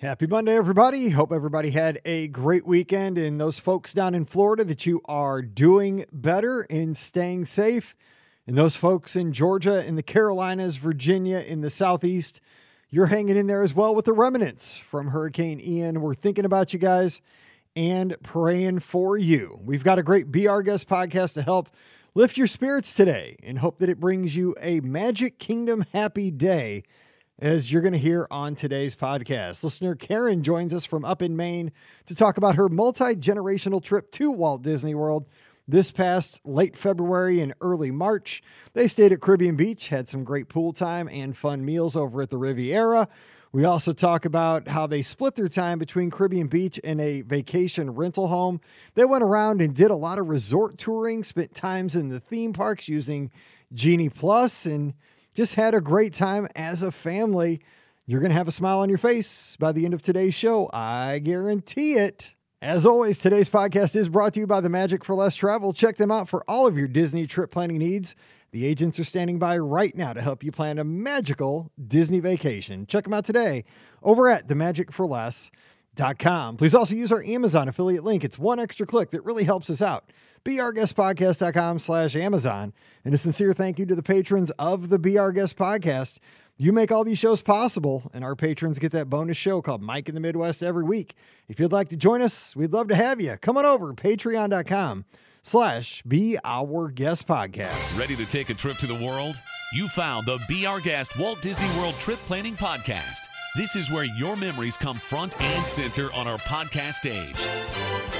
Happy 0.00 0.26
Monday, 0.26 0.54
everybody. 0.54 1.08
Hope 1.08 1.32
everybody 1.32 1.70
had 1.70 2.02
a 2.04 2.28
great 2.28 2.66
weekend. 2.66 3.16
And 3.16 3.40
those 3.40 3.58
folks 3.58 3.94
down 3.94 4.14
in 4.14 4.26
Florida, 4.26 4.62
that 4.64 4.84
you 4.84 5.00
are 5.06 5.40
doing 5.40 6.04
better 6.12 6.66
and 6.68 6.94
staying 6.94 7.46
safe. 7.46 7.96
And 8.46 8.58
those 8.58 8.76
folks 8.76 9.16
in 9.16 9.32
Georgia, 9.32 9.82
in 9.86 9.96
the 9.96 10.02
Carolinas, 10.02 10.76
Virginia, 10.76 11.38
in 11.38 11.62
the 11.62 11.70
Southeast, 11.70 12.42
you're 12.90 13.06
hanging 13.06 13.38
in 13.38 13.46
there 13.46 13.62
as 13.62 13.72
well 13.72 13.94
with 13.94 14.04
the 14.04 14.12
remnants 14.12 14.76
from 14.76 15.08
Hurricane 15.08 15.62
Ian. 15.62 16.02
We're 16.02 16.12
thinking 16.12 16.44
about 16.44 16.74
you 16.74 16.78
guys 16.78 17.22
and 17.74 18.16
praying 18.22 18.80
for 18.80 19.16
you. 19.16 19.58
We've 19.64 19.82
got 19.82 19.98
a 19.98 20.02
great 20.02 20.26
Our 20.46 20.62
Guest 20.62 20.90
podcast 20.90 21.32
to 21.34 21.42
help 21.42 21.70
lift 22.14 22.36
your 22.36 22.48
spirits 22.48 22.92
today 22.92 23.38
and 23.42 23.60
hope 23.60 23.78
that 23.78 23.88
it 23.88 23.98
brings 23.98 24.36
you 24.36 24.54
a 24.60 24.80
Magic 24.80 25.38
Kingdom 25.38 25.86
happy 25.94 26.30
day 26.30 26.82
as 27.38 27.70
you're 27.70 27.82
going 27.82 27.92
to 27.92 27.98
hear 27.98 28.26
on 28.30 28.54
today's 28.54 28.94
podcast. 28.94 29.62
Listener 29.62 29.94
Karen 29.94 30.42
joins 30.42 30.72
us 30.72 30.86
from 30.86 31.04
up 31.04 31.20
in 31.20 31.36
Maine 31.36 31.70
to 32.06 32.14
talk 32.14 32.36
about 32.36 32.54
her 32.54 32.68
multi 32.68 33.14
generational 33.14 33.82
trip 33.82 34.10
to 34.12 34.30
Walt 34.30 34.62
Disney 34.62 34.94
World 34.94 35.26
this 35.68 35.90
past 35.90 36.40
late 36.44 36.76
February 36.76 37.40
and 37.40 37.52
early 37.60 37.90
March. 37.90 38.42
They 38.72 38.88
stayed 38.88 39.12
at 39.12 39.20
Caribbean 39.20 39.56
Beach, 39.56 39.88
had 39.88 40.08
some 40.08 40.24
great 40.24 40.48
pool 40.48 40.72
time 40.72 41.08
and 41.08 41.36
fun 41.36 41.64
meals 41.64 41.96
over 41.96 42.22
at 42.22 42.30
the 42.30 42.38
Riviera. 42.38 43.08
We 43.52 43.64
also 43.64 43.92
talk 43.92 44.24
about 44.24 44.68
how 44.68 44.86
they 44.86 45.02
split 45.02 45.34
their 45.34 45.48
time 45.48 45.78
between 45.78 46.10
Caribbean 46.10 46.46
Beach 46.46 46.78
and 46.84 47.00
a 47.00 47.22
vacation 47.22 47.90
rental 47.90 48.28
home. 48.28 48.60
They 48.94 49.04
went 49.04 49.22
around 49.22 49.60
and 49.60 49.74
did 49.74 49.90
a 49.90 49.96
lot 49.96 50.18
of 50.18 50.28
resort 50.28 50.78
touring, 50.78 51.22
spent 51.22 51.54
times 51.54 51.96
in 51.96 52.08
the 52.08 52.20
theme 52.20 52.52
parks 52.52 52.88
using 52.88 53.30
Genie 53.72 54.08
Plus, 54.08 54.66
and 54.66 54.94
just 55.36 55.54
had 55.54 55.74
a 55.74 55.82
great 55.82 56.14
time 56.14 56.48
as 56.56 56.82
a 56.82 56.90
family. 56.90 57.60
You're 58.06 58.20
going 58.20 58.30
to 58.30 58.36
have 58.36 58.48
a 58.48 58.52
smile 58.52 58.78
on 58.78 58.88
your 58.88 58.96
face 58.96 59.54
by 59.56 59.70
the 59.70 59.84
end 59.84 59.92
of 59.92 60.00
today's 60.00 60.34
show. 60.34 60.70
I 60.72 61.18
guarantee 61.18 61.92
it. 61.92 62.34
As 62.62 62.86
always, 62.86 63.18
today's 63.18 63.50
podcast 63.50 63.94
is 63.96 64.08
brought 64.08 64.32
to 64.32 64.40
you 64.40 64.46
by 64.46 64.62
the 64.62 64.70
Magic 64.70 65.04
for 65.04 65.14
Less 65.14 65.36
Travel. 65.36 65.74
Check 65.74 65.98
them 65.98 66.10
out 66.10 66.26
for 66.26 66.42
all 66.48 66.66
of 66.66 66.78
your 66.78 66.88
Disney 66.88 67.26
trip 67.26 67.50
planning 67.50 67.76
needs. 67.76 68.14
The 68.52 68.64
agents 68.64 68.98
are 68.98 69.04
standing 69.04 69.38
by 69.38 69.58
right 69.58 69.94
now 69.94 70.14
to 70.14 70.22
help 70.22 70.42
you 70.42 70.50
plan 70.50 70.78
a 70.78 70.84
magical 70.84 71.70
Disney 71.86 72.20
vacation. 72.20 72.86
Check 72.86 73.04
them 73.04 73.12
out 73.12 73.26
today 73.26 73.64
over 74.02 74.30
at 74.30 74.48
themagicforless.com. 75.96 76.56
Please 76.56 76.74
also 76.74 76.94
use 76.94 77.12
our 77.12 77.22
Amazon 77.22 77.68
affiliate 77.68 78.04
link. 78.04 78.24
It's 78.24 78.38
one 78.38 78.58
extra 78.58 78.86
click 78.86 79.10
that 79.10 79.24
really 79.24 79.44
helps 79.44 79.70
us 79.70 79.82
out 79.82 80.10
beourguestpodcast.com 80.44 81.80
slash 81.80 82.14
Amazon. 82.14 82.72
And 83.04 83.12
a 83.12 83.18
sincere 83.18 83.52
thank 83.52 83.80
you 83.80 83.86
to 83.86 83.96
the 83.96 84.02
patrons 84.02 84.52
of 84.52 84.90
the 84.90 85.18
Our 85.18 85.32
Guest 85.32 85.56
podcast. 85.56 86.20
You 86.56 86.72
make 86.72 86.92
all 86.92 87.02
these 87.02 87.18
shows 87.18 87.42
possible, 87.42 88.08
and 88.14 88.22
our 88.22 88.36
patrons 88.36 88.78
get 88.78 88.92
that 88.92 89.10
bonus 89.10 89.36
show 89.36 89.60
called 89.60 89.82
Mike 89.82 90.08
in 90.08 90.14
the 90.14 90.20
Midwest 90.20 90.62
every 90.62 90.84
week. 90.84 91.16
If 91.48 91.58
you'd 91.58 91.72
like 91.72 91.88
to 91.88 91.96
join 91.96 92.22
us, 92.22 92.54
we'd 92.54 92.72
love 92.72 92.86
to 92.88 92.94
have 92.94 93.20
you. 93.20 93.36
Come 93.40 93.58
on 93.58 93.66
over, 93.66 93.92
patreon.com 93.92 95.04
slash 95.42 96.02
Be 96.06 96.38
Our 96.44 96.92
Guest 96.92 97.26
podcast. 97.26 97.98
Ready 97.98 98.14
to 98.14 98.24
take 98.24 98.48
a 98.48 98.54
trip 98.54 98.76
to 98.78 98.86
the 98.86 98.94
world? 98.94 99.34
You 99.74 99.88
found 99.88 100.26
the 100.26 100.38
Be 100.48 100.64
Our 100.64 100.78
Guest 100.80 101.18
Walt 101.18 101.42
Disney 101.42 101.68
World 101.80 101.94
Trip 101.96 102.20
Planning 102.20 102.54
Podcast. 102.54 103.18
This 103.56 103.74
is 103.74 103.90
where 103.90 104.04
your 104.04 104.36
memories 104.36 104.76
come 104.76 104.98
front 104.98 105.40
and 105.40 105.64
center 105.64 106.12
on 106.12 106.26
our 106.26 106.36
podcast 106.36 106.96
stage. 106.96 108.15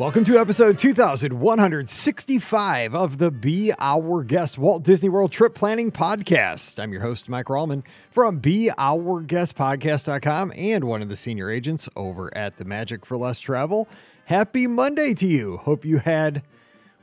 Welcome 0.00 0.24
to 0.24 0.38
episode 0.38 0.78
2165 0.78 2.94
of 2.94 3.18
the 3.18 3.30
Be 3.30 3.70
Our 3.78 4.24
Guest 4.24 4.56
Walt 4.56 4.82
Disney 4.82 5.10
World 5.10 5.30
Trip 5.30 5.54
Planning 5.54 5.92
Podcast. 5.92 6.82
I'm 6.82 6.90
your 6.90 7.02
host, 7.02 7.28
Mike 7.28 7.48
Rallman 7.48 7.82
from 8.08 8.40
BeOurGuestPodcast.com 8.40 10.54
and 10.56 10.84
one 10.84 11.02
of 11.02 11.10
the 11.10 11.16
senior 11.16 11.50
agents 11.50 11.86
over 11.96 12.34
at 12.34 12.56
the 12.56 12.64
Magic 12.64 13.04
for 13.04 13.18
Less 13.18 13.40
Travel. 13.40 13.86
Happy 14.24 14.66
Monday 14.66 15.12
to 15.12 15.26
you. 15.26 15.58
Hope 15.58 15.84
you 15.84 15.98
had, 15.98 16.44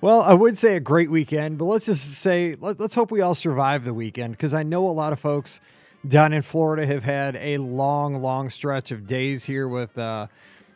well, 0.01 0.23
I 0.23 0.33
would 0.33 0.57
say 0.57 0.75
a 0.75 0.79
great 0.79 1.11
weekend, 1.11 1.59
but 1.59 1.65
let's 1.65 1.85
just 1.85 2.15
say, 2.15 2.55
let, 2.59 2.81
us 2.81 2.95
hope 2.95 3.11
we 3.11 3.21
all 3.21 3.35
survive 3.35 3.85
the 3.85 3.93
weekend 3.93 4.31
because 4.31 4.55
I 4.55 4.63
know 4.63 4.87
a 4.87 4.89
lot 4.89 5.13
of 5.13 5.19
folks 5.19 5.59
down 6.07 6.33
in 6.33 6.41
Florida 6.41 6.87
have 6.87 7.03
had 7.03 7.35
a 7.35 7.59
long, 7.59 8.23
long 8.23 8.49
stretch 8.49 8.89
of 8.89 9.05
days 9.05 9.45
here 9.45 9.67
with, 9.67 9.95
uh, 9.99 10.25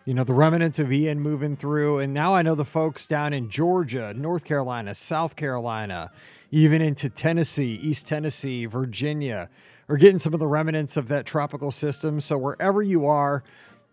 you 0.06 0.14
know, 0.14 0.24
the 0.24 0.34
remnants 0.34 0.80
of 0.80 0.92
Ian 0.92 1.20
moving 1.20 1.56
through. 1.56 2.00
And 2.00 2.14
now 2.14 2.34
I 2.34 2.42
know 2.42 2.56
the 2.56 2.66
folks 2.66 3.06
down 3.06 3.34
in 3.34 3.50
Georgia, 3.50 4.14
North 4.16 4.44
Carolina, 4.44 4.96
South 4.96 5.36
Carolina, 5.36 6.12
even 6.50 6.82
into 6.82 7.10
Tennessee, 7.10 7.80
East 7.82 8.08
Tennessee, 8.08 8.66
Virginia, 8.66 9.50
are 9.88 9.98
getting 9.98 10.20
some 10.20 10.34
of 10.34 10.40
the 10.40 10.48
remnants 10.48 10.98
of 10.98 11.08
that 11.10 11.26
tropical 11.26 11.72
system. 11.72 12.20
So 12.20 12.38
wherever 12.38 12.82
you 12.82 13.06
are, 13.06 13.44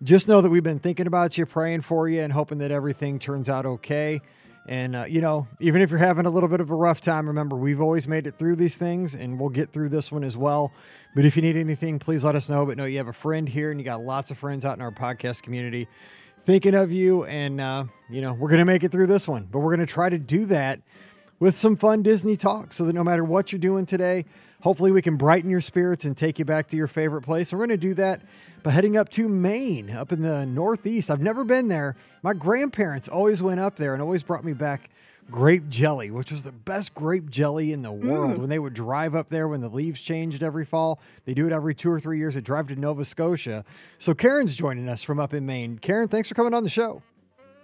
just 0.03 0.29
know 0.29 0.41
that 0.41 0.49
we've 0.49 0.63
been 0.63 0.79
thinking 0.79 1.07
about 1.07 1.37
you, 1.37 1.45
praying 1.45 1.83
for 1.83 2.09
you, 2.09 2.21
and 2.21 2.33
hoping 2.33 2.59
that 2.59 2.71
everything 2.71 3.19
turns 3.19 3.49
out 3.49 3.67
okay. 3.67 4.21
And, 4.69 4.95
uh, 4.95 5.05
you 5.09 5.23
know, 5.23 5.49
even 5.61 5.81
if 5.81 5.89
you're 5.89 5.99
having 5.99 6.27
a 6.27 6.31
little 6.31 6.49
bit 6.49 6.61
of 6.61 6.71
a 6.71 6.75
rough 6.75 7.01
time, 7.01 7.27
remember, 7.27 7.57
we've 7.57 7.81
always 7.81 8.07
made 8.07 8.27
it 8.27 8.39
through 8.39 8.57
these 8.57 8.77
things 8.77 9.15
and 9.15 9.41
we'll 9.41 9.49
get 9.49 9.73
through 9.73 9.89
this 9.89 10.13
one 10.13 10.23
as 10.23 10.37
well. 10.37 10.73
But 11.15 11.25
if 11.25 11.37
you 11.37 11.43
need 11.43 11.57
anything, 11.57 11.99
please 11.99 12.23
let 12.23 12.37
us 12.37 12.51
know. 12.51 12.67
But 12.67 12.77
know 12.77 12.85
you 12.85 12.99
have 12.99 13.09
a 13.09 13.15
friend 13.15 13.49
here 13.49 13.71
and 13.71 13.81
you 13.81 13.85
got 13.85 14.03
lots 14.03 14.31
of 14.31 14.37
friends 14.37 14.67
out 14.67 14.77
in 14.77 14.83
our 14.83 14.93
podcast 14.93 15.43
community 15.43 15.89
thinking 16.45 16.75
of 16.75 16.93
you. 16.93 17.25
And, 17.25 17.63
uh, 17.63 17.85
you 18.11 18.21
know, 18.21 18.35
we're 18.35 18.51
going 18.51 18.59
to 18.59 18.67
make 18.67 18.85
it 18.85 18.93
through 18.93 19.07
this 19.07 19.27
one. 19.27 19.49
But 19.51 19.61
we're 19.61 19.75
going 19.75 19.87
to 19.87 19.93
try 19.93 20.11
to 20.11 20.19
do 20.19 20.45
that 20.47 20.81
with 21.41 21.57
some 21.57 21.75
fun 21.75 22.03
Disney 22.03 22.37
talk 22.37 22.75
so 22.75 22.85
that 22.85 22.93
no 22.93 23.03
matter 23.03 23.25
what 23.25 23.53
you're 23.53 23.59
doing 23.59 23.87
today, 23.87 24.27
hopefully 24.61 24.93
we 24.93 25.01
can 25.01 25.17
brighten 25.17 25.49
your 25.49 25.63
spirits 25.63 26.05
and 26.05 26.15
take 26.15 26.39
you 26.39 26.45
back 26.45 26.69
to 26.69 26.77
your 26.77 26.89
favorite 26.89 27.23
place. 27.23 27.53
And 27.53 27.59
we're 27.59 27.69
going 27.69 27.81
to 27.81 27.87
do 27.89 27.95
that 27.95 28.21
by 28.63 28.71
heading 28.71 28.97
up 28.97 29.09
to 29.11 29.29
Maine, 29.29 29.91
up 29.91 30.13
in 30.13 30.23
the 30.23 30.45
Northeast. 30.47 31.11
I've 31.11 31.21
never 31.21 31.45
been 31.45 31.69
there. 31.69 31.97
My 32.23 32.35
grandparents 32.35 33.09
always 33.09 33.43
went 33.43 33.61
up 33.61 33.77
there 33.77 33.93
and 33.93 34.03
always 34.03 34.23
brought 34.23 34.45
me 34.45 34.53
back 34.53 34.91
grape 35.31 35.69
jelly, 35.69 36.11
which 36.11 36.33
was 36.33 36.43
the 36.43 36.53
best 36.53 36.95
grape 36.95 37.31
jelly 37.31 37.73
in 37.73 37.83
the 37.83 37.93
world. 37.93 38.35
Mm. 38.35 38.39
When 38.39 38.49
they 38.49 38.59
would 38.59 38.75
drive 38.75 39.15
up 39.15 39.29
there 39.29 39.49
when 39.49 39.61
the 39.61 39.69
leaves 39.69 40.01
changed 40.01 40.43
every 40.43 40.65
fall, 40.65 41.01
they 41.25 41.35
do 41.35 41.47
it 41.47 41.53
every 41.53 41.75
two 41.75 41.91
or 41.91 42.01
three 42.01 42.19
years. 42.19 42.35
They 42.35 42.41
drive 42.41 42.69
to 42.69 42.77
Nova 42.77 43.05
Scotia. 43.05 43.65
So 43.99 44.15
Karen's 44.15 44.57
joining 44.57 44.89
us 44.89 45.03
from 45.03 45.21
up 45.21 45.35
in 45.35 45.45
Maine. 45.47 45.79
Karen, 45.79 46.09
thanks 46.09 46.29
for 46.29 46.35
coming 46.35 46.55
on 46.55 46.65
the 46.65 46.71
show. 46.71 47.03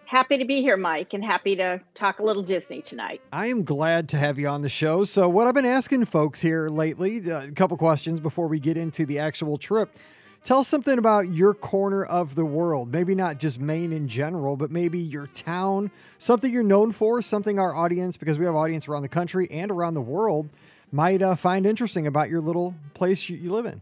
Happy 0.07 0.37
to 0.37 0.45
be 0.45 0.61
here, 0.61 0.77
Mike, 0.77 1.15
and 1.15 1.25
happy 1.25 1.57
to 1.57 1.81
talk 1.95 2.19
a 2.19 2.23
little 2.23 2.43
Disney 2.43 2.83
tonight. 2.83 3.23
I 3.33 3.47
am 3.47 3.65
glad 3.65 4.11
to 4.11 4.19
have 4.19 4.39
you 4.39 4.47
on 4.49 4.61
the 4.61 4.69
show. 4.69 5.05
So, 5.05 5.31
what 5.31 5.47
I've 5.47 5.55
been 5.55 5.65
asking 5.65 6.05
folks 6.05 6.43
here 6.43 6.69
lately, 6.69 7.33
uh, 7.33 7.47
a 7.47 7.51
couple 7.53 7.79
questions 7.79 8.21
before 8.21 8.47
we 8.47 8.61
get 8.61 8.77
into 8.77 9.07
the 9.07 9.19
actual 9.19 9.57
trip. 9.57 9.97
Tell 10.45 10.59
us 10.59 10.69
something 10.69 10.99
about 10.99 11.33
your 11.33 11.55
corner 11.55 12.05
of 12.05 12.35
the 12.35 12.45
world. 12.45 12.93
Maybe 12.93 13.15
not 13.15 13.41
just 13.41 13.59
Maine 13.59 13.95
in 13.95 14.07
general, 14.09 14.59
but 14.59 14.71
maybe 14.71 14.99
your 14.99 15.27
town, 15.29 15.91
something 16.19 16.53
you're 16.53 16.63
known 16.63 16.93
for, 16.93 17.23
something 17.23 17.59
our 17.59 17.75
audience, 17.75 18.19
because 18.19 18.39
we 18.39 18.45
have 18.45 18.55
audience 18.55 18.87
around 18.87 19.01
the 19.01 19.09
country 19.09 19.51
and 19.51 19.71
around 19.71 19.95
the 19.95 20.03
world, 20.03 20.51
might 20.93 21.23
uh, 21.23 21.35
find 21.35 21.65
interesting 21.65 22.07
about 22.07 22.29
your 22.29 22.43
little 22.43 22.75
place 22.93 23.27
you, 23.27 23.39
you 23.39 23.51
live 23.51 23.65
in. 23.65 23.81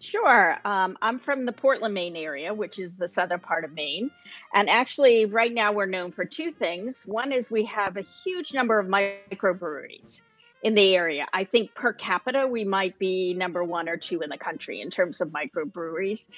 Sure. 0.00 0.58
Um, 0.66 0.98
I'm 1.00 1.18
from 1.18 1.46
the 1.46 1.52
Portland, 1.52 1.94
Maine 1.94 2.16
area, 2.16 2.52
which 2.52 2.78
is 2.78 2.98
the 2.98 3.08
southern 3.08 3.40
part 3.40 3.64
of 3.64 3.72
Maine. 3.72 4.10
And 4.52 4.68
actually, 4.68 5.24
right 5.24 5.52
now, 5.52 5.72
we're 5.72 5.86
known 5.86 6.12
for 6.12 6.26
two 6.26 6.52
things. 6.52 7.04
One 7.06 7.32
is 7.32 7.50
we 7.50 7.64
have 7.64 7.96
a 7.96 8.02
huge 8.02 8.52
number 8.52 8.78
of 8.78 8.86
microbreweries 8.86 10.20
in 10.62 10.74
the 10.74 10.94
area. 10.94 11.26
I 11.32 11.44
think 11.44 11.74
per 11.74 11.92
capita, 11.92 12.46
we 12.46 12.64
might 12.64 12.98
be 12.98 13.34
number 13.34 13.64
one 13.64 13.88
or 13.88 13.96
two 13.96 14.20
in 14.20 14.30
the 14.30 14.38
country 14.38 14.80
in 14.80 14.90
terms 14.90 15.20
of 15.20 15.28
microbreweries. 15.28 16.28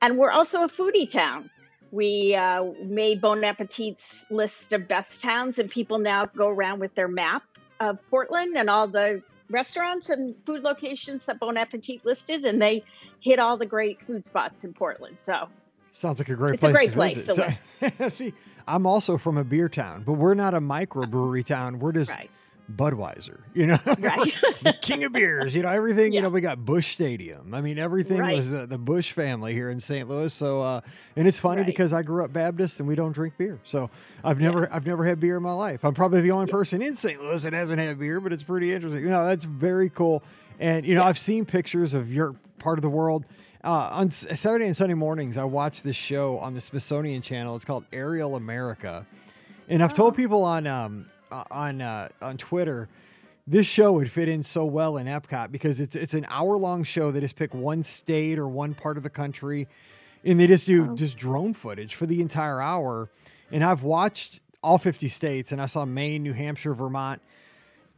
And 0.00 0.18
we're 0.18 0.30
also 0.30 0.64
a 0.64 0.68
foodie 0.68 1.10
town. 1.10 1.50
We 1.92 2.34
uh, 2.34 2.64
made 2.82 3.20
Bon 3.20 3.44
Appetit's 3.44 4.26
list 4.30 4.72
of 4.72 4.88
best 4.88 5.20
towns, 5.20 5.58
and 5.58 5.70
people 5.70 5.98
now 5.98 6.26
go 6.26 6.48
around 6.48 6.80
with 6.80 6.94
their 6.94 7.08
map 7.08 7.42
of 7.80 7.98
Portland 8.10 8.56
and 8.56 8.70
all 8.70 8.88
the 8.88 9.22
restaurants 9.50 10.08
and 10.08 10.34
food 10.46 10.62
locations 10.62 11.26
that 11.26 11.38
Bon 11.38 11.56
Appetit 11.56 12.04
listed, 12.04 12.44
and 12.44 12.60
they 12.60 12.82
hit 13.20 13.38
all 13.38 13.56
the 13.56 13.66
great 13.66 14.00
food 14.00 14.24
spots 14.24 14.64
in 14.64 14.72
Portland. 14.72 15.16
So 15.20 15.48
sounds 15.92 16.18
like 16.18 16.30
a 16.30 16.34
great 16.34 16.54
it's 16.54 16.60
place. 16.60 16.70
a 16.70 16.76
great 16.76 16.90
to 16.90 16.94
place. 16.94 17.26
Visit. 17.26 17.54
So, 17.98 18.08
see, 18.08 18.32
I'm 18.66 18.86
also 18.86 19.18
from 19.18 19.36
a 19.36 19.44
beer 19.44 19.68
town, 19.68 20.02
but 20.04 20.14
we're 20.14 20.34
not 20.34 20.54
a 20.54 20.60
microbrewery 20.60 21.44
town. 21.44 21.78
We're 21.78 21.92
just 21.92 22.10
right. 22.10 22.30
Budweiser, 22.70 23.40
you 23.54 23.66
know, 23.66 23.78
right. 23.98 24.34
the 24.62 24.74
king 24.80 25.04
of 25.04 25.12
beers, 25.12 25.54
you 25.54 25.62
know, 25.62 25.68
everything, 25.68 26.12
yeah. 26.12 26.18
you 26.18 26.22
know, 26.22 26.28
we 26.28 26.40
got 26.40 26.64
Busch 26.64 26.92
Stadium. 26.92 27.54
I 27.54 27.60
mean, 27.60 27.78
everything 27.78 28.18
right. 28.18 28.36
was 28.36 28.50
the, 28.50 28.66
the 28.66 28.78
Busch 28.78 29.12
family 29.12 29.52
here 29.52 29.70
in 29.70 29.80
St. 29.80 30.08
Louis. 30.08 30.32
So, 30.32 30.62
uh, 30.62 30.80
and 31.16 31.26
it's 31.26 31.38
funny 31.38 31.62
right. 31.62 31.66
because 31.66 31.92
I 31.92 32.02
grew 32.02 32.24
up 32.24 32.32
Baptist 32.32 32.78
and 32.80 32.88
we 32.88 32.94
don't 32.94 33.12
drink 33.12 33.34
beer. 33.36 33.58
So 33.64 33.90
I've 34.24 34.40
never, 34.40 34.62
yeah. 34.62 34.76
I've 34.76 34.86
never 34.86 35.04
had 35.04 35.20
beer 35.20 35.36
in 35.36 35.42
my 35.42 35.52
life. 35.52 35.84
I'm 35.84 35.94
probably 35.94 36.20
the 36.20 36.30
only 36.30 36.50
person 36.50 36.82
in 36.82 36.96
St. 36.96 37.20
Louis 37.20 37.42
that 37.42 37.52
hasn't 37.52 37.78
had 37.78 37.98
beer, 37.98 38.20
but 38.20 38.32
it's 38.32 38.44
pretty 38.44 38.72
interesting. 38.72 39.02
You 39.02 39.10
know, 39.10 39.26
that's 39.26 39.44
very 39.44 39.90
cool. 39.90 40.22
And, 40.60 40.86
you 40.86 40.94
know, 40.94 41.02
I've 41.02 41.18
seen 41.18 41.44
pictures 41.44 41.94
of 41.94 42.12
your 42.12 42.34
part 42.58 42.78
of 42.78 42.82
the 42.82 42.90
world 42.90 43.24
Uh, 43.64 43.90
on 43.92 44.10
Saturday 44.10 44.66
and 44.66 44.76
Sunday 44.76 44.94
mornings, 44.94 45.36
I 45.36 45.44
watch 45.44 45.82
this 45.82 45.94
show 45.94 46.36
on 46.38 46.52
the 46.52 46.60
Smithsonian 46.60 47.22
Channel. 47.22 47.54
It's 47.54 47.64
called 47.64 47.84
Aerial 47.92 48.34
America, 48.34 49.06
and 49.68 49.84
I've 49.84 49.94
told 49.94 50.16
people 50.16 50.42
on 50.42 50.66
um, 50.66 51.06
uh, 51.32 51.44
on 51.50 51.80
uh, 51.80 52.08
on 52.20 52.36
Twitter 52.36 52.88
this 53.44 53.66
show 53.66 53.92
would 53.94 54.08
fit 54.08 54.28
in 54.28 54.40
so 54.40 54.64
well 54.64 54.96
in 54.98 55.08
Epcot 55.08 55.50
because 55.50 55.80
it's 55.80 55.96
it's 55.96 56.14
an 56.14 56.24
hour 56.28 56.56
long 56.56 56.84
show. 56.84 57.10
They 57.10 57.18
just 57.20 57.34
pick 57.34 57.52
one 57.52 57.82
state 57.82 58.38
or 58.38 58.46
one 58.46 58.72
part 58.72 58.96
of 58.96 59.02
the 59.02 59.10
country, 59.10 59.66
and 60.24 60.38
they 60.38 60.46
just 60.46 60.64
do 60.66 60.94
just 60.94 61.16
drone 61.18 61.52
footage 61.52 61.96
for 61.96 62.06
the 62.06 62.20
entire 62.20 62.60
hour. 62.60 63.08
And 63.50 63.64
I've 63.64 63.82
watched 63.82 64.38
all 64.62 64.78
50 64.78 65.08
states, 65.08 65.50
and 65.50 65.60
I 65.60 65.66
saw 65.66 65.84
Maine, 65.84 66.22
New 66.22 66.32
Hampshire, 66.34 66.72
Vermont. 66.72 67.20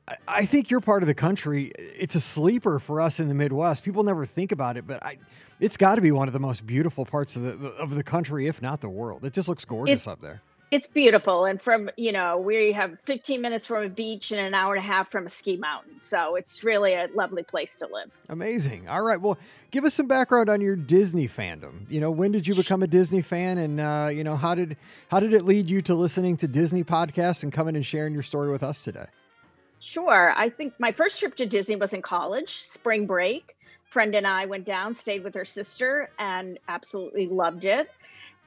I- 0.08 0.16
I 0.26 0.46
think 0.46 0.70
you're 0.70 0.80
part 0.80 1.02
of 1.02 1.08
the 1.08 1.14
country. 1.14 1.72
It's 1.78 2.14
a 2.14 2.20
sleeper 2.20 2.78
for 2.78 3.02
us 3.02 3.20
in 3.20 3.28
the 3.28 3.34
Midwest. 3.34 3.84
People 3.84 4.02
never 4.02 4.24
think 4.24 4.50
about 4.50 4.78
it, 4.78 4.86
but 4.86 5.02
I, 5.04 5.18
it's 5.60 5.76
got 5.76 5.96
to 5.96 6.00
be 6.00 6.10
one 6.10 6.26
of 6.26 6.32
the 6.32 6.40
most 6.40 6.66
beautiful 6.66 7.04
parts 7.04 7.36
of 7.36 7.42
the 7.60 7.68
of 7.72 7.94
the 7.94 8.02
country, 8.02 8.46
if 8.46 8.62
not 8.62 8.80
the 8.80 8.88
world. 8.88 9.26
It 9.26 9.34
just 9.34 9.48
looks 9.48 9.66
gorgeous 9.66 10.06
up 10.06 10.22
there. 10.22 10.40
It's 10.74 10.88
beautiful. 10.88 11.44
And 11.44 11.62
from, 11.62 11.88
you 11.96 12.10
know, 12.10 12.36
we 12.36 12.72
have 12.72 12.98
15 12.98 13.40
minutes 13.40 13.64
from 13.64 13.84
a 13.84 13.88
beach 13.88 14.32
and 14.32 14.40
an 14.40 14.54
hour 14.54 14.74
and 14.74 14.84
a 14.84 14.84
half 14.84 15.08
from 15.08 15.24
a 15.24 15.30
ski 15.30 15.56
mountain. 15.56 16.00
So 16.00 16.34
it's 16.34 16.64
really 16.64 16.94
a 16.94 17.06
lovely 17.14 17.44
place 17.44 17.76
to 17.76 17.86
live. 17.86 18.10
Amazing. 18.28 18.88
All 18.88 19.02
right. 19.02 19.20
Well, 19.20 19.38
give 19.70 19.84
us 19.84 19.94
some 19.94 20.08
background 20.08 20.48
on 20.48 20.60
your 20.60 20.74
Disney 20.74 21.28
fandom. 21.28 21.88
You 21.88 22.00
know, 22.00 22.10
when 22.10 22.32
did 22.32 22.48
you 22.48 22.56
become 22.56 22.82
a 22.82 22.88
Disney 22.88 23.22
fan, 23.22 23.58
and 23.58 23.78
uh, 23.78 24.08
you 24.12 24.24
know 24.24 24.34
how 24.34 24.56
did 24.56 24.76
how 25.12 25.20
did 25.20 25.32
it 25.32 25.44
lead 25.44 25.70
you 25.70 25.80
to 25.82 25.94
listening 25.94 26.36
to 26.38 26.48
Disney 26.48 26.82
podcasts 26.82 27.44
and 27.44 27.52
coming 27.52 27.76
and 27.76 27.86
sharing 27.86 28.12
your 28.12 28.24
story 28.24 28.50
with 28.50 28.64
us 28.64 28.82
today? 28.82 29.06
Sure. 29.78 30.34
I 30.36 30.50
think 30.50 30.74
my 30.80 30.90
first 30.90 31.20
trip 31.20 31.36
to 31.36 31.46
Disney 31.46 31.76
was 31.76 31.92
in 31.92 32.02
college, 32.02 32.62
spring 32.64 33.06
break. 33.06 33.54
Friend 33.84 34.12
and 34.12 34.26
I 34.26 34.46
went 34.46 34.64
down, 34.64 34.96
stayed 34.96 35.22
with 35.22 35.34
her 35.34 35.44
sister, 35.44 36.10
and 36.18 36.58
absolutely 36.66 37.28
loved 37.28 37.64
it. 37.64 37.88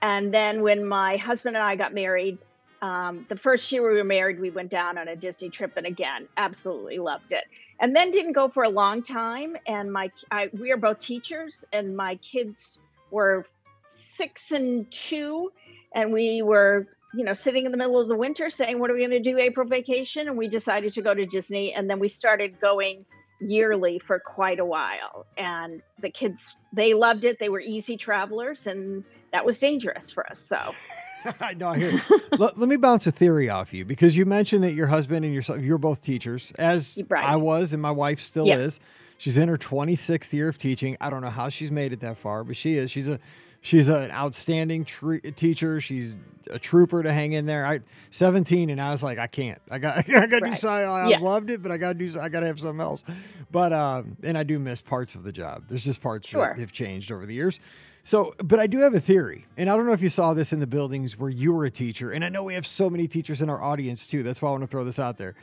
And 0.02 0.34
then 0.34 0.62
when 0.62 0.86
my 0.86 1.18
husband 1.18 1.56
and 1.56 1.64
I 1.64 1.76
got 1.76 1.94
married, 1.94 2.38
um, 2.82 3.26
the 3.30 3.36
first 3.36 3.72
year 3.72 3.88
we 3.90 3.98
were 3.98 4.04
married, 4.04 4.40
we 4.40 4.52
went 4.52 4.70
down 4.70 4.98
on 4.98 5.08
a 5.08 5.16
Disney 5.16 5.50
trip, 5.50 5.74
and 5.78 5.88
again, 5.88 6.28
absolutely 6.38 7.00
loved 7.00 7.32
it. 7.32 7.46
And 7.80 7.96
then 7.96 8.12
didn't 8.12 8.34
go 8.34 8.48
for 8.48 8.64
a 8.64 8.70
long 8.70 9.02
time. 9.02 9.56
And 9.66 9.92
my 9.92 10.12
I, 10.32 10.50
we 10.54 10.72
are 10.72 10.78
both 10.78 11.00
teachers, 11.00 11.66
and 11.74 11.96
my 11.96 12.16
kids 12.18 12.80
were 13.10 13.46
six 13.84 14.52
and 14.52 14.90
two, 14.92 15.52
and 15.94 16.14
we 16.14 16.42
were 16.42 16.88
you 17.14 17.24
know, 17.24 17.34
sitting 17.34 17.66
in 17.66 17.72
the 17.72 17.78
middle 17.78 18.00
of 18.00 18.08
the 18.08 18.16
winter 18.16 18.50
saying, 18.50 18.80
What 18.80 18.92
are 18.92 18.94
we 18.94 19.00
going 19.00 19.12
to 19.12 19.20
do 19.20 19.38
April 19.40 19.68
vacation? 19.68 20.28
And 20.28 20.38
we 20.38 20.48
decided 20.48 20.94
to 20.94 21.02
go 21.02 21.14
to 21.14 21.26
Disney. 21.26 21.74
And 21.74 21.90
then 21.90 22.00
we 22.00 22.10
started 22.10 22.60
going 22.60 23.06
yearly 23.40 24.00
for 24.00 24.20
quite 24.20 24.60
a 24.60 24.66
while. 24.66 25.26
And 25.38 25.82
the 26.02 26.10
kids, 26.10 26.58
they 26.74 26.94
loved 26.94 27.24
it. 27.24 27.40
They 27.40 27.50
were 27.50 27.60
easy 27.60 27.98
travelers, 27.98 28.68
and 28.68 29.04
that 29.38 29.46
was 29.46 29.60
dangerous 29.60 30.10
for 30.10 30.28
us. 30.32 30.40
So, 30.40 30.74
I 31.40 31.54
know. 31.54 31.68
I 31.68 31.78
hear. 31.78 32.02
let, 32.40 32.58
let 32.58 32.68
me 32.68 32.76
bounce 32.76 33.06
a 33.06 33.12
theory 33.12 33.50
off 33.50 33.72
you 33.72 33.86
because 33.86 34.18
you 34.18 34.26
mentioned 34.26 34.64
that 34.64 34.74
your 34.74 34.88
husband 34.88 35.24
and 35.26 35.32
yourself, 35.34 35.62
you're 35.62 35.78
both 35.78 36.02
teachers, 36.02 36.52
as 36.58 36.98
Right. 37.08 37.24
I 37.24 37.36
was, 37.36 37.72
and 37.74 37.80
my 37.82 37.92
wife 37.92 38.20
still 38.20 38.52
is. 38.52 38.80
She's 39.20 39.38
in 39.38 39.48
her 39.48 39.58
26th 39.58 40.34
year 40.34 40.50
of 40.50 40.58
teaching. 40.58 40.98
I 41.00 41.12
don't 41.12 41.22
know 41.22 41.30
how 41.30 41.50
she's 41.50 41.70
made 41.72 41.94
it 41.94 42.00
that 42.00 42.18
far, 42.18 42.44
but 42.44 42.56
she 42.58 42.78
is. 42.78 42.90
She's 42.90 43.08
a 43.08 43.20
she's 43.62 43.90
an 43.90 44.10
outstanding 44.10 44.86
tre- 44.86 45.20
teacher. 45.22 45.80
She's 45.80 46.18
a 46.50 46.58
trooper 46.58 47.04
to 47.04 47.12
hang 47.14 47.34
in 47.34 47.46
there. 47.46 47.64
I 47.66 47.82
17, 48.10 48.72
and 48.72 48.82
I 48.82 48.90
was 48.90 49.04
like, 49.04 49.20
I 49.20 49.28
can't. 49.28 49.62
I 49.70 49.78
got 49.78 49.98
I 50.10 50.12
got 50.12 50.22
to 50.22 50.28
do 50.40 50.46
Right. 50.46 50.58
something. 50.58 50.90
I 50.90 51.10
Yeah. 51.10 51.20
loved 51.20 51.52
it, 51.52 51.62
but 51.62 51.72
I 51.72 51.78
got 51.78 51.98
to 52.00 52.08
do. 52.08 52.20
I 52.20 52.30
got 52.30 52.40
to 52.40 52.48
have 52.48 52.60
something 52.60 52.80
else. 52.82 53.04
But 53.52 53.72
um, 53.74 54.18
and 54.24 54.36
I 54.38 54.44
do 54.44 54.58
miss 54.58 54.82
parts 54.82 55.14
of 55.14 55.24
the 55.24 55.32
job. 55.32 55.66
There's 55.70 55.84
just 55.86 56.02
parts 56.02 56.28
Sure. 56.28 56.48
that 56.56 56.60
have 56.60 56.72
changed 56.72 57.12
over 57.12 57.26
the 57.26 57.34
years. 57.36 57.60
So, 58.08 58.34
but 58.42 58.58
I 58.58 58.68
do 58.68 58.80
have 58.80 58.94
a 58.94 59.02
theory, 59.02 59.48
and 59.58 59.70
I 59.70 59.76
don't 59.76 59.86
know 59.86 59.92
if 59.92 60.02
you 60.02 60.08
saw 60.08 60.34
this 60.34 60.54
in 60.54 60.62
the 60.62 60.66
buildings 60.66 61.20
where 61.20 61.30
you 61.30 61.52
were 61.52 61.66
a 61.66 61.70
teacher, 61.70 62.10
and 62.10 62.24
I 62.24 62.30
know 62.30 62.42
we 62.42 62.54
have 62.54 62.66
so 62.66 62.90
many 62.90 63.06
teachers 63.06 63.42
in 63.42 63.50
our 63.50 63.62
audience 63.62 64.08
too. 64.08 64.24
That's 64.24 64.42
why 64.42 64.48
I 64.48 64.52
want 64.52 64.64
to 64.64 64.68
throw 64.68 64.86
this 64.86 64.98
out 64.98 65.18
there. 65.18 65.36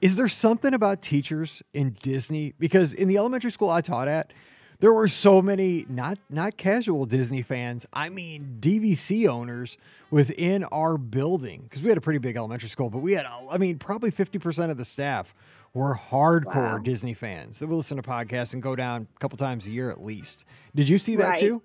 Is 0.00 0.14
there 0.14 0.28
something 0.28 0.74
about 0.74 1.02
teachers 1.02 1.60
in 1.74 1.96
Disney? 2.00 2.54
Because 2.60 2.92
in 2.92 3.08
the 3.08 3.16
elementary 3.16 3.50
school 3.50 3.68
I 3.68 3.80
taught 3.80 4.06
at, 4.06 4.32
there 4.78 4.92
were 4.92 5.08
so 5.08 5.42
many 5.42 5.86
not 5.88 6.20
not 6.30 6.56
casual 6.56 7.04
Disney 7.04 7.42
fans. 7.42 7.84
I 7.92 8.10
mean 8.10 8.58
DVC 8.60 9.26
owners 9.26 9.76
within 10.12 10.62
our 10.66 10.98
building 10.98 11.62
because 11.64 11.82
we 11.82 11.88
had 11.88 11.98
a 11.98 12.00
pretty 12.00 12.20
big 12.20 12.36
elementary 12.36 12.68
school, 12.68 12.90
but 12.90 13.00
we 13.00 13.14
had 13.14 13.26
I 13.50 13.58
mean 13.58 13.76
probably 13.76 14.12
fifty 14.12 14.38
percent 14.38 14.70
of 14.70 14.76
the 14.76 14.84
staff 14.84 15.34
were 15.74 15.96
hardcore 15.96 16.54
Wow. 16.54 16.78
Disney 16.78 17.14
fans 17.14 17.58
that 17.58 17.66
would 17.66 17.74
listen 17.74 17.96
to 17.96 18.04
podcasts 18.04 18.52
and 18.52 18.62
go 18.62 18.76
down 18.76 19.08
a 19.16 19.18
couple 19.18 19.36
times 19.36 19.66
a 19.66 19.70
year 19.70 19.90
at 19.90 20.00
least. 20.00 20.44
Did 20.76 20.88
you 20.88 21.00
see 21.00 21.16
that 21.16 21.30
Right. 21.30 21.40
too? 21.40 21.60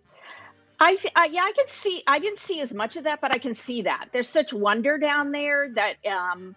I, 0.84 0.98
I 1.16 1.26
yeah, 1.28 1.44
I 1.44 1.54
can 1.54 1.68
see. 1.70 2.04
I 2.06 2.20
didn't 2.20 2.40
see 2.40 2.60
as 2.60 2.74
much 2.74 2.98
of 2.98 3.06
that, 3.06 3.22
but 3.22 3.32
I 3.32 3.38
can 3.38 3.54
see 3.54 3.84
that 3.84 4.10
there's 4.12 4.28
such 4.28 4.52
wonder 4.52 4.98
down 4.98 5.32
there 5.32 5.70
that 5.76 5.96
um, 6.06 6.56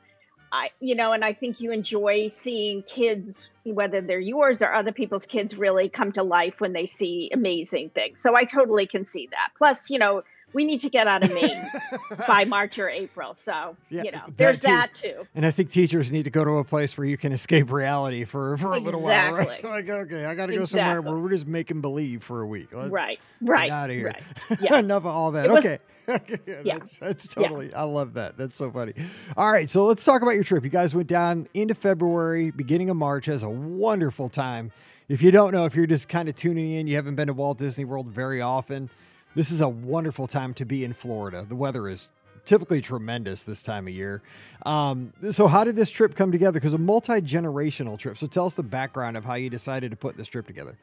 I 0.50 0.70
you 0.80 0.96
know, 0.96 1.12
and 1.12 1.24
I 1.24 1.32
think 1.32 1.60
you 1.60 1.70
enjoy 1.70 2.26
seeing 2.26 2.82
kids, 2.82 3.50
whether 3.64 4.00
they're 4.00 4.18
yours 4.18 4.62
or 4.62 4.74
other 4.74 4.90
people's 4.90 5.26
kids, 5.26 5.56
really 5.56 5.88
come 5.88 6.10
to 6.12 6.24
life 6.24 6.60
when 6.60 6.72
they 6.72 6.86
see 6.86 7.30
amazing 7.32 7.90
things. 7.90 8.20
So 8.20 8.34
I 8.34 8.44
totally 8.44 8.88
can 8.88 9.04
see 9.04 9.28
that. 9.30 9.50
Plus, 9.56 9.90
you 9.90 9.98
know, 10.00 10.22
we 10.52 10.64
need 10.64 10.78
to 10.80 10.88
get 10.88 11.06
out 11.06 11.22
of 11.22 11.34
Maine 11.34 11.70
by 12.28 12.44
March 12.44 12.78
or 12.78 12.88
April. 12.88 13.34
So 13.34 13.76
Yeah, 13.90 14.02
you 14.04 14.12
know, 14.12 14.22
that 14.26 14.36
there's 14.36 14.60
too. 14.60 14.66
that 14.68 14.94
too. 14.94 15.26
And 15.34 15.44
I 15.44 15.50
think 15.50 15.70
teachers 15.70 16.10
need 16.10 16.22
to 16.24 16.30
go 16.30 16.44
to 16.44 16.52
a 16.58 16.64
place 16.64 16.96
where 16.96 17.06
you 17.06 17.16
can 17.16 17.32
escape 17.32 17.70
reality 17.70 18.24
for, 18.24 18.56
for 18.56 18.72
a 18.72 18.78
little 18.78 19.02
while. 19.02 19.32
Right? 19.32 19.42
Exactly. 19.46 19.70
like, 19.70 19.88
okay, 19.88 20.24
I 20.24 20.34
got 20.34 20.46
to 20.46 20.54
go 20.56 20.64
somewhere 20.64 21.02
where 21.02 21.16
we're 21.16 21.30
just 21.30 21.46
making 21.46 21.80
believe 21.80 22.22
for 22.22 22.40
a 22.42 22.46
week. 22.46 22.68
Let's 22.72 22.90
Right, 22.90 23.18
right, 23.42 23.68
Get 23.68 23.74
out 23.74 23.90
of 23.90 23.96
here. 23.96 24.06
right. 24.06 24.58
Yeah. 24.60 24.78
Enough 24.78 25.02
of 25.02 25.06
all 25.06 25.32
that. 25.32 25.50
Was- 25.50 25.64
okay. 25.64 25.78
yeah, 26.08 26.18
Yeah. 26.64 26.78
That's, 26.78 26.98
that's 26.98 27.28
Yeah. 27.36 27.48
totally, 27.48 27.74
I 27.74 27.82
love 27.82 28.14
that. 28.14 28.36
That's 28.38 28.56
so 28.56 28.70
funny. 28.70 28.94
All 29.36 29.50
right. 29.52 29.68
So 29.68 29.84
let's 29.86 30.04
talk 30.04 30.22
about 30.22 30.34
your 30.36 30.44
trip. 30.44 30.64
You 30.64 30.70
guys 30.70 30.94
went 30.94 31.08
down 31.08 31.48
into 31.54 31.74
February, 31.74 32.50
beginning 32.52 32.88
of 32.90 32.96
March. 32.96 33.26
Has 33.26 33.42
a 33.42 33.50
wonderful 33.50 34.28
time. 34.28 34.70
If 35.08 35.22
you 35.22 35.30
don't 35.30 35.52
know, 35.52 35.66
if 35.66 35.74
you're 35.76 35.86
just 35.86 36.08
kind 36.08 36.28
of 36.28 36.34
tuning 36.34 36.72
in, 36.72 36.86
you 36.86 36.96
haven't 36.96 37.14
been 37.16 37.26
to 37.28 37.32
Walt 37.32 37.58
Disney 37.58 37.84
World 37.84 38.08
very 38.08 38.40
often, 38.40 38.90
this 39.36 39.52
is 39.52 39.60
a 39.60 39.68
wonderful 39.68 40.26
time 40.26 40.54
to 40.54 40.64
be 40.64 40.82
in 40.82 40.94
Florida. 40.94 41.46
The 41.48 41.54
weather 41.54 41.88
is 41.88 42.08
typically 42.46 42.80
tremendous 42.80 43.42
this 43.42 43.62
time 43.62 43.86
of 43.86 43.92
year. 43.92 44.22
Um, 44.64 45.12
so, 45.30 45.46
how 45.46 45.62
did 45.62 45.76
this 45.76 45.90
trip 45.90 46.16
come 46.16 46.32
together? 46.32 46.58
Because 46.58 46.74
a 46.74 46.78
multi 46.78 47.20
generational 47.20 47.98
trip. 47.98 48.16
So, 48.16 48.26
tell 48.26 48.46
us 48.46 48.54
the 48.54 48.62
background 48.62 49.16
of 49.16 49.24
how 49.24 49.34
you 49.34 49.50
decided 49.50 49.90
to 49.90 49.96
put 49.96 50.16
this 50.16 50.26
trip 50.26 50.46
together. 50.46 50.76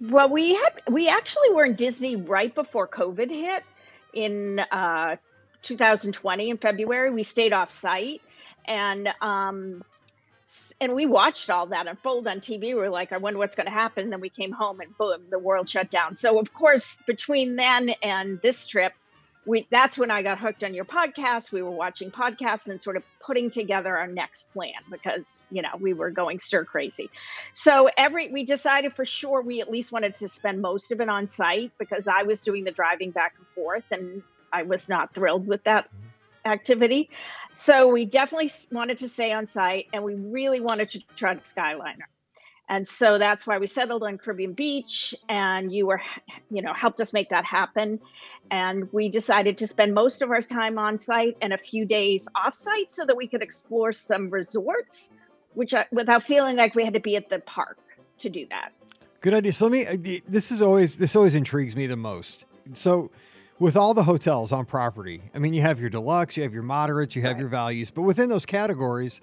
Well, 0.00 0.28
we 0.28 0.54
had 0.54 0.82
we 0.90 1.08
actually 1.08 1.50
were 1.52 1.64
in 1.64 1.74
Disney 1.74 2.14
right 2.14 2.54
before 2.54 2.86
COVID 2.86 3.30
hit 3.30 3.64
in 4.12 4.60
uh, 4.60 5.16
2020 5.62 6.50
in 6.50 6.58
February. 6.58 7.10
We 7.10 7.22
stayed 7.22 7.54
off 7.54 7.72
site 7.72 8.20
and 8.66 9.08
um, 9.22 9.82
and 10.80 10.94
we 10.94 11.06
watched 11.06 11.50
all 11.50 11.66
that 11.66 11.86
unfold 11.86 12.26
on 12.28 12.38
TV. 12.40 12.60
We 12.60 12.74
were 12.74 12.88
like, 12.88 13.12
I 13.12 13.16
wonder 13.16 13.38
what's 13.38 13.56
going 13.56 13.66
to 13.66 13.72
happen. 13.72 14.04
And 14.04 14.12
then 14.12 14.20
we 14.20 14.28
came 14.28 14.52
home 14.52 14.80
and 14.80 14.96
boom, 14.96 15.22
the 15.30 15.38
world 15.38 15.68
shut 15.68 15.90
down. 15.90 16.14
So 16.14 16.38
of 16.38 16.54
course, 16.54 16.96
between 17.06 17.56
then 17.56 17.90
and 18.02 18.40
this 18.42 18.66
trip, 18.66 18.92
we 19.46 19.66
that's 19.70 19.96
when 19.96 20.10
I 20.10 20.22
got 20.22 20.38
hooked 20.38 20.62
on 20.62 20.74
your 20.74 20.84
podcast. 20.84 21.52
We 21.52 21.62
were 21.62 21.70
watching 21.70 22.10
podcasts 22.10 22.68
and 22.68 22.80
sort 22.80 22.96
of 22.96 23.04
putting 23.20 23.50
together 23.50 23.96
our 23.96 24.06
next 24.06 24.52
plan 24.52 24.74
because 24.90 25.38
you 25.50 25.62
know 25.62 25.70
we 25.80 25.94
were 25.94 26.10
going 26.10 26.38
stir 26.38 26.64
crazy. 26.64 27.08
So 27.54 27.88
every 27.96 28.30
we 28.30 28.44
decided 28.44 28.92
for 28.92 29.06
sure 29.06 29.40
we 29.40 29.60
at 29.60 29.70
least 29.70 29.90
wanted 29.90 30.14
to 30.14 30.28
spend 30.28 30.60
most 30.60 30.92
of 30.92 31.00
it 31.00 31.08
on 31.08 31.26
site 31.26 31.72
because 31.78 32.06
I 32.06 32.24
was 32.24 32.42
doing 32.42 32.64
the 32.64 32.72
driving 32.72 33.10
back 33.10 33.34
and 33.38 33.46
forth 33.48 33.84
and 33.90 34.22
I 34.52 34.64
was 34.64 34.88
not 34.88 35.14
thrilled 35.14 35.46
with 35.46 35.64
that 35.64 35.86
mm-hmm. 35.86 36.08
Activity. 36.48 37.10
So 37.52 37.88
we 37.88 38.04
definitely 38.04 38.50
wanted 38.72 38.98
to 38.98 39.08
stay 39.08 39.32
on 39.32 39.46
site 39.46 39.86
and 39.92 40.02
we 40.02 40.14
really 40.14 40.60
wanted 40.60 40.88
to 40.90 41.00
try 41.16 41.34
the 41.34 41.40
Skyliner. 41.40 42.08
And 42.68 42.86
so 42.86 43.18
that's 43.18 43.46
why 43.46 43.58
we 43.58 43.66
settled 43.66 44.02
on 44.02 44.18
Caribbean 44.18 44.52
Beach 44.52 45.14
and 45.28 45.72
you 45.72 45.86
were 45.86 46.02
you 46.50 46.60
know 46.62 46.74
helped 46.74 47.00
us 47.00 47.12
make 47.12 47.30
that 47.30 47.44
happen 47.44 47.98
and 48.50 48.92
we 48.92 49.08
decided 49.08 49.58
to 49.58 49.66
spend 49.66 49.94
most 49.94 50.22
of 50.22 50.30
our 50.30 50.42
time 50.42 50.78
on 50.78 50.98
site 50.98 51.36
and 51.40 51.52
a 51.52 51.58
few 51.58 51.84
days 51.86 52.28
off 52.34 52.54
site 52.54 52.90
so 52.90 53.04
that 53.06 53.16
we 53.16 53.26
could 53.26 53.42
explore 53.42 53.92
some 53.92 54.28
resorts 54.30 55.12
which 55.54 55.74
I, 55.74 55.86
without 55.90 56.22
feeling 56.22 56.56
like 56.56 56.74
we 56.74 56.84
had 56.84 56.94
to 56.94 57.00
be 57.00 57.16
at 57.16 57.28
the 57.30 57.38
park 57.40 57.78
to 58.18 58.28
do 58.28 58.46
that. 58.50 58.70
Good 59.20 59.34
idea. 59.34 59.52
So 59.52 59.66
let 59.66 59.72
me. 59.72 59.86
uh, 60.16 60.20
This 60.28 60.52
is 60.52 60.62
always 60.62 60.96
this 60.96 61.16
always 61.16 61.34
intrigues 61.34 61.74
me 61.74 61.86
the 61.86 61.96
most. 61.96 62.44
So, 62.74 63.10
with 63.58 63.76
all 63.76 63.94
the 63.94 64.04
hotels 64.04 64.52
on 64.52 64.64
property, 64.64 65.22
I 65.34 65.38
mean, 65.38 65.54
you 65.54 65.62
have 65.62 65.80
your 65.80 65.90
deluxe, 65.90 66.36
you 66.36 66.42
have 66.44 66.54
your 66.54 66.62
moderates, 66.62 67.16
you 67.16 67.22
have 67.22 67.32
Right. 67.32 67.40
your 67.40 67.48
values, 67.48 67.90
but 67.90 68.02
within 68.02 68.28
those 68.28 68.46
categories, 68.46 69.20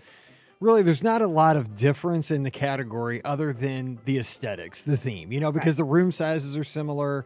really, 0.59 0.81
there's 0.83 1.03
not 1.03 1.21
a 1.21 1.27
lot 1.27 1.55
of 1.57 1.75
difference 1.75 2.31
in 2.31 2.43
the 2.43 2.51
category 2.51 3.23
other 3.23 3.53
than 3.53 3.99
the 4.05 4.17
aesthetics, 4.17 4.81
the 4.81 4.97
theme. 4.97 5.31
You 5.31 5.39
know, 5.39 5.51
because 5.51 5.75
the 5.75 5.83
room 5.83 6.11
sizes 6.11 6.57
are 6.57 6.63
similar, 6.63 7.25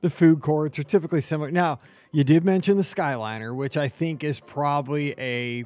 the 0.00 0.10
food 0.10 0.40
courts 0.40 0.78
are 0.78 0.82
typically 0.82 1.20
similar. 1.20 1.50
Now, 1.50 1.78
you 2.12 2.24
did 2.24 2.44
mention 2.44 2.76
the 2.76 2.82
Skyliner, 2.82 3.54
which 3.54 3.76
I 3.76 3.88
think 3.88 4.24
is 4.24 4.40
probably 4.40 5.14
a 5.18 5.64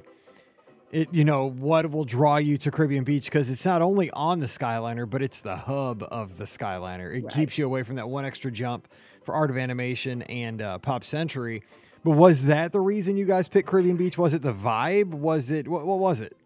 it 0.94 1.12
you 1.12 1.24
know 1.24 1.50
what 1.50 1.90
will 1.90 2.04
draw 2.04 2.36
you 2.36 2.56
to 2.58 2.70
Caribbean 2.70 3.04
Beach 3.04 3.24
because 3.24 3.50
it's 3.50 3.66
not 3.66 3.82
only 3.82 4.10
on 4.12 4.38
the 4.38 4.46
Skyliner, 4.46 5.08
but 5.08 5.22
it's 5.22 5.40
the 5.40 5.56
hub 5.56 6.04
of 6.10 6.36
the 6.36 6.44
Skyliner. 6.44 7.14
It 7.16 7.24
Right. 7.24 7.34
keeps 7.34 7.58
you 7.58 7.66
away 7.66 7.82
from 7.82 7.96
that 7.96 8.08
one 8.08 8.24
extra 8.24 8.50
jump 8.50 8.88
for 9.22 9.34
Art 9.34 9.50
of 9.50 9.56
Animation 9.56 10.22
and 10.22 10.62
uh, 10.62 10.78
Pop 10.78 11.04
Century. 11.04 11.62
But 12.04 12.12
was 12.12 12.42
that 12.44 12.72
the 12.72 12.80
reason 12.80 13.16
you 13.16 13.24
guys 13.24 13.48
picked 13.48 13.68
Caribbean 13.68 13.96
Beach? 13.96 14.16
Was 14.16 14.34
it 14.34 14.42
the 14.42 14.54
vibe? 14.54 15.08
Was 15.10 15.50
it 15.50 15.66
what, 15.66 15.84
what 15.84 15.98
was 15.98 16.20
it? 16.20 16.36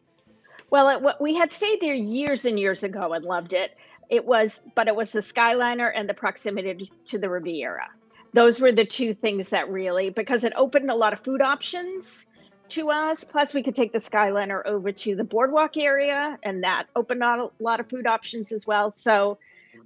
Well, 0.70 0.88
it, 0.88 1.16
we 1.20 1.34
had 1.34 1.52
stayed 1.52 1.80
there 1.80 1.94
years 1.94 2.44
and 2.44 2.58
years 2.58 2.82
ago 2.82 3.12
and 3.12 3.24
loved 3.24 3.52
it. 3.52 3.76
It 4.08 4.24
was, 4.24 4.60
but 4.74 4.88
it 4.88 4.96
was 4.96 5.10
the 5.10 5.20
Skyliner 5.20 5.92
and 5.94 6.08
the 6.08 6.14
proximity 6.14 6.90
to 7.06 7.18
the 7.18 7.28
Riviera. 7.28 7.88
Those 8.32 8.60
were 8.60 8.72
the 8.72 8.84
two 8.84 9.12
things 9.12 9.50
that 9.50 9.68
really, 9.70 10.08
because 10.10 10.44
it 10.44 10.52
opened 10.56 10.90
a 10.90 10.94
lot 10.94 11.12
of 11.12 11.20
food 11.20 11.42
options 11.42 12.26
to 12.70 12.90
us. 12.90 13.24
Plus, 13.24 13.54
we 13.54 13.62
could 13.62 13.74
take 13.74 13.92
the 13.92 13.98
Skyliner 13.98 14.64
over 14.64 14.92
to 14.92 15.16
the 15.16 15.24
boardwalk 15.24 15.76
area, 15.76 16.38
and 16.42 16.62
that 16.64 16.86
opened 16.94 17.22
up 17.22 17.52
a 17.58 17.62
lot 17.62 17.80
of 17.80 17.88
food 17.88 18.06
options 18.06 18.52
as 18.52 18.66
well. 18.66 18.90
So, 18.90 19.38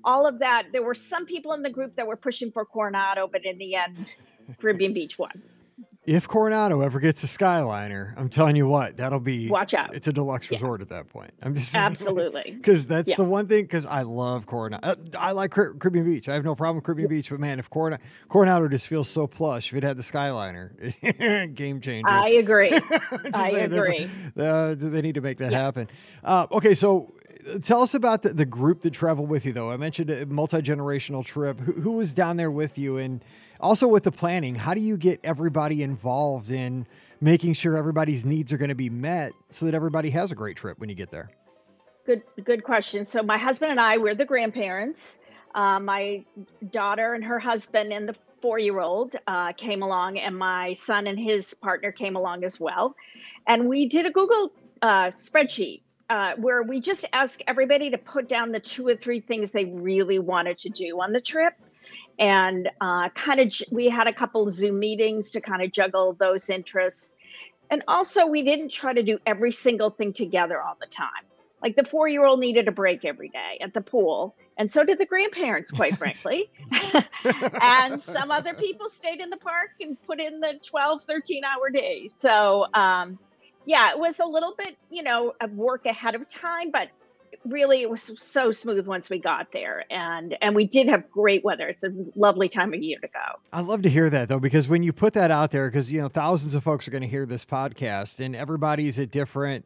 all 0.04 0.26
of 0.26 0.40
that, 0.40 0.68
there 0.72 0.82
were 0.82 0.94
some 0.94 1.26
people 1.26 1.52
in 1.52 1.62
the 1.62 1.70
group 1.70 1.96
that 1.96 2.06
were 2.06 2.16
pushing 2.16 2.50
for 2.50 2.64
Coronado, 2.64 3.28
but 3.30 3.44
in 3.44 3.58
the 3.58 3.76
end, 3.76 4.06
Caribbean 4.60 4.94
Beach 4.94 5.18
won. 5.18 5.42
If 6.04 6.26
Coronado 6.26 6.80
ever 6.80 6.98
gets 6.98 7.22
a 7.22 7.28
Skyliner, 7.28 8.12
I'm 8.16 8.28
telling 8.28 8.56
you 8.56 8.66
what, 8.66 8.96
that'll 8.96 9.20
be 9.20 9.48
Watch 9.48 9.72
out. 9.72 9.94
It's 9.94 10.08
a 10.08 10.12
deluxe 10.12 10.50
Yeah. 10.50 10.56
resort 10.56 10.80
at 10.82 10.88
that 10.88 11.08
point. 11.08 11.30
I'm 11.40 11.54
just 11.54 11.72
Absolutely. 11.76 12.42
because 12.56 12.86
that's 12.86 13.08
Yeah. 13.10 13.14
the 13.16 13.24
one 13.24 13.46
thing. 13.46 13.62
Because 13.66 13.86
I 13.86 14.02
love 14.02 14.44
Coronado. 14.46 14.80
Uh, 14.82 14.96
I 15.16 15.30
like 15.30 15.52
Car- 15.52 15.74
Caribbean 15.74 16.04
Beach. 16.06 16.28
I 16.28 16.34
have 16.34 16.44
no 16.44 16.56
problem 16.56 16.74
with 16.76 16.84
Caribbean 16.84 17.08
Beach. 17.08 17.30
But 17.30 17.38
man, 17.38 17.60
if 17.60 17.70
Coronado, 17.70 18.02
Coronado 18.28 18.66
just 18.66 18.88
feels 18.88 19.08
so 19.08 19.28
plush. 19.28 19.70
If 19.70 19.76
it 19.78 19.84
had 19.84 19.96
the 19.96 20.02
Skyliner, 20.02 21.54
game 21.54 21.80
changer. 21.80 22.08
I 22.08 22.30
agree. 22.30 22.72
I 23.32 23.52
saying, 23.52 23.72
agree. 23.72 24.10
Uh, 24.36 24.74
they 24.76 25.02
need 25.02 25.14
to 25.14 25.20
make 25.20 25.38
that 25.38 25.52
Yeah. 25.52 25.60
happen. 25.62 25.88
Uh, 26.24 26.48
okay, 26.50 26.74
so 26.74 27.14
uh, 27.48 27.58
tell 27.60 27.80
us 27.80 27.94
about 27.94 28.22
the, 28.22 28.30
the 28.30 28.44
group 28.46 28.82
that 28.82 28.90
traveled 28.90 29.28
with 29.28 29.46
you, 29.46 29.52
though. 29.52 29.70
I 29.70 29.76
mentioned 29.76 30.10
a 30.10 30.26
multi 30.26 30.56
generational 30.62 31.24
trip. 31.24 31.60
Who, 31.60 31.72
who 31.74 31.92
was 31.92 32.12
down 32.12 32.38
there 32.38 32.50
with 32.50 32.76
you, 32.76 32.96
and 32.96 33.24
also 33.62 33.86
with 33.86 34.02
the 34.02 34.12
planning? 34.12 34.54
How 34.54 34.74
do 34.74 34.80
you 34.80 34.96
get 34.96 35.20
everybody 35.24 35.82
involved 35.82 36.50
in 36.50 36.86
making 37.20 37.52
sure 37.52 37.76
everybody's 37.76 38.24
needs 38.24 38.52
are 38.52 38.58
going 38.58 38.68
to 38.68 38.74
be 38.74 38.90
met, 38.90 39.32
so 39.48 39.64
that 39.66 39.74
everybody 39.74 40.10
has 40.10 40.32
a 40.32 40.34
great 40.34 40.56
trip 40.56 40.78
when 40.80 40.88
you 40.88 40.94
get 40.94 41.10
there? 41.10 41.30
Good, 42.04 42.22
good 42.44 42.64
question. 42.64 43.04
So 43.04 43.22
my 43.22 43.38
husband 43.38 43.70
and 43.70 43.80
I, 43.80 43.96
we're 43.98 44.16
the 44.16 44.24
grandparents. 44.24 45.20
Uh, 45.54 45.78
my 45.78 46.24
daughter 46.70 47.14
and 47.14 47.22
her 47.22 47.38
husband 47.38 47.92
and 47.92 48.08
the 48.08 48.16
four-year-old 48.40 49.14
uh, 49.28 49.52
came 49.52 49.82
along, 49.82 50.18
and 50.18 50.36
my 50.36 50.72
son 50.72 51.06
and 51.06 51.16
his 51.16 51.54
partner 51.54 51.92
came 51.92 52.16
along 52.16 52.42
as 52.42 52.58
well. 52.58 52.96
And 53.46 53.68
we 53.68 53.86
did 53.86 54.04
a 54.06 54.10
Google 54.10 54.50
uh, 54.80 55.12
spreadsheet 55.12 55.82
uh, 56.10 56.32
where 56.38 56.64
we 56.64 56.80
just 56.80 57.04
asked 57.12 57.44
everybody 57.46 57.90
to 57.90 57.98
put 57.98 58.28
down 58.28 58.50
the 58.50 58.58
two 58.58 58.84
or 58.88 58.96
three 58.96 59.20
things 59.20 59.52
they 59.52 59.66
really 59.66 60.18
wanted 60.18 60.58
to 60.58 60.70
do 60.70 61.00
on 61.00 61.12
the 61.12 61.20
trip. 61.20 61.54
And 62.22 62.70
uh, 62.80 63.08
kind 63.08 63.40
of, 63.40 63.52
we 63.72 63.88
had 63.88 64.06
a 64.06 64.12
couple 64.12 64.48
Zoom 64.48 64.78
meetings 64.78 65.32
to 65.32 65.40
kind 65.40 65.60
of 65.60 65.72
juggle 65.72 66.12
those 66.12 66.48
interests. 66.50 67.16
And 67.68 67.82
also, 67.88 68.26
we 68.26 68.44
didn't 68.44 68.68
try 68.68 68.92
to 68.92 69.02
do 69.02 69.18
every 69.26 69.50
single 69.50 69.90
thing 69.90 70.12
together 70.12 70.62
all 70.62 70.76
the 70.80 70.86
time. 70.86 71.08
Like 71.60 71.74
the 71.74 71.84
four 71.84 72.06
year 72.06 72.24
old 72.24 72.38
needed 72.38 72.68
a 72.68 72.70
break 72.70 73.04
every 73.04 73.28
day 73.28 73.58
at 73.60 73.74
the 73.74 73.80
pool, 73.80 74.36
and 74.56 74.70
so 74.70 74.84
did 74.84 74.98
the 74.98 75.06
grandparents, 75.06 75.72
quite 75.72 75.98
frankly. 75.98 76.48
and 77.60 78.00
some 78.00 78.30
other 78.30 78.54
people 78.54 78.88
stayed 78.88 79.20
in 79.20 79.30
the 79.30 79.36
park 79.36 79.70
and 79.80 80.00
put 80.02 80.20
in 80.20 80.38
the 80.38 80.60
12, 80.64 81.02
13 81.02 81.42
hour 81.44 81.70
days. 81.70 82.14
So, 82.14 82.66
um, 82.72 83.18
yeah, 83.64 83.90
it 83.90 83.98
was 83.98 84.20
a 84.20 84.26
little 84.26 84.54
bit, 84.56 84.76
you 84.90 85.02
know, 85.02 85.32
of 85.40 85.52
work 85.52 85.86
ahead 85.86 86.14
of 86.14 86.28
time, 86.28 86.70
but 86.70 86.88
really 87.46 87.82
it 87.82 87.90
was 87.90 88.10
so 88.18 88.52
smooth 88.52 88.86
once 88.86 89.10
we 89.10 89.18
got 89.18 89.52
there 89.52 89.84
and 89.90 90.36
and 90.40 90.54
we 90.54 90.66
did 90.66 90.88
have 90.88 91.10
great 91.10 91.44
weather. 91.44 91.68
It's 91.68 91.84
a 91.84 91.92
lovely 92.14 92.48
time 92.48 92.72
of 92.72 92.82
year 92.82 92.98
to 93.00 93.08
go. 93.08 93.40
I 93.52 93.60
love 93.60 93.82
to 93.82 93.90
hear 93.90 94.08
that 94.10 94.28
though, 94.28 94.38
because 94.38 94.68
when 94.68 94.82
you 94.82 94.92
put 94.92 95.12
that 95.14 95.30
out 95.30 95.50
there, 95.50 95.68
because 95.68 95.90
you 95.90 96.00
know 96.00 96.08
thousands 96.08 96.54
of 96.54 96.62
folks 96.62 96.86
are 96.86 96.90
going 96.90 97.02
to 97.02 97.08
hear 97.08 97.26
this 97.26 97.44
podcast, 97.44 98.24
and 98.24 98.36
everybody's 98.36 98.98
at 98.98 99.10
different 99.10 99.64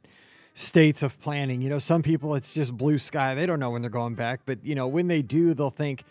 states 0.54 1.02
of 1.02 1.20
planning. 1.20 1.60
You 1.60 1.68
know, 1.68 1.78
some 1.78 2.02
people 2.02 2.34
it's 2.34 2.54
just 2.54 2.76
blue 2.76 2.98
sky; 2.98 3.34
they 3.34 3.46
don't 3.46 3.60
know 3.60 3.70
when 3.70 3.82
they're 3.82 3.90
going 3.90 4.14
back, 4.14 4.40
but 4.46 4.64
you 4.64 4.74
know 4.74 4.88
when 4.88 5.08
they 5.08 5.22
do, 5.22 5.54
they'll 5.54 5.70
think, 5.70 6.04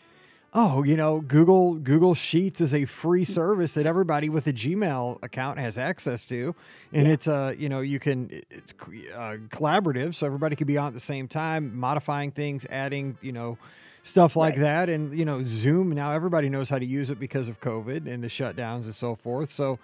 "Oh, 0.55 0.83
you 0.83 0.95
know, 0.95 1.19
Google 1.19 1.75
Google 1.75 2.15
Sheets 2.15 2.62
is 2.62 2.74
a 2.74 2.85
free 2.85 3.25
service 3.25 3.74
that 3.75 3.85
everybody 3.85 4.29
with 4.29 4.47
a 4.47 4.53
Gmail 4.53 5.21
account 5.21 5.59
has 5.59 5.77
access 5.77 6.25
to, 6.27 6.55
and 6.93 7.07
it's 7.07 7.27
uh, 7.27 7.53
you 7.57 7.69
know, 7.69 7.81
you 7.81 8.00
can 8.00 8.29
it's 8.50 8.71
uh, 8.74 9.38
collaborative, 9.50 10.15
so 10.15 10.25
everybody 10.25 10.55
can 10.55 10.65
be 10.65 10.77
on 10.77 10.88
at 10.88 10.93
the 10.93 11.00
same 11.00 11.27
time, 11.27 11.77
modifying 11.77 12.31
things, 12.31 12.65
adding, 12.69 13.17
you 13.21 13.31
know." 13.31 13.57
stuff 14.07 14.35
like 14.35 14.53
Right. 14.53 14.62
that 14.62 14.88
and 14.88 15.17
you 15.17 15.25
know 15.25 15.43
zoom 15.45 15.89
now 15.89 16.12
everybody 16.12 16.47
knows 16.47 16.69
how 16.69 16.77
to 16.77 16.85
use 16.85 17.09
it 17.09 17.19
because 17.19 17.50
of 17.50 17.59
covid 17.59 18.05
and 18.05 18.24
the 18.24 18.27
shutdowns 18.27 18.83
and 18.83 18.93
so 18.93 19.15
forth 19.15 19.51
so 19.51 19.79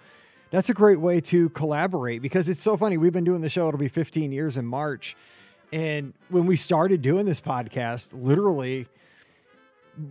that's 0.52 0.68
a 0.70 0.72
great 0.72 1.00
way 1.00 1.20
to 1.20 1.48
collaborate 1.48 2.22
because 2.22 2.48
it's 2.48 2.62
so 2.62 2.76
funny 2.76 2.96
we've 2.96 3.12
been 3.12 3.24
doing 3.24 3.40
the 3.40 3.48
show 3.48 3.66
it'll 3.66 3.80
be 3.80 3.88
15 3.88 4.30
years 4.30 4.56
in 4.56 4.64
march 4.64 5.16
and 5.72 6.14
when 6.28 6.46
we 6.46 6.54
started 6.54 7.02
doing 7.02 7.26
this 7.26 7.40
podcast 7.40 8.10
literally 8.12 8.86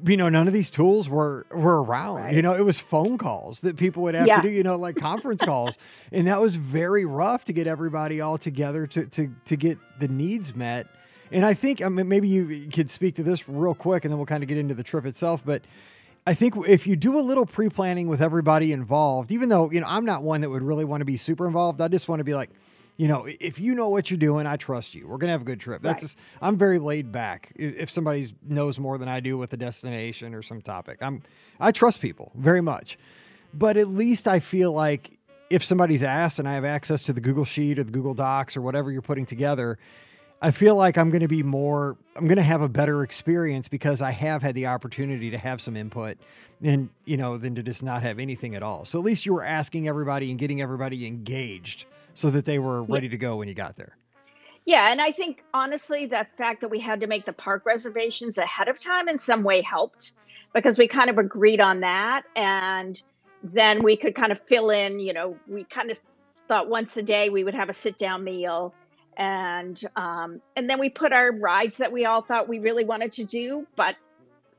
you 0.06 0.16
know 0.16 0.30
none 0.30 0.48
of 0.48 0.54
these 0.54 0.70
tools 0.70 1.10
were 1.10 1.46
were 1.52 1.82
around 1.84 2.16
Right. 2.18 2.36
you 2.36 2.42
know 2.42 2.54
it 2.54 2.64
was 2.64 2.80
phone 2.80 3.18
calls 3.18 3.62
that 3.62 3.78
people 3.78 4.04
would 4.04 4.14
have 4.16 4.28
Yeah. 4.28 4.42
to 4.42 4.48
do 4.48 4.54
you 4.54 4.62
know 4.64 4.76
like 4.76 4.96
conference 4.96 5.42
calls 5.44 5.78
and 6.12 6.28
that 6.28 6.40
was 6.40 6.56
very 6.56 7.04
rough 7.06 7.46
to 7.46 7.54
get 7.54 7.66
everybody 7.68 8.22
all 8.22 8.38
together 8.38 8.86
to 8.88 9.06
to 9.08 9.32
to 9.46 9.56
get 9.56 9.78
the 10.00 10.08
needs 10.08 10.56
met 10.56 10.88
and 11.32 11.46
I 11.46 11.54
think 11.54 11.82
I 11.82 11.88
mean, 11.90 12.08
maybe 12.10 12.28
you 12.28 12.68
could 12.72 12.92
speak 12.92 13.16
to 13.16 13.24
this 13.24 13.48
real 13.48 13.74
quick, 13.74 14.04
and 14.04 14.12
then 14.12 14.18
we'll 14.18 14.26
kind 14.26 14.44
of 14.44 14.50
get 14.50 14.58
into 14.58 14.74
the 14.74 14.84
trip 14.84 15.06
itself. 15.06 15.44
But 15.46 15.62
I 16.28 16.34
think 16.34 16.56
if 16.68 16.86
you 16.86 16.98
do 16.98 17.18
a 17.18 17.22
little 17.22 17.46
pre-planning 17.46 18.10
with 18.10 18.22
everybody 18.22 18.74
involved, 18.74 19.32
even 19.32 19.48
though 19.48 19.72
you 19.72 19.80
know 19.80 19.88
I'm 19.88 20.04
not 20.04 20.24
one 20.24 20.42
that 20.42 20.50
would 20.50 20.62
really 20.62 20.84
want 20.84 21.00
to 21.00 21.06
be 21.06 21.16
super 21.16 21.48
involved, 21.48 21.80
I 21.80 21.88
just 21.88 22.10
want 22.10 22.20
to 22.20 22.26
be 22.26 22.34
like, 22.36 22.50
you 23.02 23.08
know, 23.08 23.26
if 23.40 23.60
you 23.60 23.74
know 23.74 23.90
what 23.90 24.12
you're 24.12 24.20
doing, 24.20 24.46
I 24.46 24.58
trust 24.58 24.94
you. 24.94 25.08
We're 25.08 25.18
gonna 25.18 25.32
have 25.32 25.42
a 25.42 25.46
good 25.46 25.60
trip. 25.60 25.82
That's 25.82 26.04
Right. 26.04 26.08
just, 26.10 26.20
I'm 26.40 26.56
very 26.56 26.78
laid 26.78 27.12
back. 27.12 27.52
If 27.56 27.90
somebody 27.90 28.28
knows 28.48 28.80
more 28.80 29.00
than 29.00 29.10
I 29.10 29.20
do 29.20 29.40
with 29.40 29.52
a 29.54 29.58
destination 29.58 30.36
or 30.36 30.44
some 30.44 30.62
topic, 30.62 31.00
I'm 31.02 31.24
I 31.60 31.72
trust 31.72 32.00
people 32.00 32.32
very 32.36 32.62
much. 32.62 33.00
But 33.56 33.76
at 33.76 33.88
least 33.88 34.28
I 34.28 34.40
feel 34.40 34.72
like 34.72 35.18
if 35.50 35.64
somebody's 35.64 36.04
asked 36.04 36.38
and 36.38 36.48
I 36.48 36.54
have 36.54 36.64
access 36.64 37.02
to 37.06 37.14
the 37.14 37.22
Google 37.22 37.44
Sheet 37.44 37.80
or 37.80 37.84
the 37.84 37.92
Google 37.92 38.14
Docs 38.14 38.56
or 38.56 38.62
whatever 38.62 38.92
you're 38.92 39.02
putting 39.02 39.26
together, 39.26 39.80
I 40.40 40.52
feel 40.52 40.76
like 40.76 40.96
I'm 40.96 41.10
going 41.10 41.22
to 41.22 41.28
be 41.28 41.42
more, 41.42 41.98
I'm 42.16 42.28
going 42.28 42.38
to 42.38 42.44
have 42.44 42.62
a 42.62 42.70
better 42.70 43.02
experience 43.02 43.68
because 43.68 44.04
I 44.04 44.12
have 44.12 44.44
had 44.44 44.54
the 44.54 44.68
opportunity 44.68 45.32
to 45.32 45.40
have 45.40 45.60
some 45.60 45.76
input 45.76 46.18
and, 46.64 46.90
you 47.06 47.18
know, 47.18 47.38
than 47.38 47.56
to 47.56 47.64
just 47.64 47.82
not 47.82 48.04
have 48.04 48.20
anything 48.20 48.54
at 48.54 48.62
all. 48.62 48.86
So 48.86 49.00
at 49.00 49.06
least 49.06 49.26
you 49.26 49.34
were 49.34 49.44
asking 49.44 49.88
everybody 49.88 50.30
and 50.30 50.40
getting 50.40 50.62
everybody 50.62 51.08
engaged 51.08 51.86
so 52.22 52.30
that 52.30 52.46
they 52.46 52.60
were 52.60 52.84
ready 52.84 53.10
to 53.10 53.18
go 53.18 53.38
when 53.38 53.48
you 53.48 53.54
got 53.54 53.76
there. 53.76 53.98
Yeah, 54.66 54.92
and 54.92 55.02
I 55.02 55.12
think 55.12 55.44
honestly, 55.54 56.06
that 56.08 56.32
fact 56.38 56.62
that 56.62 56.70
we 56.70 56.80
had 56.80 57.00
to 57.00 57.08
make 57.08 57.26
the 57.26 57.34
park 57.34 57.66
reservations 57.66 58.38
ahead 58.38 58.68
of 58.68 58.80
time 58.80 59.10
in 59.10 59.18
some 59.18 59.44
way 59.44 59.62
helped 59.62 60.14
because 60.54 60.78
we 60.78 60.88
kind 60.88 61.10
of 61.10 61.18
agreed 61.18 61.60
on 61.60 61.80
that. 61.80 62.24
And 62.36 63.02
then 63.44 63.82
we 63.82 63.98
could 63.98 64.14
kind 64.14 64.32
of 64.32 64.40
fill 64.40 64.70
in, 64.70 65.00
you 65.00 65.14
know, 65.14 65.36
we 65.48 65.64
kind 65.64 65.90
of 65.90 66.00
thought 66.48 66.70
once 66.70 66.96
a 66.98 67.02
day 67.02 67.30
we 67.30 67.44
would 67.44 67.56
have 67.56 67.70
a 67.70 67.74
sit 67.74 67.98
down 67.98 68.24
meal. 68.24 68.74
And 69.18 69.82
um, 69.96 70.42
and 70.56 70.70
then 70.70 70.80
we 70.80 70.90
put 70.90 71.12
our 71.12 71.32
rides 71.32 71.78
that 71.78 71.92
we 71.92 72.06
all 72.06 72.22
thought 72.22 72.48
we 72.48 72.60
really 72.60 72.86
wanted 72.86 73.12
to 73.14 73.24
do, 73.24 73.68
but 73.76 73.96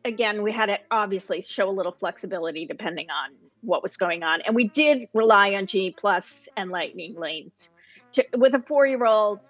again, 0.05 0.43
we 0.43 0.53
had 0.53 0.67
to 0.67 0.79
obviously 0.91 1.43
show 1.43 1.69
a 1.69 1.71
little 1.71 1.93
flexibility 1.93 2.67
depending 2.67 3.07
on 3.09 3.31
what 3.63 3.83
was 3.83 3.97
going 3.97 4.23
on. 4.23 4.41
And 4.43 4.55
we 4.55 4.69
did 4.69 5.09
rely 5.15 5.55
on 5.55 5.67
Genie 5.67 5.95
Plus 5.99 6.49
and 6.57 6.71
Lightning 6.71 7.15
Lanes. 7.19 7.71
To, 8.13 8.25
with 8.37 8.55
a 8.55 8.61
four 8.61 8.87
year 8.87 9.05
old, 9.05 9.41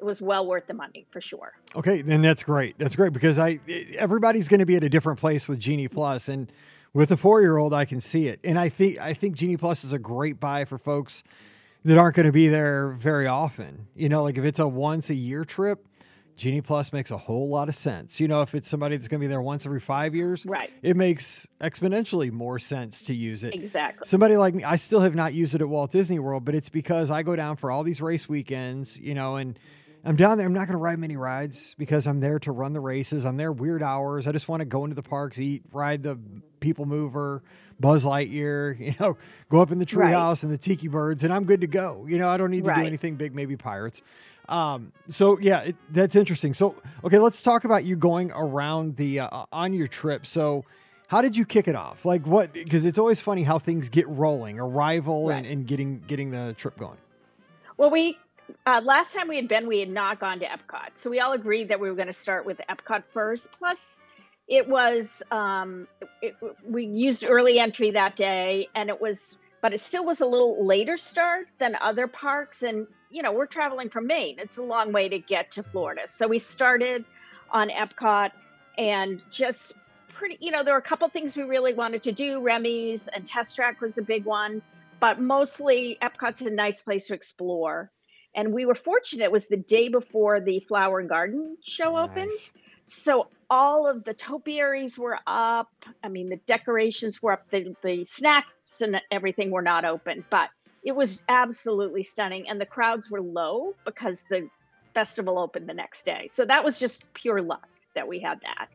it 0.00 0.04
was 0.04 0.20
well 0.20 0.46
worth 0.46 0.66
the 0.66 0.74
money 0.74 1.06
for 1.10 1.20
sure. 1.20 1.52
Okay, 1.76 2.02
then 2.02 2.22
that's 2.22 2.42
great. 2.42 2.76
That's 2.78 2.96
great 2.96 3.12
because 3.12 3.38
I 3.38 3.60
everybody's 3.96 4.48
going 4.48 4.60
to 4.60 4.66
be 4.66 4.76
at 4.76 4.84
a 4.84 4.88
different 4.88 5.20
place 5.20 5.48
with 5.48 5.60
Genie 5.60 5.88
Plus, 5.88 6.28
and 6.28 6.50
with 6.92 7.12
a 7.12 7.16
four 7.16 7.40
year 7.40 7.56
old, 7.56 7.72
I 7.72 7.84
can 7.84 8.00
see 8.00 8.28
it. 8.28 8.40
And 8.42 8.58
I 8.58 8.68
think 8.68 8.98
I 8.98 9.14
think 9.14 9.36
Genie 9.36 9.56
Plus 9.56 9.84
is 9.84 9.92
a 9.92 9.98
great 9.98 10.40
buy 10.40 10.64
for 10.64 10.78
folks 10.78 11.22
that 11.84 11.98
aren't 11.98 12.16
going 12.16 12.26
to 12.26 12.32
be 12.32 12.48
there 12.48 12.96
very 12.98 13.26
often. 13.26 13.86
You 13.94 14.08
know, 14.08 14.22
like 14.22 14.38
if 14.38 14.44
it's 14.44 14.58
a 14.58 14.68
once 14.68 15.10
a 15.10 15.14
year 15.14 15.44
trip, 15.44 15.86
Genie 16.36 16.60
Plus 16.62 16.92
makes 16.92 17.10
a 17.10 17.16
whole 17.16 17.48
lot 17.48 17.68
of 17.68 17.74
sense. 17.74 18.18
You 18.20 18.26
know, 18.28 18.42
if 18.42 18.54
it's 18.54 18.68
somebody 18.68 18.96
that's 18.96 19.06
going 19.08 19.20
to 19.20 19.24
be 19.24 19.28
there 19.28 19.42
once 19.42 19.66
every 19.66 19.80
five 19.80 20.14
years, 20.14 20.44
Right. 20.46 20.70
it 20.82 20.96
makes 20.96 21.46
exponentially 21.60 22.30
more 22.32 22.58
sense 22.58 23.02
to 23.02 23.14
use 23.14 23.44
it. 23.44 23.54
Exactly. 23.54 24.06
Somebody 24.06 24.36
like 24.36 24.54
me, 24.54 24.64
I 24.64 24.76
still 24.76 25.00
have 25.00 25.14
not 25.14 25.34
used 25.34 25.54
it 25.54 25.60
at 25.60 25.68
Walt 25.68 25.92
Disney 25.92 26.18
World, 26.18 26.44
but 26.44 26.54
it's 26.54 26.68
because 26.68 27.10
I 27.10 27.22
go 27.22 27.36
down 27.36 27.56
for 27.56 27.70
all 27.70 27.84
these 27.84 28.00
race 28.00 28.28
weekends, 28.28 28.98
you 28.98 29.14
know, 29.14 29.36
and 29.36 29.58
I'm 30.04 30.16
down 30.16 30.36
there. 30.36 30.46
I'm 30.46 30.52
not 30.52 30.66
going 30.66 30.72
to 30.72 30.78
ride 30.82 30.98
many 30.98 31.16
rides 31.16 31.76
because 31.78 32.08
I'm 32.08 32.18
there 32.18 32.40
to 32.40 32.50
run 32.50 32.72
the 32.72 32.80
races. 32.80 33.24
I'm 33.24 33.36
there 33.36 33.52
weird 33.52 33.82
hours. 33.82 34.26
I 34.26 34.32
just 34.32 34.48
want 34.48 34.60
to 34.60 34.64
go 34.64 34.82
into 34.84 34.96
the 34.96 35.02
parks, 35.02 35.38
eat, 35.38 35.62
ride 35.72 36.02
the 36.02 36.18
People 36.58 36.86
Mover, 36.86 37.44
Buzz 37.78 38.04
Lightyear, 38.04 38.78
you 38.80 38.94
know, 38.98 39.16
go 39.48 39.60
up 39.60 39.70
in 39.70 39.78
the 39.78 39.84
Right. 39.94 40.12
treehouse 40.12 40.42
and 40.42 40.50
the 40.52 40.58
Tiki 40.58 40.88
Birds, 40.88 41.22
and 41.22 41.32
I'm 41.32 41.44
good 41.44 41.60
to 41.60 41.68
go. 41.68 42.06
You 42.08 42.18
know, 42.18 42.28
I 42.28 42.36
don't 42.36 42.50
need 42.50 42.64
to 42.64 42.74
do 42.74 42.80
anything 42.80 43.14
big, 43.16 43.32
maybe 43.34 43.56
pirates. 43.56 44.02
Um, 44.48 44.92
so 45.08 45.38
yeah, 45.38 45.60
it, 45.60 45.76
that's 45.90 46.16
interesting. 46.16 46.54
So 46.54 46.76
okay, 47.04 47.18
let's 47.18 47.42
talk 47.42 47.64
about 47.64 47.84
you 47.84 47.96
going 47.96 48.30
around 48.32 48.96
the 48.96 49.20
uh, 49.20 49.44
on 49.52 49.72
your 49.72 49.88
trip. 49.88 50.26
So 50.26 50.64
how 51.08 51.22
did 51.22 51.36
you 51.36 51.44
kick 51.44 51.68
it 51.68 51.76
off? 51.76 52.04
Like 52.04 52.26
what? 52.26 52.52
Because 52.52 52.84
it's 52.84 52.98
always 52.98 53.20
funny 53.20 53.42
how 53.42 53.58
things 53.58 53.88
get 53.88 54.08
rolling, 54.08 54.58
arrival 54.58 55.30
and, 55.30 55.46
and 55.46 55.66
getting 55.66 56.00
getting 56.06 56.30
the 56.30 56.54
trip 56.56 56.78
going. 56.78 56.98
Well, 57.76 57.90
we 57.90 58.18
uh, 58.66 58.80
last 58.84 59.14
time 59.14 59.28
we 59.28 59.36
had 59.36 59.48
been, 59.48 59.66
we 59.66 59.80
had 59.80 59.88
not 59.88 60.20
gone 60.20 60.38
to 60.40 60.46
Epcot, 60.46 60.90
so 60.94 61.10
we 61.10 61.20
all 61.20 61.32
agreed 61.32 61.68
that 61.68 61.80
we 61.80 61.88
were 61.88 61.94
going 61.94 62.08
to 62.08 62.12
start 62.12 62.44
with 62.44 62.60
Epcot 62.68 63.04
first. 63.04 63.50
Plus, 63.52 64.02
it 64.48 64.68
was 64.68 65.22
um, 65.30 65.86
it, 66.20 66.34
we 66.66 66.84
used 66.84 67.24
early 67.24 67.58
entry 67.58 67.90
that 67.90 68.16
day, 68.16 68.68
and 68.74 68.88
it 68.88 69.00
was, 69.00 69.36
but 69.60 69.72
it 69.72 69.80
still 69.80 70.04
was 70.04 70.20
a 70.20 70.26
little 70.26 70.64
later 70.64 70.96
start 70.96 71.46
than 71.58 71.76
other 71.80 72.06
parks. 72.06 72.62
And 72.62 72.86
you 73.12 73.22
know, 73.22 73.32
we're 73.32 73.46
traveling 73.46 73.90
from 73.90 74.06
Maine; 74.06 74.38
it's 74.38 74.56
a 74.56 74.62
long 74.62 74.92
way 74.92 75.08
to 75.08 75.18
get 75.18 75.52
to 75.52 75.62
Florida. 75.62 76.02
So 76.06 76.26
we 76.26 76.38
started 76.38 77.04
on 77.50 77.68
Epcot, 77.68 78.30
and 78.78 79.20
just 79.30 79.74
pretty, 80.14 80.38
you 80.40 80.50
know, 80.50 80.62
there 80.62 80.74
were 80.74 80.80
a 80.80 80.82
couple 80.82 81.08
things 81.08 81.36
we 81.36 81.42
really 81.42 81.74
wanted 81.74 82.02
to 82.04 82.12
do. 82.12 82.40
Remy's 82.40 83.08
and 83.08 83.26
Test 83.26 83.56
Track 83.56 83.80
was 83.80 83.98
a 83.98 84.02
big 84.02 84.24
one 84.24 84.62
but 85.02 85.20
mostly 85.20 85.98
Epcot's 86.00 86.42
a 86.42 86.50
nice 86.50 86.80
place 86.80 87.08
to 87.08 87.14
explore. 87.14 87.90
And 88.36 88.52
we 88.52 88.66
were 88.66 88.76
fortunate, 88.76 89.24
it 89.24 89.32
was 89.32 89.48
the 89.48 89.56
day 89.56 89.88
before 89.88 90.40
the 90.40 90.60
Flower 90.60 91.00
and 91.00 91.08
Garden 91.08 91.56
show 91.64 91.98
opened. 91.98 92.30
So 92.84 93.26
all 93.50 93.88
of 93.88 94.04
the 94.04 94.14
topiaries 94.14 94.96
were 94.96 95.18
up. 95.26 95.72
I 96.04 96.08
mean, 96.08 96.28
the 96.28 96.36
decorations 96.46 97.20
were 97.20 97.32
up, 97.32 97.50
the, 97.50 97.74
the 97.82 98.04
snacks 98.04 98.80
and 98.80 99.00
everything 99.10 99.50
were 99.50 99.60
not 99.60 99.84
open, 99.84 100.24
but 100.30 100.50
it 100.82 100.92
was 100.92 101.22
absolutely 101.28 102.02
stunning. 102.02 102.48
And 102.48 102.60
the 102.60 102.66
crowds 102.66 103.10
were 103.10 103.20
low 103.20 103.74
because 103.84 104.22
the 104.30 104.48
festival 104.94 105.38
opened 105.38 105.68
the 105.68 105.74
next 105.74 106.04
day. 106.04 106.28
So 106.30 106.44
that 106.44 106.64
was 106.64 106.78
just 106.78 107.12
pure 107.14 107.40
luck 107.42 107.68
that 107.94 108.08
we 108.08 108.18
had 108.18 108.40
that. 108.42 108.68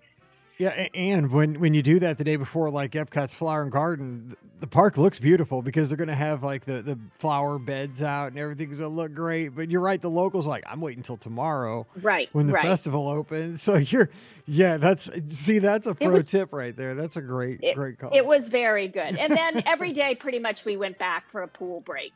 Yeah, 0.57 0.87
and 0.95 1.31
when 1.31 1.59
when 1.59 1.73
you 1.73 1.83
do 1.83 1.99
that 1.99 2.17
the 2.17 2.23
day 2.23 2.35
before, 2.35 2.69
like 2.71 2.91
Epcot's 2.93 3.33
Flower 3.35 3.61
and 3.61 3.71
Garden, 3.71 4.35
the 4.59 4.65
park 4.65 4.97
looks 4.97 5.19
beautiful 5.19 5.61
because 5.61 5.89
they're 5.89 5.97
going 5.97 6.07
to 6.07 6.15
have 6.15 6.41
like 6.41 6.65
the 6.65 6.81
the 6.81 6.97
flower 7.19 7.59
beds 7.59 8.01
out 8.01 8.29
and 8.31 8.39
everything's 8.39 8.79
going 8.79 8.89
to 8.89 8.95
look 8.95 9.13
great. 9.13 9.49
But 9.49 9.69
you're 9.69 9.81
right, 9.81 10.01
the 10.01 10.09
locals 10.09 10.47
are 10.47 10.49
like 10.49 10.63
I'm 10.67 10.81
waiting 10.81 10.99
until 10.99 11.17
tomorrow 11.17 11.85
Right. 12.01 12.29
when 12.33 12.47
the 12.47 12.53
right. 12.53 12.63
festival 12.63 13.07
opens. 13.07 13.61
So 13.67 13.75
you're, 13.75 14.09
yeah, 14.47 14.77
that's 14.77 15.11
see, 15.29 15.59
that's 15.59 15.85
a 15.87 15.93
pro 15.93 16.13
was- 16.13 16.25
tip 16.31 16.51
right 16.53 16.75
there. 16.75 16.95
That's 16.95 17.17
a 17.17 17.21
great 17.21 17.61
great 17.75 17.99
call. 17.99 18.09
It 18.13 18.25
was 18.25 18.49
very 18.49 18.87
good. 18.87 19.15
And 19.17 19.31
then 19.35 19.61
every 19.67 19.93
day, 19.93 20.15
pretty 20.15 20.39
much, 20.39 20.65
we 20.65 20.75
went 20.77 20.97
back 20.97 21.29
for 21.29 21.43
a 21.43 21.47
pool 21.47 21.81
break 21.81 22.13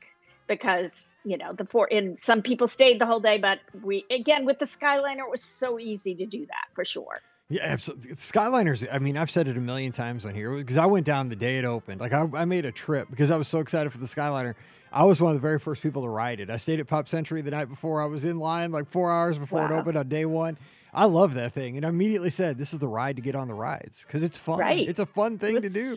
because 0.47 1.15
you 1.23 1.37
know 1.37 1.53
the 1.53 1.65
four. 1.65 1.87
And 1.91 2.19
some 2.19 2.41
people 2.41 2.67
stayed 2.67 2.99
the 2.99 3.05
whole 3.05 3.19
day, 3.19 3.37
but 3.37 3.59
we 3.83 4.05
again 4.09 4.45
with 4.45 4.57
the 4.59 4.65
Skyliner, 4.65 5.19
it 5.19 5.29
was 5.29 5.43
so 5.43 5.77
easy 5.77 6.15
to 6.15 6.25
do 6.25 6.45
that 6.47 6.67
for 6.73 6.83
sure. 6.85 7.21
Yeah, 7.51 7.63
absolutely. 7.63 8.15
Skyliners. 8.15 8.87
I 8.91 8.99
mean, 8.99 9.17
I've 9.17 9.29
said 9.29 9.47
it 9.47 9.57
a 9.57 9.59
million 9.59 9.91
times 9.91 10.25
on 10.25 10.33
here 10.33 10.51
because 10.51 10.77
I 10.77 10.85
went 10.85 11.05
down 11.05 11.29
the 11.29 11.35
day 11.35 11.57
it 11.59 11.65
opened. 11.65 11.99
Like 11.99 12.13
I, 12.13 12.27
I 12.33 12.45
made 12.45 12.65
a 12.65 12.71
trip 12.71 13.09
because 13.09 13.29
I 13.29 13.37
was 13.37 13.47
so 13.47 13.59
excited 13.59 13.91
for 13.91 13.97
the 13.97 14.05
Skyliner. 14.05 14.55
I 14.91 15.03
was 15.03 15.21
one 15.21 15.31
of 15.31 15.35
the 15.35 15.41
very 15.41 15.59
first 15.59 15.83
people 15.83 16.01
to 16.03 16.09
ride 16.09 16.39
it. 16.39 16.49
I 16.49 16.57
stayed 16.57 16.79
at 16.79 16.87
Pop 16.87 17.07
Century 17.07 17.41
the 17.41 17.51
night 17.51 17.69
before. 17.69 18.01
I 18.01 18.05
was 18.05 18.25
in 18.25 18.37
line 18.37 18.71
like 18.71 18.89
four 18.89 19.11
hours 19.11 19.37
before 19.37 19.65
it 19.65 19.71
opened 19.71 19.97
on 19.97 20.07
day 20.09 20.25
one. 20.25 20.57
I 20.93 21.05
love 21.05 21.35
that 21.35 21.53
thing, 21.53 21.77
and 21.77 21.85
I 21.85 21.89
immediately 21.89 22.29
said, 22.29 22.57
"This 22.57 22.73
is 22.73 22.79
the 22.79 22.87
ride 22.87 23.15
to 23.15 23.21
get 23.21 23.33
on 23.33 23.47
the 23.47 23.53
rides 23.53 24.03
because 24.05 24.23
it's 24.23 24.37
fun. 24.37 24.59
Right. 24.59 24.87
It's 24.87 24.99
a 24.99 25.05
fun 25.05 25.37
thing 25.37 25.61
to 25.61 25.69
do, 25.69 25.95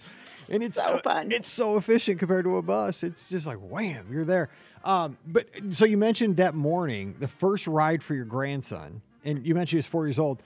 and 0.52 0.62
it's 0.62 0.76
so 0.76 0.84
uh, 0.84 1.02
fun. 1.02 1.32
It's 1.32 1.48
so 1.48 1.76
efficient 1.76 2.20
compared 2.20 2.44
to 2.44 2.58
a 2.58 2.62
bus. 2.62 3.02
It's 3.02 3.28
just 3.28 3.44
like 3.44 3.58
wham, 3.58 4.06
you're 4.12 4.24
there. 4.24 4.50
Um, 4.84 5.18
but 5.26 5.48
so 5.70 5.84
you 5.84 5.96
mentioned 5.96 6.36
that 6.36 6.54
morning, 6.54 7.16
the 7.18 7.26
first 7.26 7.66
ride 7.66 8.04
for 8.04 8.14
your 8.14 8.24
grandson, 8.24 9.02
and 9.24 9.44
you 9.44 9.54
mentioned 9.54 9.70
he 9.70 9.78
was 9.78 9.86
four 9.86 10.06
years 10.06 10.20
old. 10.20 10.40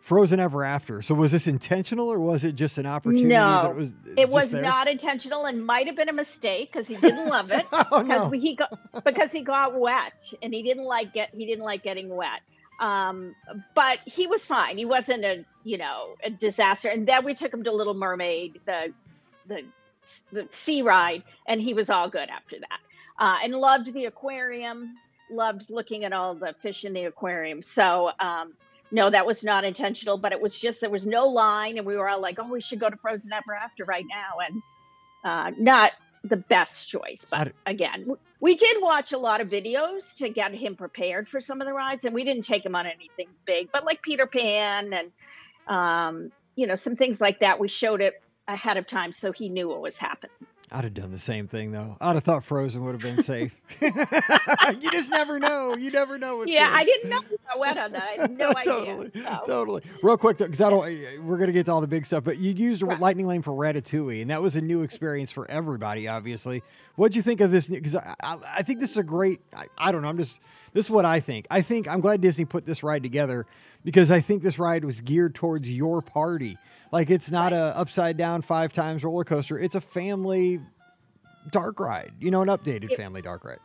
Frozen 0.00 0.40
Ever 0.40 0.64
After. 0.64 1.02
So 1.02 1.14
was 1.14 1.30
this 1.32 1.46
intentional 1.46 2.08
or 2.08 2.18
was 2.18 2.42
it 2.44 2.54
just 2.54 2.78
an 2.78 2.86
opportunity? 2.86 3.28
No, 3.28 3.62
that 3.62 3.70
it 3.70 3.76
was. 3.76 3.92
it 4.16 4.28
was 4.28 4.50
there? 4.50 4.62
not 4.62 4.88
intentional 4.88 5.44
and 5.44 5.64
might 5.64 5.86
have 5.86 5.96
been 5.96 6.08
a 6.08 6.12
mistake 6.12 6.72
because 6.72 6.88
he 6.88 6.96
didn't 6.96 7.28
love 7.28 7.50
it 7.50 7.66
Oh 7.72 8.02
because 8.02 8.24
no! 8.24 8.30
he 8.30 8.54
got 8.54 8.78
because 9.04 9.30
he 9.30 9.42
got 9.42 9.78
wet 9.78 10.32
and 10.42 10.52
he 10.54 10.62
didn't 10.62 10.84
like 10.84 11.12
get 11.12 11.30
he 11.34 11.46
didn't 11.46 11.64
like 11.64 11.82
getting 11.82 12.08
wet. 12.08 12.40
Um, 12.80 13.34
but 13.74 13.98
he 14.06 14.26
was 14.26 14.44
fine. 14.44 14.78
He 14.78 14.86
wasn't 14.86 15.24
a 15.24 15.44
you 15.64 15.78
know 15.78 16.16
a 16.24 16.30
disaster. 16.30 16.88
And 16.88 17.06
then 17.06 17.24
we 17.24 17.34
took 17.34 17.52
him 17.52 17.62
to 17.64 17.72
Little 17.72 17.94
Mermaid, 17.94 18.60
the 18.64 18.92
the 19.46 19.62
the 20.32 20.46
sea 20.50 20.80
ride, 20.82 21.22
and 21.46 21.60
he 21.60 21.74
was 21.74 21.90
all 21.90 22.08
good 22.08 22.30
after 22.30 22.56
that. 22.58 22.80
Uh, 23.18 23.36
and 23.44 23.54
loved 23.54 23.92
the 23.92 24.06
aquarium. 24.06 24.96
Loved 25.30 25.70
looking 25.70 26.04
at 26.04 26.12
all 26.12 26.34
the 26.34 26.54
fish 26.60 26.84
in 26.84 26.94
the 26.94 27.04
aquarium. 27.04 27.60
So 27.62 28.10
um, 28.18 28.54
no, 28.90 29.10
that 29.10 29.26
was 29.26 29.44
not 29.44 29.64
intentional, 29.64 30.18
but 30.18 30.32
it 30.32 30.40
was 30.40 30.58
just 30.58 30.80
there 30.80 30.90
was 30.90 31.06
no 31.06 31.26
line, 31.26 31.78
and 31.78 31.86
we 31.86 31.96
were 31.96 32.08
all 32.08 32.20
like, 32.20 32.38
"Oh, 32.38 32.48
we 32.48 32.60
should 32.60 32.80
go 32.80 32.90
to 32.90 32.96
Frozen 32.96 33.32
Ever 33.32 33.54
After 33.54 33.84
right 33.84 34.06
now," 34.08 34.38
and 34.46 34.62
uh, 35.24 35.50
not 35.58 35.92
the 36.24 36.36
best 36.36 36.88
choice. 36.88 37.26
But 37.30 37.52
again, 37.66 38.10
we 38.40 38.56
did 38.56 38.82
watch 38.82 39.12
a 39.12 39.18
lot 39.18 39.40
of 39.40 39.48
videos 39.48 40.16
to 40.18 40.28
get 40.28 40.52
him 40.54 40.76
prepared 40.76 41.28
for 41.28 41.40
some 41.40 41.60
of 41.60 41.66
the 41.66 41.72
rides, 41.72 42.04
and 42.04 42.14
we 42.14 42.24
didn't 42.24 42.44
take 42.44 42.64
him 42.64 42.74
on 42.74 42.86
anything 42.86 43.28
big, 43.46 43.70
but 43.72 43.84
like 43.84 44.02
Peter 44.02 44.26
Pan 44.26 44.92
and 44.92 45.12
um, 45.66 46.32
you 46.56 46.66
know 46.66 46.74
some 46.76 46.96
things 46.96 47.20
like 47.20 47.40
that. 47.40 47.60
We 47.60 47.68
showed 47.68 48.00
it 48.00 48.20
ahead 48.48 48.76
of 48.76 48.86
time 48.86 49.12
so 49.12 49.30
he 49.30 49.48
knew 49.48 49.68
what 49.68 49.80
was 49.80 49.96
happening. 49.96 50.46
I'd 50.72 50.84
have 50.84 50.94
done 50.94 51.10
the 51.10 51.18
same 51.18 51.48
thing 51.48 51.72
though. 51.72 51.96
I'd 52.00 52.14
have 52.14 52.22
thought 52.22 52.44
Frozen 52.44 52.84
would 52.84 52.92
have 52.92 53.00
been 53.00 53.22
safe. 53.24 53.52
you 53.80 54.90
just 54.92 55.10
never 55.10 55.40
know. 55.40 55.74
You 55.76 55.90
never 55.90 56.16
know. 56.16 56.38
With 56.38 56.48
Yeah, 56.48 56.70
I 56.72 56.84
didn't 56.84 57.10
know 57.10 57.20
how 57.44 57.58
wet 57.58 57.76
on 57.76 57.90
that. 57.92 58.02
I 58.02 58.22
had 58.22 58.38
no 58.38 58.52
totally, 58.64 59.06
idea. 59.06 59.40
So, 59.40 59.46
totally. 59.46 59.82
Real 60.02 60.16
quick, 60.16 60.38
because 60.38 60.60
I 60.60 60.70
don't. 60.70 60.86
Eh, 60.86 60.90
eh, 60.90 61.18
we're 61.20 61.38
gonna 61.38 61.50
get 61.52 61.66
to 61.66 61.72
all 61.72 61.80
the 61.80 61.88
big 61.88 62.06
stuff, 62.06 62.22
but 62.22 62.38
you 62.38 62.52
used 62.52 62.82
a 62.82 62.86
Right. 62.86 63.00
lightning 63.00 63.26
lane 63.26 63.42
for 63.42 63.50
Ratatouille, 63.52 64.22
and 64.22 64.30
that 64.30 64.40
was 64.42 64.54
a 64.54 64.60
new 64.60 64.82
experience 64.82 65.32
for 65.32 65.50
everybody. 65.50 66.06
Obviously, 66.06 66.62
what'd 66.94 67.16
you 67.16 67.22
think 67.22 67.40
of 67.40 67.50
this? 67.50 67.66
Because 67.66 67.96
I, 67.96 68.14
I, 68.22 68.38
I 68.58 68.62
think 68.62 68.78
this 68.80 68.92
is 68.92 68.96
a 68.96 69.02
great. 69.02 69.40
I, 69.54 69.66
I 69.76 69.90
don't 69.92 70.02
know. 70.02 70.08
I'm 70.08 70.18
just. 70.18 70.40
This 70.72 70.84
is 70.86 70.90
what 70.92 71.04
I 71.04 71.18
think. 71.18 71.48
I 71.50 71.62
think 71.62 71.88
I'm 71.88 72.00
glad 72.00 72.20
Disney 72.20 72.44
put 72.44 72.64
this 72.64 72.84
ride 72.84 73.02
together 73.02 73.44
because 73.84 74.12
I 74.12 74.20
think 74.20 74.44
this 74.44 74.56
ride 74.56 74.84
was 74.84 75.00
geared 75.00 75.34
towards 75.34 75.68
your 75.68 76.00
party. 76.00 76.58
Like 76.92 77.10
it's 77.10 77.30
not 77.30 77.52
a 77.52 77.76
upside 77.76 78.16
down 78.16 78.42
five 78.42 78.72
times 78.72 79.04
roller 79.04 79.24
coaster. 79.24 79.58
It's 79.58 79.74
a 79.74 79.80
family 79.80 80.60
dark 81.50 81.78
ride. 81.80 82.12
You 82.20 82.30
know, 82.30 82.42
an 82.42 82.48
updated 82.48 82.90
It- 82.92 82.96
family 82.96 83.22
dark 83.22 83.44
ride. 83.44 83.58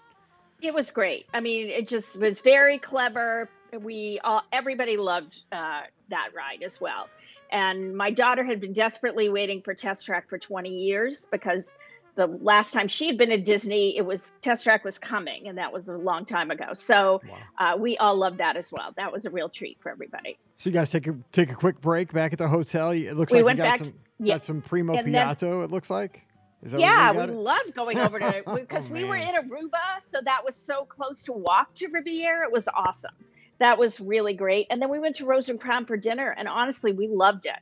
it 0.61 0.73
was 0.73 0.89
great. 0.91 1.25
I 1.33 1.39
mean, 1.41 1.69
it 1.69 1.87
just 1.87 2.17
was 2.19 2.39
very 2.41 2.79
clever. 2.79 3.49
We 3.79 4.19
all, 4.23 4.41
everybody 4.53 4.97
loved 4.97 5.41
uh, 5.51 5.81
that 6.09 6.29
ride 6.35 6.63
as 6.63 6.79
well. 6.79 7.09
And 7.51 7.95
my 7.95 8.09
daughter 8.11 8.43
had 8.43 8.59
been 8.61 8.73
desperately 8.73 9.29
waiting 9.29 9.61
for 9.61 9.73
Test 9.73 10.05
Track 10.05 10.29
for 10.29 10.37
20 10.39 10.69
years 10.69 11.27
because 11.29 11.75
the 12.15 12.27
last 12.27 12.71
time 12.73 12.87
she 12.87 13.07
had 13.07 13.17
been 13.17 13.31
at 13.31 13.43
Disney, 13.45 13.97
it 13.97 14.05
was 14.05 14.31
Test 14.41 14.63
Track 14.63 14.83
was 14.85 14.97
coming, 14.97 15.47
and 15.47 15.57
that 15.57 15.71
was 15.73 15.89
a 15.89 15.97
long 15.97 16.25
time 16.25 16.49
ago. 16.51 16.73
So 16.73 17.21
Wow. 17.59 17.73
uh, 17.73 17.77
we 17.77 17.97
all 17.97 18.15
loved 18.15 18.37
that 18.39 18.55
as 18.57 18.71
well. 18.71 18.93
That 18.95 19.11
was 19.11 19.25
a 19.25 19.29
real 19.29 19.49
treat 19.49 19.77
for 19.81 19.91
everybody. 19.91 20.37
So 20.57 20.69
you 20.69 20.73
guys 20.73 20.89
take 20.91 21.07
a 21.07 21.15
take 21.31 21.51
a 21.51 21.55
quick 21.55 21.81
break 21.81 22.13
back 22.13 22.31
at 22.33 22.39
the 22.39 22.47
hotel. 22.47 22.91
It 22.91 23.13
looks 23.17 23.33
We 23.33 23.39
like 23.39 23.45
went 23.45 23.57
you 23.57 23.63
got 23.63 23.69
back 23.69 23.77
some 23.79 23.87
to- 23.87 23.93
yeah. 24.19 24.33
got 24.35 24.45
some 24.45 24.61
primo 24.61 24.93
And 24.95 25.13
then- 25.13 25.27
piatto. 25.27 25.63
it 25.65 25.71
looks 25.71 25.89
like. 25.89 26.21
Is 26.63 26.71
that 26.71 26.79
yeah, 26.79 27.11
we 27.11 27.17
you 27.17 27.23
got 27.27 27.29
it? 27.29 27.35
loved 27.35 27.75
going 27.75 27.99
over 27.99 28.17
to 28.17 28.43
because 28.55 28.89
Oh, 28.89 28.93
we 28.93 29.03
were 29.03 29.17
in 29.17 29.35
Aruba, 29.35 30.01
so 30.01 30.19
that 30.23 30.43
was 30.43 30.55
so 30.55 30.85
close 30.85 31.21
to 31.25 31.33
walk 31.33 31.73
to 31.75 31.87
Riviera. 31.89 32.47
It 32.47 32.51
was 32.51 32.67
awesome. 32.69 33.13
That 33.59 33.77
was 33.77 33.99
really 34.01 34.33
great. 34.33 34.65
And 34.71 34.81
then 34.81 34.89
we 34.89 34.97
went 34.99 35.15
to 35.17 35.25
Rose 35.25 35.47
and 35.49 35.59
Crown 35.59 35.85
for 35.85 35.95
dinner, 35.95 36.33
and 36.37 36.47
honestly, 36.47 36.91
we 36.91 37.07
loved 37.07 37.45
it. 37.45 37.59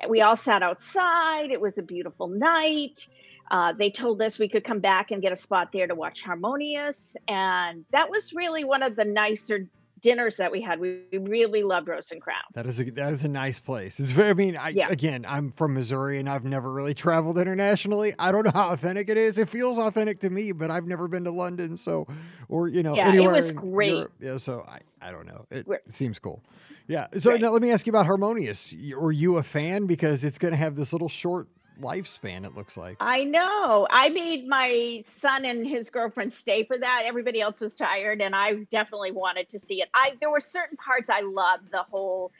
And 0.00 0.08
we 0.10 0.20
all 0.20 0.36
sat 0.36 0.62
outside. 0.62 1.50
It 1.50 1.60
was 1.60 1.78
a 1.78 1.82
beautiful 1.82 2.28
night. 2.28 3.08
Uh, 3.50 3.72
they 3.72 3.90
told 3.90 4.20
us 4.22 4.38
we 4.38 4.48
could 4.48 4.64
come 4.64 4.80
back 4.80 5.10
and 5.10 5.20
get 5.22 5.32
a 5.32 5.36
spot 5.36 5.70
there 5.72 5.86
to 5.86 5.94
watch 5.94 6.22
Harmonious, 6.22 7.16
and 7.28 7.84
that 7.92 8.10
was 8.10 8.32
really 8.34 8.64
one 8.64 8.82
of 8.82 8.96
the 8.96 9.04
nicer 9.04 9.66
dinners 10.00 10.36
that 10.36 10.52
we 10.52 10.60
had. 10.60 10.78
We 10.80 11.00
really 11.12 11.62
loved 11.62 11.88
Rose 11.88 12.10
and 12.10 12.20
Crown. 12.20 12.42
That 12.52 12.66
is 12.66 12.78
a 12.80 12.90
that 12.92 13.12
is 13.14 13.24
a 13.24 13.28
nice 13.28 13.58
place. 13.58 14.00
It's 14.00 14.10
very. 14.10 14.30
I 14.30 14.34
mean, 14.34 14.56
I, 14.56 14.68
Yeah. 14.70 14.88
again, 14.90 15.24
I'm 15.26 15.50
from 15.52 15.72
Missouri 15.74 16.18
and 16.18 16.28
I've 16.28 16.44
never 16.44 16.70
really 16.70 16.92
traveled 16.94 17.38
internationally. 17.38 18.14
I 18.18 18.30
don't 18.32 18.44
know 18.44 18.50
how 18.52 18.70
authentic 18.70 19.08
it 19.08 19.16
is. 19.16 19.38
It 19.38 19.48
feels 19.48 19.78
authentic 19.78 20.20
to 20.20 20.30
me, 20.30 20.52
but 20.52 20.70
I've 20.70 20.86
never 20.86 21.08
been 21.08 21.24
to 21.24 21.30
London, 21.30 21.76
so 21.76 22.06
or 22.48 22.68
you 22.68 22.82
know 22.82 22.94
Yeah, 22.94 23.06
it 23.08 23.14
anywhere. 23.14 23.32
was 23.32 23.50
in 23.50 23.56
great. 23.56 23.92
Europe. 23.92 24.12
Yeah, 24.20 24.36
so 24.36 24.64
I 24.68 24.80
I 25.00 25.10
don't 25.10 25.26
know. 25.26 25.46
It, 25.50 25.66
We're- 25.66 25.80
seems 25.90 26.18
cool. 26.18 26.42
Yeah. 26.86 27.06
So 27.18 27.30
Right. 27.30 27.40
now 27.40 27.50
let 27.50 27.62
me 27.62 27.70
ask 27.70 27.86
you 27.86 27.90
about 27.90 28.04
Harmonious. 28.06 28.74
Were 28.96 29.12
you 29.12 29.38
a 29.38 29.42
fan 29.42 29.86
because 29.86 30.22
it's 30.24 30.36
going 30.38 30.52
to 30.52 30.58
have 30.58 30.76
this 30.76 30.92
little 30.92 31.08
short 31.08 31.48
lifespan. 31.80 32.44
It 32.44 32.54
looks 32.54 32.76
like. 32.76 32.96
I 33.00 33.24
know. 33.24 33.86
I 33.90 34.08
made 34.10 34.46
my 34.46 35.02
son 35.06 35.44
and 35.44 35.66
his 35.66 35.90
girlfriend 35.90 36.32
stay 36.32 36.64
for 36.64 36.78
that. 36.78 37.02
Everybody 37.04 37.40
else 37.40 37.60
was 37.60 37.74
tired, 37.74 38.20
and 38.20 38.34
I 38.34 38.54
definitely 38.70 39.12
wanted 39.12 39.48
to 39.50 39.58
see 39.58 39.82
it. 39.82 39.88
I 39.94 40.14
there 40.20 40.30
were 40.30 40.40
certain 40.40 40.76
parts 40.76 41.10
I 41.10 41.20
loved. 41.20 41.70
The 41.70 41.82
whole 41.82 42.32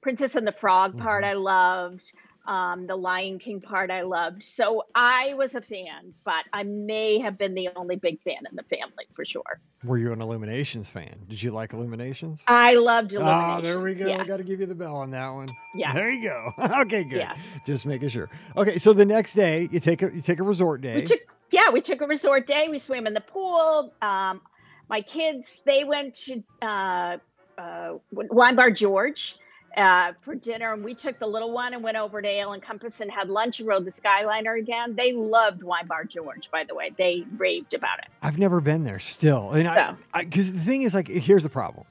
Princess 0.00 0.34
and 0.34 0.46
the 0.46 0.52
Frog 0.52 0.98
part 0.98 1.24
Mhm. 1.24 1.28
I 1.28 1.32
loved. 1.34 2.12
Um, 2.44 2.88
the 2.88 2.96
Lion 2.96 3.38
King 3.38 3.60
part 3.60 3.90
I 3.90 4.02
loved. 4.02 4.42
So 4.42 4.84
I 4.94 5.34
was 5.34 5.54
a 5.54 5.60
fan, 5.60 6.12
but 6.24 6.44
I 6.52 6.64
may 6.64 7.20
have 7.20 7.38
been 7.38 7.54
the 7.54 7.68
only 7.76 7.96
big 7.96 8.20
fan 8.20 8.38
in 8.50 8.56
the 8.56 8.64
family 8.64 9.06
for 9.12 9.24
sure. 9.24 9.60
Were 9.84 9.96
you 9.96 10.12
an 10.12 10.20
Illuminations 10.20 10.88
fan? 10.88 11.14
Did 11.28 11.40
you 11.40 11.52
like 11.52 11.72
Illuminations? 11.72 12.42
I 12.48 12.74
loved 12.74 13.12
Illuminations. 13.12 13.62
there 13.62 13.80
we 13.80 13.94
go. 13.94 14.08
Yeah. 14.08 14.22
I 14.22 14.26
got 14.26 14.38
to 14.38 14.44
give 14.44 14.58
you 14.58 14.66
the 14.66 14.74
bell 14.74 14.96
on 14.96 15.12
that 15.12 15.28
one. 15.28 15.46
Yeah. 15.76 15.92
There 15.92 16.10
you 16.10 16.28
go. 16.28 16.52
okay, 16.80 17.04
good. 17.04 17.18
Yeah. 17.18 17.36
Just 17.64 17.86
making 17.86 18.08
sure. 18.08 18.28
Okay, 18.56 18.78
so 18.78 18.92
the 18.92 19.04
next 19.04 19.34
day 19.34 19.68
you 19.70 19.78
take 19.78 20.02
a 20.02 20.12
you 20.12 20.20
take 20.20 20.40
a 20.40 20.44
resort 20.44 20.80
day. 20.80 20.96
We 20.96 21.02
took 21.02 21.20
yeah, 21.50 21.70
we 21.70 21.80
took 21.80 22.00
a 22.00 22.06
resort 22.06 22.46
day. 22.46 22.68
We 22.68 22.78
swam 22.78 23.06
in 23.06 23.14
the 23.14 23.20
pool. 23.20 23.92
Um, 24.02 24.40
my 24.88 25.00
kids 25.00 25.62
they 25.64 25.84
went 25.84 26.14
to 26.26 26.42
uh, 26.60 27.18
uh, 27.56 27.94
Wine 28.10 28.56
Bar 28.56 28.72
George 28.72 29.36
uh, 29.76 30.12
for 30.20 30.34
dinner, 30.34 30.72
and 30.72 30.84
we 30.84 30.94
took 30.94 31.18
the 31.18 31.26
little 31.26 31.52
one 31.52 31.74
and 31.74 31.82
went 31.82 31.96
over 31.96 32.20
to 32.20 32.28
Ale 32.28 32.52
and 32.52 32.62
Compass 32.62 33.00
and 33.00 33.10
had 33.10 33.28
lunch 33.28 33.60
and 33.60 33.68
rode 33.68 33.84
the 33.84 33.90
Skyliner 33.90 34.58
again. 34.58 34.94
They 34.94 35.12
loved 35.12 35.62
Wine 35.62 35.86
Bar 35.86 36.04
George, 36.04 36.50
by 36.50 36.64
the 36.64 36.74
way. 36.74 36.90
They 36.96 37.24
raved 37.36 37.74
about 37.74 37.98
it. 38.00 38.06
I've 38.22 38.38
never 38.38 38.60
been 38.60 38.84
there 38.84 38.98
still. 38.98 39.52
And 39.52 39.68
So. 39.70 39.96
I 40.12 40.24
because 40.24 40.52
the 40.52 40.60
thing 40.60 40.82
is 40.82 40.94
like 40.94 41.08
here's 41.08 41.42
the 41.42 41.48
problem. 41.48 41.86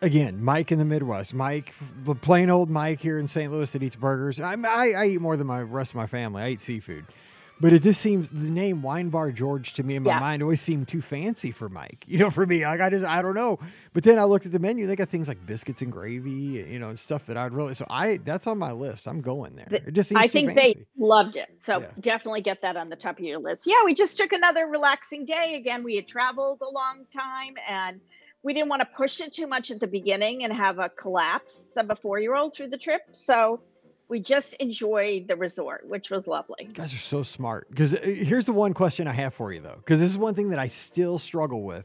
Again, 0.00 0.42
Mike 0.42 0.70
in 0.70 0.78
the 0.78 0.84
Midwest, 0.84 1.34
Mike, 1.34 1.74
the 2.04 2.14
plain 2.14 2.50
old 2.50 2.70
Mike 2.70 3.00
here 3.00 3.18
in 3.18 3.26
St. 3.26 3.50
Louis 3.50 3.68
that 3.72 3.82
eats 3.82 3.96
burgers. 3.96 4.38
I, 4.38 4.54
I, 4.54 4.92
I 4.92 5.06
eat 5.06 5.20
more 5.20 5.36
than 5.36 5.48
my 5.48 5.60
rest 5.60 5.90
of 5.90 5.96
my 5.96 6.06
family. 6.06 6.40
I 6.40 6.50
eat 6.50 6.60
seafood, 6.60 7.04
but 7.60 7.72
it 7.72 7.82
just 7.82 8.00
seems 8.00 8.28
the 8.28 8.38
name 8.50 8.82
Wine 8.82 9.08
Bar 9.10 9.32
George 9.32 9.72
to 9.74 9.82
me 9.82 9.96
in 9.96 10.02
my 10.04 10.10
Yeah. 10.12 10.20
mind 10.20 10.42
always 10.42 10.60
seemed 10.60 10.88
too 10.88 11.00
fancy 11.02 11.50
for 11.50 11.68
Mike. 11.68 12.04
You 12.06 12.18
know, 12.18 12.30
for 12.30 12.46
me, 12.46 12.64
like 12.64 12.80
I 12.80 12.90
just 12.90 13.04
I 13.04 13.22
don't 13.22 13.34
know. 13.34 13.58
But 13.92 14.04
then 14.04 14.18
I 14.18 14.24
looked 14.24 14.46
at 14.46 14.52
the 14.52 14.58
menu; 14.58 14.86
they 14.86 14.96
got 14.96 15.08
things 15.08 15.28
like 15.28 15.44
biscuits 15.46 15.82
and 15.82 15.90
gravy, 15.92 16.30
you 16.30 16.78
know, 16.78 16.88
and 16.88 16.98
stuff 16.98 17.26
that 17.26 17.36
I'd 17.36 17.52
really. 17.52 17.74
So 17.74 17.86
I 17.90 18.18
that's 18.18 18.46
on 18.46 18.58
my 18.58 18.72
list. 18.72 19.06
I'm 19.08 19.20
going 19.20 19.56
there. 19.56 19.68
It 19.70 19.92
just 19.94 20.08
seems 20.10 20.20
I 20.20 20.28
think 20.28 20.54
fancy. 20.54 20.74
they 20.74 20.86
loved 20.98 21.36
it. 21.36 21.48
So 21.58 21.80
Yeah. 21.80 21.86
definitely 22.00 22.42
get 22.42 22.62
that 22.62 22.76
on 22.76 22.88
the 22.88 22.96
top 22.96 23.18
of 23.18 23.24
your 23.24 23.38
list. 23.38 23.66
Yeah, 23.66 23.84
we 23.84 23.94
just 23.94 24.16
took 24.16 24.32
another 24.32 24.66
relaxing 24.66 25.24
day. 25.24 25.56
Again, 25.56 25.82
we 25.84 25.96
had 25.96 26.06
traveled 26.08 26.62
a 26.62 26.70
long 26.70 27.04
time 27.12 27.54
and 27.68 28.00
we 28.44 28.54
didn't 28.54 28.68
want 28.68 28.80
to 28.80 28.88
push 28.96 29.20
it 29.20 29.32
too 29.32 29.48
much 29.48 29.70
at 29.72 29.80
the 29.80 29.86
beginning 29.88 30.44
and 30.44 30.52
have 30.52 30.78
a 30.78 30.88
collapse 30.88 31.76
of 31.76 31.90
a 31.90 31.96
four 31.96 32.20
year 32.20 32.34
old 32.36 32.54
through 32.54 32.68
the 32.68 32.78
trip. 32.78 33.02
So 33.12 33.60
we 34.08 34.20
just 34.20 34.54
enjoyed 34.54 35.28
the 35.28 35.36
resort, 35.36 35.86
which 35.86 36.10
was 36.10 36.26
lovely. 36.26 36.64
You 36.66 36.72
guys 36.72 36.94
are 36.94 36.98
so 36.98 37.22
smart. 37.22 37.68
Because 37.70 37.94
uh, 37.94 38.00
here's 38.00 38.46
the 38.46 38.52
one 38.52 38.72
question 38.72 39.06
I 39.06 39.12
have 39.12 39.34
for 39.34 39.52
you, 39.52 39.60
though. 39.60 39.76
Because 39.76 40.00
this 40.00 40.10
is 40.10 40.18
one 40.18 40.34
thing 40.34 40.48
that 40.50 40.58
I 40.58 40.68
still 40.68 41.18
struggle 41.18 41.62
with. 41.62 41.84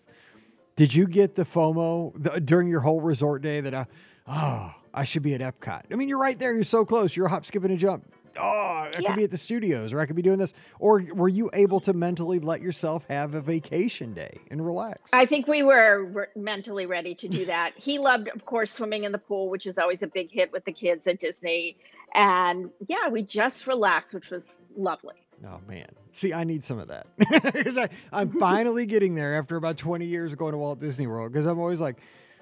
Did 0.76 0.94
you 0.94 1.06
get 1.06 1.36
the 1.36 1.44
FOMO 1.46 2.14
the, 2.16 2.40
during 2.42 2.68
your 2.68 2.80
whole 2.80 3.02
resort 3.02 3.42
day 3.42 3.62
that, 3.62 3.74
I, 3.76 3.86
oh, 4.28 4.74
I 4.94 5.04
should 5.04 5.22
be 5.22 5.36
at 5.36 5.42
Epcot? 5.42 5.84
I 5.92 5.96
mean, 5.96 6.08
you're 6.08 6.18
right 6.18 6.40
there. 6.40 6.56
You're 6.56 6.64
so 6.64 6.86
close. 6.86 7.16
You're 7.16 7.28
a 7.28 7.30
hop, 7.30 7.46
skip, 7.46 7.64
and 7.64 7.74
a 7.74 7.78
jump. 7.78 8.06
Oh, 8.36 8.42
I 8.42 8.90
Yeah. 9.00 9.10
could 9.10 9.18
be 9.18 9.24
at 9.26 9.30
the 9.30 9.38
studios 9.38 9.94
or 9.94 10.00
I 10.00 10.08
could 10.08 10.16
be 10.16 10.24
doing 10.24 10.40
this. 10.40 10.56
Or 10.80 11.04
were 11.14 11.28
you 11.30 11.52
able 11.54 11.80
to 11.82 11.94
mentally 11.94 12.40
let 12.40 12.62
yourself 12.62 13.06
have 13.08 13.36
a 13.36 13.42
vacation 13.42 14.16
day 14.16 14.40
and 14.50 14.66
relax? 14.66 15.12
I 15.14 15.28
think 15.28 15.48
we 15.48 15.62
were 15.62 16.06
re- 16.06 16.26
mentally 16.36 16.88
ready 16.88 17.14
to 17.14 17.28
do 17.28 17.46
that. 17.46 17.74
He 17.76 18.00
loved, 18.00 18.30
of 18.30 18.46
course, 18.46 18.72
swimming 18.72 19.04
in 19.04 19.12
the 19.12 19.20
pool, 19.20 19.50
which 19.50 19.68
is 19.68 19.78
always 19.78 20.02
a 20.02 20.08
big 20.08 20.32
hit 20.32 20.52
with 20.52 20.66
the 20.66 20.72
kids 20.72 21.06
at 21.06 21.20
Disney. 21.20 21.78
And 22.16 22.70
yeah, 22.88 23.08
we 23.10 23.24
just 23.24 23.68
relaxed, 23.68 24.14
which 24.14 24.30
was 24.30 24.62
lovely. 24.76 25.16
Oh 25.46 25.60
man. 25.68 25.88
See, 26.12 26.32
I 26.34 26.44
need 26.44 26.64
some 26.64 26.80
of 26.80 26.88
that. 26.90 27.08
Because 27.54 27.78
I'm 28.12 28.30
finally 28.40 28.86
getting 28.86 29.16
there 29.16 29.36
after 29.36 29.56
about 29.56 29.78
20 29.78 30.06
years 30.06 30.32
of 30.32 30.38
going 30.38 30.52
to 30.54 30.58
Walt 30.58 30.80
Disney 30.80 31.08
World. 31.08 31.32
Because 31.32 31.46
I'm 31.48 31.60
always 31.60 31.82
like, 31.82 31.98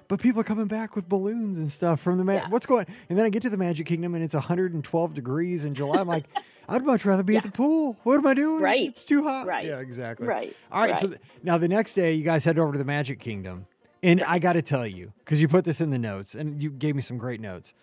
but 0.08 0.20
people 0.20 0.42
are 0.42 0.46
coming 0.46 0.66
back 0.68 0.96
with 0.96 1.08
balloons 1.08 1.58
and 1.58 1.72
stuff 1.72 2.02
from 2.02 2.18
the 2.18 2.26
ma- 2.26 2.34
Yeah. 2.34 2.50
what's 2.50 2.66
going 2.66 2.86
and 3.10 3.18
then 3.18 3.26
I 3.26 3.30
get 3.30 3.42
to 3.44 3.50
the 3.50 3.58
Magic 3.58 3.86
Kingdom 3.88 4.14
and 4.14 4.24
it's 4.24 4.36
112 4.36 5.14
degrees 5.14 5.64
in 5.66 5.74
July. 5.74 6.00
I'm 6.02 6.08
like, 6.08 6.26
I'd 6.70 6.86
much 6.86 7.06
rather 7.06 7.24
be 7.24 7.38
at 7.38 7.44
the 7.44 7.52
pool. 7.52 7.98
What 8.04 8.18
am 8.18 8.28
I 8.28 8.34
doing? 8.34 8.62
Right. 8.62 8.88
It's 8.90 9.04
too 9.06 9.24
hot. 9.24 9.48
Right. 9.48 9.66
Yeah, 9.66 9.80
exactly. 9.80 10.28
Right. 10.28 10.56
All 10.72 10.82
right. 10.82 10.98
So 11.00 11.08
th- 11.08 11.20
now 11.44 11.58
the 11.58 11.68
next 11.68 11.94
day, 11.96 12.14
you 12.14 12.24
guys 12.24 12.46
head 12.46 12.60
over 12.60 12.72
to 12.74 12.78
the 12.78 12.86
Magic 12.86 13.20
Kingdom, 13.20 13.66
and 14.04 14.24
I 14.24 14.40
got 14.40 14.54
to 14.54 14.62
tell 14.62 14.86
you 14.88 15.12
because 15.20 15.42
you 15.42 15.48
put 15.50 15.66
this 15.66 15.82
in 15.82 15.90
the 15.90 15.98
notes, 15.98 16.34
and 16.36 16.62
you 16.62 16.70
gave 16.70 16.96
me 16.96 17.02
some 17.02 17.18
great 17.18 17.42
notes. 17.42 17.74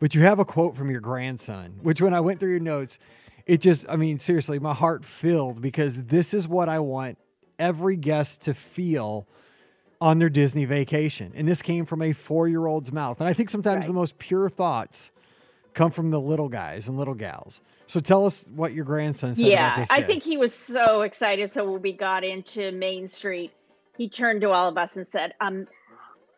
But 0.00 0.14
you 0.14 0.22
have 0.22 0.38
a 0.38 0.44
quote 0.44 0.76
from 0.76 0.90
your 0.90 1.00
grandson, 1.00 1.78
which 1.82 2.02
when 2.02 2.12
I 2.14 2.20
went 2.20 2.40
through 2.40 2.50
your 2.50 2.60
notes, 2.60 2.98
it 3.46 3.60
just, 3.60 3.86
I 3.88 3.96
mean, 3.96 4.18
seriously, 4.18 4.58
my 4.58 4.74
heart 4.74 5.04
filled 5.04 5.60
because 5.60 6.04
this 6.04 6.34
is 6.34 6.48
what 6.48 6.68
I 6.68 6.78
want 6.80 7.18
every 7.58 7.96
guest 7.96 8.42
to 8.42 8.54
feel 8.54 9.26
on 10.00 10.18
their 10.18 10.28
Disney 10.28 10.64
vacation. 10.64 11.32
And 11.34 11.46
this 11.46 11.62
came 11.62 11.86
from 11.86 12.02
a 12.02 12.12
four 12.12 12.48
year 12.48 12.66
old's 12.66 12.92
mouth. 12.92 13.20
And 13.20 13.28
I 13.28 13.32
think 13.32 13.48
sometimes 13.50 13.76
Right. 13.76 13.86
the 13.86 13.94
most 13.94 14.18
pure 14.18 14.48
thoughts 14.48 15.10
come 15.72 15.90
from 15.90 16.10
the 16.10 16.20
little 16.20 16.48
guys 16.48 16.88
and 16.88 16.98
little 16.98 17.14
gals. 17.14 17.60
So 17.86 18.00
tell 18.00 18.24
us 18.26 18.44
what 18.54 18.72
your 18.72 18.84
grandson 18.84 19.34
said 19.34 19.46
about 19.46 19.50
yeah, 19.50 19.76
this. 19.76 19.90
I 19.90 20.02
think 20.02 20.22
he 20.22 20.36
was 20.36 20.52
so 20.54 21.02
excited. 21.02 21.50
So 21.50 21.70
when 21.70 21.82
we 21.82 21.92
got 21.92 22.24
into 22.24 22.72
Main 22.72 23.06
Street, 23.06 23.52
he 23.96 24.08
turned 24.08 24.40
to 24.40 24.50
all 24.50 24.68
of 24.68 24.76
us 24.76 24.96
and 24.96 25.06
said, 25.06 25.34
"I'm, 25.40 25.68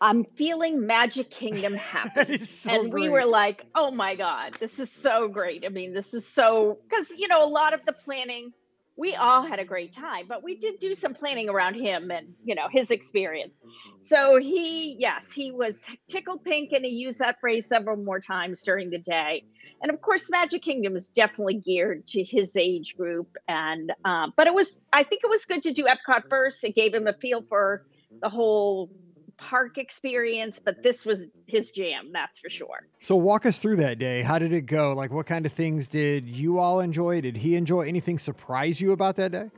I'm 0.01 0.25
feeling 0.25 0.87
Magic 0.87 1.31
Kingdom 1.31 1.75
happy." 1.77 2.39
so 2.39 2.73
and 2.73 2.93
we 2.93 3.03
great. 3.03 3.13
were 3.13 3.25
like, 3.25 3.67
"Oh 3.75 3.91
my 3.91 4.15
god, 4.15 4.57
this 4.61 4.79
is 4.79 4.91
so 4.91 5.29
great!" 5.29 5.65
I 5.65 5.69
mean, 5.69 5.93
this 5.93 6.15
is 6.15 6.27
so 6.27 6.79
because 6.89 7.11
you 7.11 7.29
know 7.29 7.45
a 7.45 7.49
lot 7.49 7.75
of 7.75 7.85
the 7.87 7.93
planning, 7.93 8.53
we 8.97 9.15
all 9.15 9.43
had 9.43 9.59
a 9.59 9.65
great 9.65 9.93
time, 9.93 10.27
but 10.27 10.43
we 10.43 10.57
did 10.57 10.79
do 10.79 10.95
some 10.95 11.13
planning 11.13 11.49
around 11.49 11.75
him 11.75 12.11
and 12.11 12.35
you 12.45 12.55
know 12.55 12.69
his 12.71 12.91
experience. 12.91 13.59
So 13.99 14.39
he, 14.39 14.97
yes, 14.99 15.31
he 15.31 15.53
was 15.53 15.85
tickled 16.09 16.45
pink, 16.45 16.73
and 16.73 16.85
he 16.85 16.93
used 16.93 17.19
that 17.19 17.39
phrase 17.39 17.67
several 17.67 17.97
more 17.97 18.21
times 18.21 18.63
during 18.63 18.91
the 18.91 18.99
day. 18.99 19.45
And 19.83 19.91
of 19.91 20.01
course, 20.01 20.31
Magic 20.31 20.63
Kingdom 20.63 20.97
is 20.97 21.11
definitely 21.11 21.57
geared 21.57 22.07
to 22.09 22.23
his 22.23 22.57
age 22.57 22.97
group, 22.97 23.37
and 23.49 23.93
um, 24.05 24.33
but 24.37 24.47
it 24.47 24.55
was, 24.55 24.81
I 24.93 25.03
think 25.03 25.23
it 25.25 25.31
was 25.31 25.45
good 25.45 25.63
to 25.65 25.73
do 25.73 25.85
Epcot 25.85 26.29
first. 26.31 26.65
It 26.65 26.75
gave 26.75 26.95
him 26.95 27.07
a 27.07 27.13
feel 27.13 27.43
for 27.43 27.85
the 28.21 28.29
whole 28.29 28.91
park 29.39 29.79
experience, 29.79 30.59
but 30.59 30.83
this 30.83 31.05
was 31.05 31.29
his 31.47 31.71
jam, 31.71 32.11
that's 32.13 32.39
for 32.39 32.49
sure. 32.49 32.87
So 33.01 33.17
walk 33.17 33.47
us 33.47 33.59
through 33.59 33.77
that 33.77 33.99
day. 33.99 34.23
How 34.23 34.39
did 34.39 34.53
it 34.53 34.63
go? 34.63 34.93
Like 34.93 35.11
what 35.11 35.27
kind 35.27 35.47
of 35.47 35.53
things 35.53 35.89
did 35.89 36.27
you 36.29 36.59
all 36.59 36.81
enjoy? 36.81 37.21
Did 37.21 37.37
he 37.37 37.57
enjoy 37.57 37.83
anything 37.83 38.19
surprise 38.19 38.81
you 38.81 38.93
about 38.93 39.17
that 39.17 39.33
day? 39.33 39.51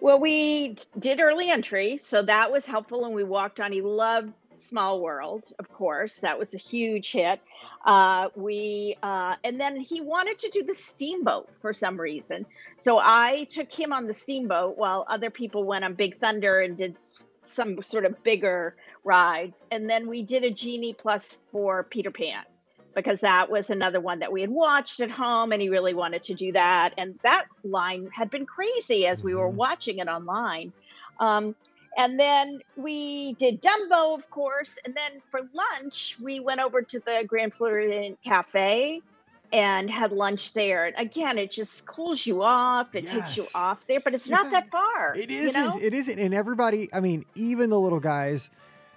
Well, 0.00 0.18
we 0.20 0.76
did 0.98 1.20
early 1.20 1.50
entry, 1.50 1.96
so 1.96 2.22
that 2.22 2.52
was 2.52 2.66
helpful, 2.66 3.06
and 3.06 3.14
we 3.14 3.24
walked 3.24 3.60
on. 3.60 3.72
He 3.72 3.80
loved 3.80 4.32
Small 4.54 5.00
World, 5.00 5.52
of 5.58 5.72
course. 5.72 6.16
That 6.16 6.38
was 6.38 6.54
a 6.54 6.58
huge 6.58 7.12
hit. 7.12 7.40
Uh, 7.84 8.28
we 8.34 8.96
uh, 9.02 9.36
and 9.42 9.58
then 9.58 9.80
he 9.80 10.00
wanted 10.00 10.38
to 10.38 10.50
do 10.50 10.62
the 10.62 10.74
steamboat 10.74 11.48
for 11.60 11.72
some 11.72 11.98
reason, 11.98 12.44
so 12.76 12.98
I 12.98 13.44
took 13.44 13.72
him 13.72 13.92
on 13.92 14.06
the 14.06 14.14
steamboat 14.14 14.76
while 14.76 15.06
other 15.08 15.30
people 15.30 15.64
went 15.64 15.84
on 15.84 15.94
Big 15.94 16.18
Thunder 16.18 16.60
and 16.60 16.76
did 16.76 16.96
some 17.44 17.80
sort 17.82 18.04
of 18.04 18.22
bigger 18.22 18.76
rides. 19.06 19.62
And 19.70 19.88
then 19.88 20.08
we 20.08 20.22
did 20.22 20.44
a 20.44 20.50
Genie 20.50 20.94
Plus 20.94 21.34
for 21.52 21.84
Peter 21.84 22.10
Pan 22.10 22.42
because 22.94 23.20
that 23.20 23.50
was 23.50 23.70
another 23.70 24.00
one 24.00 24.18
that 24.20 24.32
we 24.32 24.40
had 24.40 24.50
watched 24.50 25.00
at 25.00 25.10
home 25.10 25.52
and 25.52 25.60
he 25.62 25.68
really 25.68 25.94
wanted 25.94 26.22
to 26.24 26.34
do 26.34 26.50
that 26.52 26.94
and 26.96 27.14
that 27.22 27.44
line 27.62 28.08
had 28.12 28.30
been 28.30 28.46
crazy 28.46 29.06
as 29.06 29.22
we 29.22 29.34
were 29.34 29.50
Mhm. 29.50 29.54
watching 29.54 29.98
it 29.98 30.08
online 30.08 30.72
um, 31.20 31.54
and 31.98 32.18
then 32.18 32.58
we 32.74 33.34
did 33.34 33.60
dumbo 33.60 34.14
of 34.14 34.28
course 34.30 34.78
and 34.86 34.94
then 34.94 35.20
for 35.30 35.40
lunch 35.52 36.16
we 36.22 36.40
went 36.40 36.58
over 36.58 36.80
to 36.80 36.98
the 37.00 37.22
grand 37.28 37.52
floridian 37.52 38.16
cafe 38.24 39.02
and 39.52 39.90
had 39.90 40.10
lunch 40.10 40.54
there 40.54 40.86
and 40.86 40.96
again 40.96 41.36
it 41.36 41.50
just 41.52 41.84
cools 41.86 42.24
you 42.26 42.42
off 42.42 42.94
it 42.94 43.06
takes 43.06 43.36
you 43.36 43.46
off 43.54 43.86
there 43.88 44.00
but 44.00 44.14
it's 44.14 44.30
not 44.30 44.50
that 44.50 44.64
Yeah. 44.72 44.80
far 44.80 45.14
It 45.16 45.30
you 45.30 45.36
isn't. 45.40 45.62
know? 45.62 45.78
It 45.82 45.92
isn't. 45.92 46.18
And 46.18 46.32
everybody, 46.34 46.88
I 46.94 47.00
mean, 47.00 47.24
even 47.34 47.68
the 47.68 47.78
little 47.78 48.00
guys, 48.00 48.48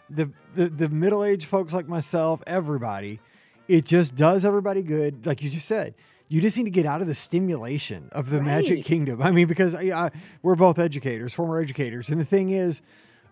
the 0.09 0.29
the, 0.55 0.69
the 0.69 0.89
middle 0.89 1.23
aged 1.23 1.45
folks 1.45 1.73
like 1.73 1.87
myself, 1.87 2.41
everybody, 2.47 3.19
it 3.67 3.85
just 3.85 4.15
does 4.15 4.43
everybody 4.45 4.81
good. 4.81 5.25
Like 5.25 5.41
you 5.41 5.49
just 5.49 5.67
said. 5.67 5.95
You 6.31 6.41
just 6.41 6.55
need 6.57 6.65
to 6.65 6.69
get 6.69 6.85
out 6.85 7.01
of 7.01 7.07
the 7.07 7.15
stimulation 7.15 8.07
of 8.11 8.29
the 8.29 8.39
Magic 8.39 8.85
Kingdom. 8.85 9.19
I 9.19 9.31
mean, 9.31 9.47
because 9.47 9.73
I, 9.73 9.85
I, 9.85 10.11
we're 10.43 10.53
both 10.53 10.77
educators, 10.77 11.33
former 11.33 11.59
educators, 11.59 12.09
and 12.09 12.21
the 12.21 12.25
thing 12.25 12.51
is, 12.51 12.83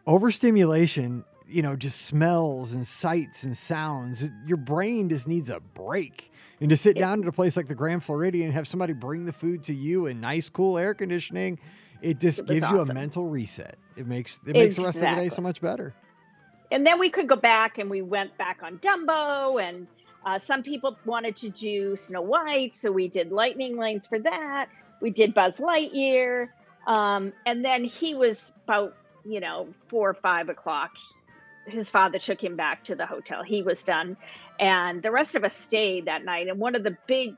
overstimulation, 0.07 1.23
you 1.47 1.61
know, 1.61 1.75
just 1.75 2.01
smells 2.01 2.73
and 2.73 2.87
sights 2.87 3.43
and 3.43 3.55
sounds. 3.55 4.29
Your 4.47 4.57
brain 4.57 5.09
just 5.09 5.27
needs 5.27 5.51
a 5.51 5.59
break. 5.59 6.31
And 6.59 6.71
to 6.71 6.77
sit 6.77 6.97
It- 6.97 6.99
down 6.99 7.21
at 7.21 7.27
a 7.27 7.31
place 7.31 7.55
like 7.55 7.67
the 7.67 7.75
Grand 7.75 8.03
Floridian 8.03 8.45
and 8.47 8.53
have 8.55 8.67
somebody 8.67 8.93
bring 8.93 9.25
the 9.25 9.33
food 9.33 9.63
to 9.65 9.75
you 9.75 10.07
in 10.07 10.19
nice, 10.19 10.49
cool 10.49 10.79
air 10.79 10.95
conditioning, 10.95 11.59
it 12.01 12.19
just 12.19 12.47
gives 12.47 12.67
you 12.69 12.79
a 12.81 12.93
mental 12.93 13.27
reset. 13.27 13.77
It 13.95 14.07
makes 14.07 14.39
it 14.47 14.53
makes 14.53 14.75
the 14.75 14.83
rest 14.83 14.95
of 14.97 15.01
the 15.01 15.15
day 15.15 15.29
so 15.29 15.41
much 15.43 15.61
better. 15.61 15.93
And 16.71 16.85
then 16.85 16.99
we 16.99 17.09
could 17.09 17.27
go 17.27 17.35
back 17.35 17.77
and 17.77 17.89
we 17.89 18.01
went 18.01 18.37
back 18.37 18.61
on 18.63 18.77
Dumbo 18.79 19.61
and 19.61 19.87
Uh, 20.25 20.37
some 20.37 20.61
people 20.61 20.97
wanted 21.05 21.37
to 21.37 21.49
do 21.49 21.95
Snow 21.95 22.21
White, 22.21 22.75
so 22.75 22.91
we 22.91 23.07
did 23.07 23.31
lightning 23.31 23.77
lanes 23.77 24.07
for 24.07 24.19
that. 24.19 24.67
We 24.99 25.09
did 25.11 25.33
Buzz 25.33 25.57
Lightyear. 25.59 26.49
Um, 26.85 27.31
and 27.45 27.63
then 27.63 27.85
he 27.85 28.13
was 28.13 28.51
about, 28.65 28.93
you 29.23 29.39
know, 29.39 29.67
four 29.87 30.09
or 30.09 30.13
five 30.13 30.49
o'clock. 30.49 30.91
His 31.65 31.89
father 31.89 32.19
took 32.19 32.43
him 32.43 32.57
back 32.57 32.83
to 32.85 32.95
the 32.95 33.05
hotel. 33.05 33.41
He 33.43 33.61
was 33.61 33.83
done. 33.85 34.17
And 34.59 35.01
the 35.01 35.11
rest 35.11 35.35
of 35.35 35.45
us 35.45 35.55
stayed 35.55 36.05
that 36.05 36.25
night. 36.25 36.49
And 36.49 36.59
one 36.59 36.75
of 36.75 36.83
the 36.83 36.97
big 37.07 37.37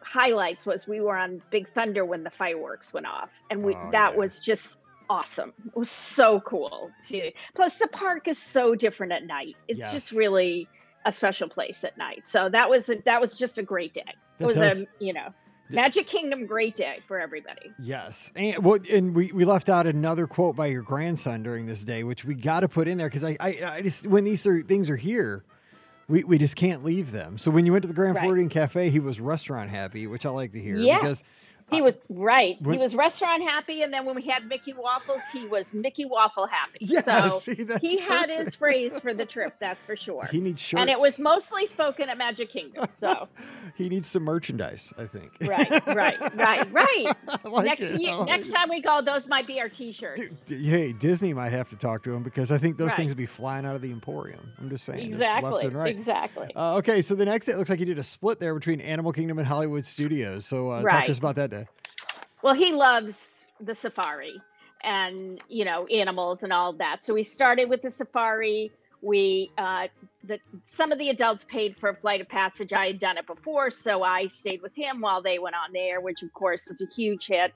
highlights 0.00 0.64
was 0.64 0.86
we 0.86 1.00
were 1.00 1.16
on 1.16 1.42
Big 1.50 1.68
Thunder 1.68 2.04
when 2.06 2.22
the 2.22 2.30
fireworks 2.30 2.92
went 2.94 3.06
off. 3.06 3.38
And 3.50 3.62
we 3.62 3.74
Oh, 3.74 3.90
that 3.92 4.12
yeah. 4.12 4.18
was 4.18 4.40
just 4.40 4.78
awesome. 5.10 5.52
It 5.66 5.76
was 5.76 5.90
so 5.90 6.40
cool 6.40 6.90
too. 7.06 7.30
Plus 7.54 7.78
the 7.78 7.88
park 7.88 8.28
is 8.28 8.38
so 8.38 8.74
different 8.74 9.12
at 9.12 9.24
night. 9.26 9.56
It's 9.68 9.92
just 9.92 10.12
really 10.12 10.68
a 11.04 11.12
special 11.12 11.48
place 11.48 11.84
at 11.84 11.96
night. 11.96 12.26
So 12.26 12.48
that 12.50 12.68
was 12.68 12.88
a, 12.88 12.96
that 13.04 13.20
was 13.20 13.34
just 13.34 13.58
a 13.58 13.62
great 13.62 13.94
day. 13.94 14.02
It 14.06 14.16
That 14.38 14.46
was 14.46 14.56
does- 14.56 14.82
a 14.82 15.04
you 15.04 15.12
know. 15.12 15.32
Magic 15.70 16.06
Kingdom 16.06 16.46
great 16.46 16.76
day 16.76 16.96
for 17.02 17.20
everybody. 17.20 17.70
Yes, 17.78 18.30
and 18.34 18.64
what 18.64 18.88
and 18.88 19.14
we, 19.14 19.30
we 19.32 19.44
left 19.44 19.68
out 19.68 19.86
another 19.86 20.26
quote 20.26 20.56
by 20.56 20.68
your 20.68 20.80
grandson 20.80 21.42
during 21.42 21.66
this 21.66 21.84
day, 21.84 22.04
which 22.04 22.24
we 22.24 22.34
got 22.34 22.60
to 22.60 22.68
put 22.70 22.88
in 22.88 22.96
there 22.96 23.08
because 23.08 23.22
I, 23.22 23.36
I 23.38 23.48
I 23.74 23.82
just 23.82 24.06
when 24.06 24.24
these 24.24 24.46
are, 24.46 24.62
things 24.62 24.88
are 24.88 24.96
here, 24.96 25.44
we, 26.08 26.24
we 26.24 26.38
just 26.38 26.56
can't 26.56 26.84
leave 26.84 27.12
them. 27.12 27.36
So 27.36 27.50
when 27.50 27.66
you 27.66 27.72
went 27.72 27.82
to 27.82 27.88
the 27.88 27.92
Grand 27.92 28.14
Right. 28.14 28.22
Floridian 28.22 28.48
Cafe, 28.48 28.88
he 28.88 28.98
was 28.98 29.20
restaurant 29.20 29.68
happy, 29.68 30.06
which 30.06 30.24
I 30.24 30.30
like 30.30 30.52
to 30.52 30.58
hear 30.58 30.78
Yeah. 30.78 31.00
because 31.00 31.22
He 31.70 31.82
was 31.82 31.94
right. 32.08 32.56
when- 32.62 32.74
he 32.74 32.78
was 32.80 32.94
restaurant 32.94 33.42
happy, 33.42 33.82
and 33.82 33.92
then 33.92 34.04
when 34.06 34.14
we 34.14 34.22
had 34.22 34.46
Mickey 34.48 34.72
waffles, 34.72 35.20
he 35.32 35.46
was 35.46 35.74
Mickey 35.74 36.04
waffle 36.04 36.46
happy. 36.46 36.78
yeah, 36.80 37.00
so 37.02 37.38
see, 37.40 37.66
he 37.80 37.98
had 37.98 38.30
his 38.30 38.54
phrase 38.54 38.98
for 38.98 39.12
the 39.14 39.26
trip. 39.26 39.54
That's 39.60 39.84
for 39.84 39.96
sure. 39.96 40.26
He 40.30 40.40
needs 40.40 40.60
shirts, 40.62 40.80
and 40.80 40.88
it 40.90 40.98
was 40.98 41.18
mostly 41.18 41.66
spoken 41.66 42.08
at 42.08 42.16
Magic 42.18 42.50
Kingdom. 42.50 42.86
So 42.98 43.28
he 43.76 43.88
needs 43.88 44.08
some 44.08 44.24
merchandise. 44.24 44.92
I 44.98 45.06
think. 45.06 45.32
right, 45.42 45.70
right, 45.86 46.34
right, 46.36 46.72
right. 46.72 47.06
Like 47.44 47.64
next 47.66 47.94
year, 47.94 48.14
like 48.14 48.26
next 48.28 48.48
it. 48.48 48.52
time 48.54 48.68
we 48.70 48.80
go, 48.80 49.00
those 49.02 49.28
might 49.28 49.46
be 49.46 49.60
our 49.60 49.68
T-shirts. 49.68 50.34
Dude, 50.46 50.64
hey, 50.66 50.92
Disney 50.92 51.32
might 51.32 51.50
have 51.50 51.68
to 51.70 51.76
talk 51.76 52.02
to 52.04 52.12
him 52.14 52.22
because 52.22 52.50
I 52.50 52.58
think 52.58 52.76
those 52.76 52.88
Right. 52.88 52.96
things 52.96 53.10
would 53.10 53.18
be 53.18 53.26
flying 53.26 53.64
out 53.66 53.76
of 53.76 53.82
the 53.82 53.90
Emporium. 53.92 54.52
I'm 54.58 54.68
just 54.70 54.84
saying, 54.84 55.00
exactly, 55.06 55.50
left 55.52 55.64
and 55.66 55.76
right. 55.76 55.94
exactly. 55.94 56.48
Uh, 56.56 56.76
okay, 56.76 57.02
so 57.02 57.14
the 57.14 57.24
next 57.26 57.46
day 57.46 57.52
it 57.52 57.58
looks 57.58 57.70
like 57.70 57.78
you 57.80 57.86
did 57.86 57.98
a 57.98 58.02
split 58.04 58.40
there 58.40 58.54
between 58.54 58.80
Animal 58.80 59.12
Kingdom 59.12 59.38
and 59.38 59.46
Hollywood 59.46 59.84
Studios. 59.86 60.44
So 60.46 60.70
uh, 60.70 60.82
talk 60.82 61.06
to 61.06 61.12
us 61.12 61.18
about 61.18 61.36
that. 61.36 61.57
Well, 62.42 62.54
he 62.54 62.72
loves 62.72 63.46
the 63.60 63.74
safari 63.74 64.40
and 64.82 65.40
you 65.48 65.64
know 65.64 65.86
animals 65.86 66.42
and 66.42 66.52
all 66.52 66.74
that. 66.74 67.02
So 67.02 67.14
we 67.14 67.24
started 67.24 67.68
with 67.68 67.82
the 67.82 67.90
safari. 67.90 68.70
We 69.02 69.50
uh, 69.58 69.88
the 70.24 70.38
some 70.68 70.92
of 70.92 70.98
the 70.98 71.08
adults 71.10 71.44
paid 71.44 71.76
for 71.76 71.88
a 71.88 71.94
flight 71.94 72.20
of 72.20 72.28
passage. 72.28 72.72
I 72.72 72.86
had 72.88 72.98
done 72.98 73.18
it 73.18 73.26
before, 73.26 73.70
so 73.70 74.02
I 74.02 74.28
stayed 74.28 74.62
with 74.62 74.74
him 74.76 75.00
while 75.00 75.22
they 75.22 75.38
went 75.38 75.56
on 75.56 75.72
there, 75.72 76.00
which 76.00 76.22
of 76.22 76.32
course 76.32 76.68
was 76.68 76.80
a 76.80 76.86
huge 76.86 77.26
hit. 77.26 77.52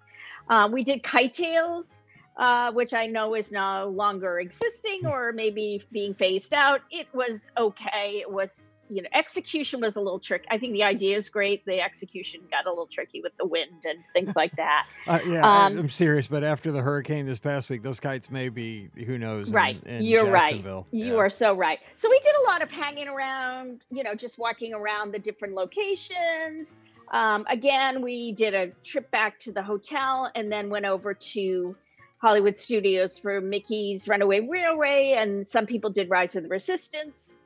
Uh, 0.48 0.68
we 0.72 0.84
did 0.84 1.02
KiteTails. 1.02 2.02
Uh, 2.34 2.72
which 2.72 2.94
I 2.94 3.08
know 3.08 3.34
is 3.34 3.52
no 3.52 3.92
longer 3.94 4.40
existing 4.40 5.06
or 5.06 5.32
maybe 5.32 5.82
being 5.92 6.14
phased 6.14 6.54
out. 6.54 6.80
It 6.90 7.06
was 7.12 7.52
okay. 7.58 8.20
It 8.22 8.32
was, 8.32 8.72
you 8.92 9.00
know, 9.00 9.08
execution 9.14 9.80
was 9.80 9.96
a 9.96 10.00
little 10.00 10.18
tricky. 10.18 10.44
I 10.50 10.58
think 10.58 10.74
the 10.74 10.82
idea 10.82 11.16
is 11.16 11.30
great. 11.30 11.64
The 11.64 11.80
execution 11.80 12.42
got 12.50 12.66
a 12.66 12.68
little 12.68 12.86
tricky 12.86 13.22
with 13.22 13.34
the 13.38 13.46
wind 13.46 13.84
and 13.84 13.98
things 14.12 14.36
like 14.36 14.54
that. 14.56 14.86
Uh, 15.04 15.18
yeah, 15.26 15.64
Um, 15.66 15.78
I'm 15.78 15.88
serious, 15.88 16.28
but 16.28 16.44
after 16.44 16.70
the 16.70 16.80
hurricane 16.80 17.26
this 17.26 17.38
past 17.40 17.68
week, 17.70 17.82
those 17.82 17.98
kites 17.98 18.30
may 18.30 18.48
be 18.50 18.88
who 19.06 19.18
knows. 19.18 19.50
Right. 19.50 19.82
in 19.84 20.02
You're 20.04 20.30
right. 20.30 20.44
Jacksonville. 20.44 20.86
You 20.92 21.06
Yeah. 21.14 21.14
are 21.14 21.30
so 21.30 21.54
right. 21.54 21.80
So 21.96 22.08
we 22.08 22.20
did 22.20 22.34
a 22.36 22.50
lot 22.50 22.62
of 22.62 22.70
hanging 22.70 23.08
around, 23.08 23.80
you 23.90 24.04
know, 24.04 24.14
just 24.14 24.38
walking 24.38 24.74
around 24.74 25.10
the 25.12 25.18
different 25.18 25.54
locations. 25.54 26.76
Um, 27.10 27.44
again, 27.48 28.00
we 28.00 28.32
did 28.32 28.54
a 28.54 28.68
trip 28.84 29.10
back 29.10 29.38
to 29.40 29.52
the 29.52 29.62
hotel 29.62 30.30
and 30.36 30.52
then 30.52 30.70
went 30.70 30.84
over 30.86 31.14
to 31.14 31.74
Hollywood 32.18 32.56
Studios 32.56 33.18
for 33.18 33.40
Mickey's 33.40 34.06
Runaway 34.06 34.40
Railway. 34.40 35.14
And 35.18 35.46
some 35.48 35.66
people 35.66 35.90
did 35.90 36.08
Rise 36.10 36.36
of 36.36 36.44
the 36.44 36.48
Resistance. 36.48 37.38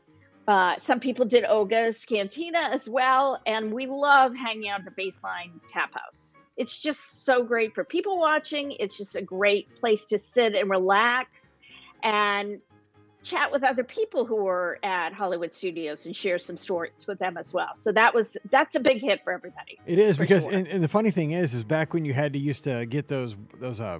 Uh, 0.48 0.74
some 0.80 1.00
people 1.00 1.24
did 1.26 1.44
Oga's 1.44 2.04
Cantina 2.04 2.70
as 2.72 2.88
well. 2.88 3.40
And 3.46 3.72
we 3.72 3.86
love 3.86 4.34
hanging 4.34 4.68
out 4.68 4.80
at 4.80 4.84
the 4.84 5.02
Baseline 5.02 5.50
Tap 5.68 5.92
House. 5.94 6.34
It's 6.56 6.78
just 6.78 7.24
so 7.24 7.42
great 7.42 7.74
for 7.74 7.84
people 7.84 8.18
watching. 8.18 8.72
It's 8.72 8.96
just 8.96 9.16
a 9.16 9.22
great 9.22 9.74
place 9.76 10.04
to 10.06 10.18
sit 10.18 10.54
and 10.54 10.70
relax 10.70 11.52
and 12.02 12.60
chat 13.22 13.50
with 13.50 13.64
other 13.64 13.82
people 13.82 14.24
who 14.24 14.36
were 14.36 14.78
at 14.84 15.12
Hollywood 15.12 15.52
Studios 15.52 16.06
and 16.06 16.14
share 16.14 16.38
some 16.38 16.56
stories 16.56 17.06
with 17.08 17.18
them 17.18 17.36
as 17.36 17.52
well. 17.52 17.74
So 17.74 17.90
that 17.92 18.14
was 18.14 18.36
that's 18.50 18.76
a 18.76 18.80
big 18.80 19.00
hit 19.00 19.22
for 19.24 19.32
everybody. 19.32 19.78
It 19.84 19.98
is 19.98 20.16
because, 20.16 20.44
sure. 20.44 20.52
and, 20.52 20.66
and 20.68 20.82
the 20.82 20.88
funny 20.88 21.10
thing 21.10 21.32
is, 21.32 21.52
is 21.52 21.64
back 21.64 21.92
when 21.92 22.04
you 22.04 22.14
had 22.14 22.32
to 22.34 22.38
used 22.38 22.64
to 22.64 22.86
get 22.86 23.08
those 23.08 23.36
those 23.60 23.80
uh, 23.80 23.84
uh, 23.84 23.98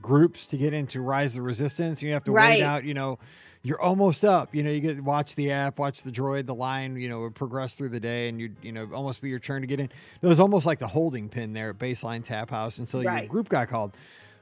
groups 0.00 0.46
to 0.46 0.56
get 0.56 0.74
into 0.74 1.00
Rise 1.00 1.32
of 1.32 1.36
the 1.36 1.42
Resistance, 1.42 2.02
you 2.02 2.12
have 2.12 2.24
to 2.24 2.32
Right. 2.32 2.58
wait 2.58 2.64
out. 2.64 2.84
You 2.84 2.94
know, 2.94 3.18
you're 3.62 3.80
almost 3.80 4.24
up. 4.24 4.54
You 4.54 4.62
know, 4.62 4.70
you 4.70 4.80
get 4.80 5.02
watch 5.02 5.34
the 5.34 5.52
app, 5.52 5.78
watch 5.78 6.02
the 6.02 6.10
droid, 6.10 6.46
the 6.46 6.54
line. 6.54 6.96
You 6.96 7.08
know, 7.08 7.30
progress 7.30 7.74
through 7.74 7.90
the 7.90 8.00
day, 8.00 8.28
and 8.28 8.40
you 8.40 8.50
you 8.62 8.72
know 8.72 8.88
almost 8.92 9.22
be 9.22 9.28
your 9.28 9.38
turn 9.38 9.60
to 9.62 9.66
get 9.66 9.80
in. 9.80 9.88
It 10.20 10.26
was 10.26 10.40
almost 10.40 10.66
like 10.66 10.78
the 10.78 10.88
holding 10.88 11.28
pin 11.28 11.52
there 11.52 11.70
at 11.70 11.78
Baseline 11.78 12.24
Tap 12.24 12.50
House 12.50 12.78
until 12.78 13.02
your 13.02 13.26
group 13.26 13.48
got 13.48 13.68
called. 13.68 13.96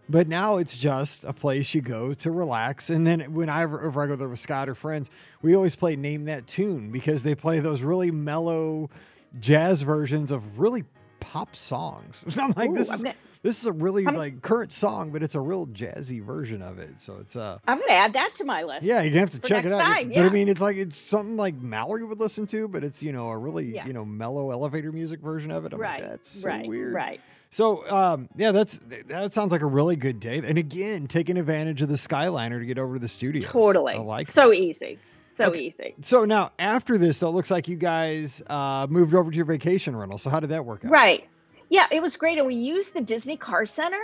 But 0.08 0.26
now 0.26 0.56
it's 0.56 0.76
just 0.76 1.22
a 1.22 1.32
place 1.32 1.72
you 1.72 1.82
go 1.82 2.14
to 2.14 2.30
relax. 2.32 2.90
And 2.90 3.06
then 3.06 3.32
when 3.32 3.48
I 3.48 3.62
I 3.62 3.66
go 3.66 4.16
there 4.16 4.28
with 4.28 4.40
Scott 4.40 4.68
or 4.68 4.74
friends, 4.74 5.08
we 5.40 5.54
always 5.54 5.76
play 5.76 5.94
Name 5.94 6.24
That 6.24 6.48
Tune 6.48 6.90
because 6.90 7.22
they 7.22 7.36
play 7.36 7.60
those 7.60 7.82
really 7.82 8.10
mellow 8.10 8.90
jazz 9.38 9.82
versions 9.82 10.32
of 10.32 10.58
really 10.58 10.84
pop 11.20 11.54
songs. 11.54 12.24
So 12.28 12.42
I'm 12.42 12.54
like, 12.56 12.70
Ooh, 12.70 12.74
this 12.74 12.90
I'm 12.90 13.06
is 13.06 13.14
this 13.42 13.58
is 13.58 13.66
a 13.66 13.72
really 13.72 14.04
I'm- 14.06 14.14
like 14.14 14.42
current 14.42 14.72
song, 14.72 15.10
but 15.12 15.22
it's 15.22 15.34
a 15.34 15.40
real 15.40 15.66
jazzy 15.66 16.22
version 16.24 16.62
of 16.62 16.78
it. 16.78 17.00
So 17.00 17.16
it's 17.20 17.36
uh 17.36 17.58
I'm 17.66 17.78
gonna 17.78 17.92
add 17.92 18.12
that 18.14 18.34
to 18.36 18.44
my 18.44 18.62
list. 18.64 18.82
yeah, 18.84 19.02
you 19.02 19.18
have 19.18 19.30
to 19.30 19.38
check 19.38 19.64
it 19.64 19.72
out. 19.72 19.80
time, 19.80 20.08
But 20.14 20.26
I 20.26 20.28
mean, 20.30 20.48
it's 20.48 20.60
like 20.60 20.76
it's 20.76 20.96
something 20.96 21.36
like 21.36 21.54
Mallory 21.54 22.04
would 22.04 22.20
listen 22.20 22.46
to, 22.48 22.68
but 22.68 22.84
it's 22.84 23.02
you 23.02 23.12
know 23.12 23.28
a 23.28 23.36
really 23.38 23.74
Yeah. 23.74 23.86
you 23.86 23.92
know 23.92 24.04
mellow 24.04 24.50
elevator 24.50 24.92
music 24.92 25.20
version 25.20 25.50
of 25.50 25.64
it. 25.64 25.72
I'm 25.72 25.80
right. 25.80 26.00
like, 26.00 26.10
that's 26.10 26.30
so 26.30 26.48
right. 26.48 26.66
weird. 26.68 26.92
Right. 26.94 27.20
So 27.52 27.90
um, 27.90 28.28
yeah, 28.36 28.52
that's 28.52 28.78
that 29.08 29.32
sounds 29.32 29.50
like 29.52 29.62
a 29.62 29.66
really 29.66 29.96
good 29.96 30.20
day. 30.20 30.38
And 30.38 30.56
again, 30.56 31.06
taking 31.08 31.36
advantage 31.36 31.82
of 31.82 31.88
the 31.88 31.96
Skyliner 31.96 32.58
to 32.60 32.64
get 32.66 32.78
over 32.78 32.94
to 32.94 33.00
the 33.00 33.08
studio. 33.08 33.42
Totally. 33.48 33.94
I 33.94 33.98
like 33.98 34.28
so 34.28 34.52
easy. 34.52 34.98
So 35.32 35.46
Okay. 35.46 35.60
easy. 35.60 35.94
So 36.02 36.24
now 36.24 36.50
after 36.58 36.98
this, 36.98 37.18
though, 37.20 37.28
it 37.28 37.32
looks 37.32 37.50
like 37.50 37.66
you 37.68 37.76
guys 37.76 38.42
uh, 38.48 38.86
moved 38.90 39.14
over 39.14 39.30
to 39.30 39.36
your 39.36 39.46
vacation 39.46 39.96
rental. 39.96 40.18
So 40.18 40.28
how 40.30 40.40
did 40.40 40.50
that 40.50 40.64
work 40.64 40.84
out? 40.84 40.90
Right. 40.90 41.24
Yeah, 41.70 41.86
it 41.90 42.02
was 42.02 42.16
great. 42.16 42.36
And 42.36 42.46
we 42.48 42.56
used 42.56 42.92
the 42.92 43.00
Disney 43.00 43.36
Car 43.36 43.64
Center, 43.64 44.02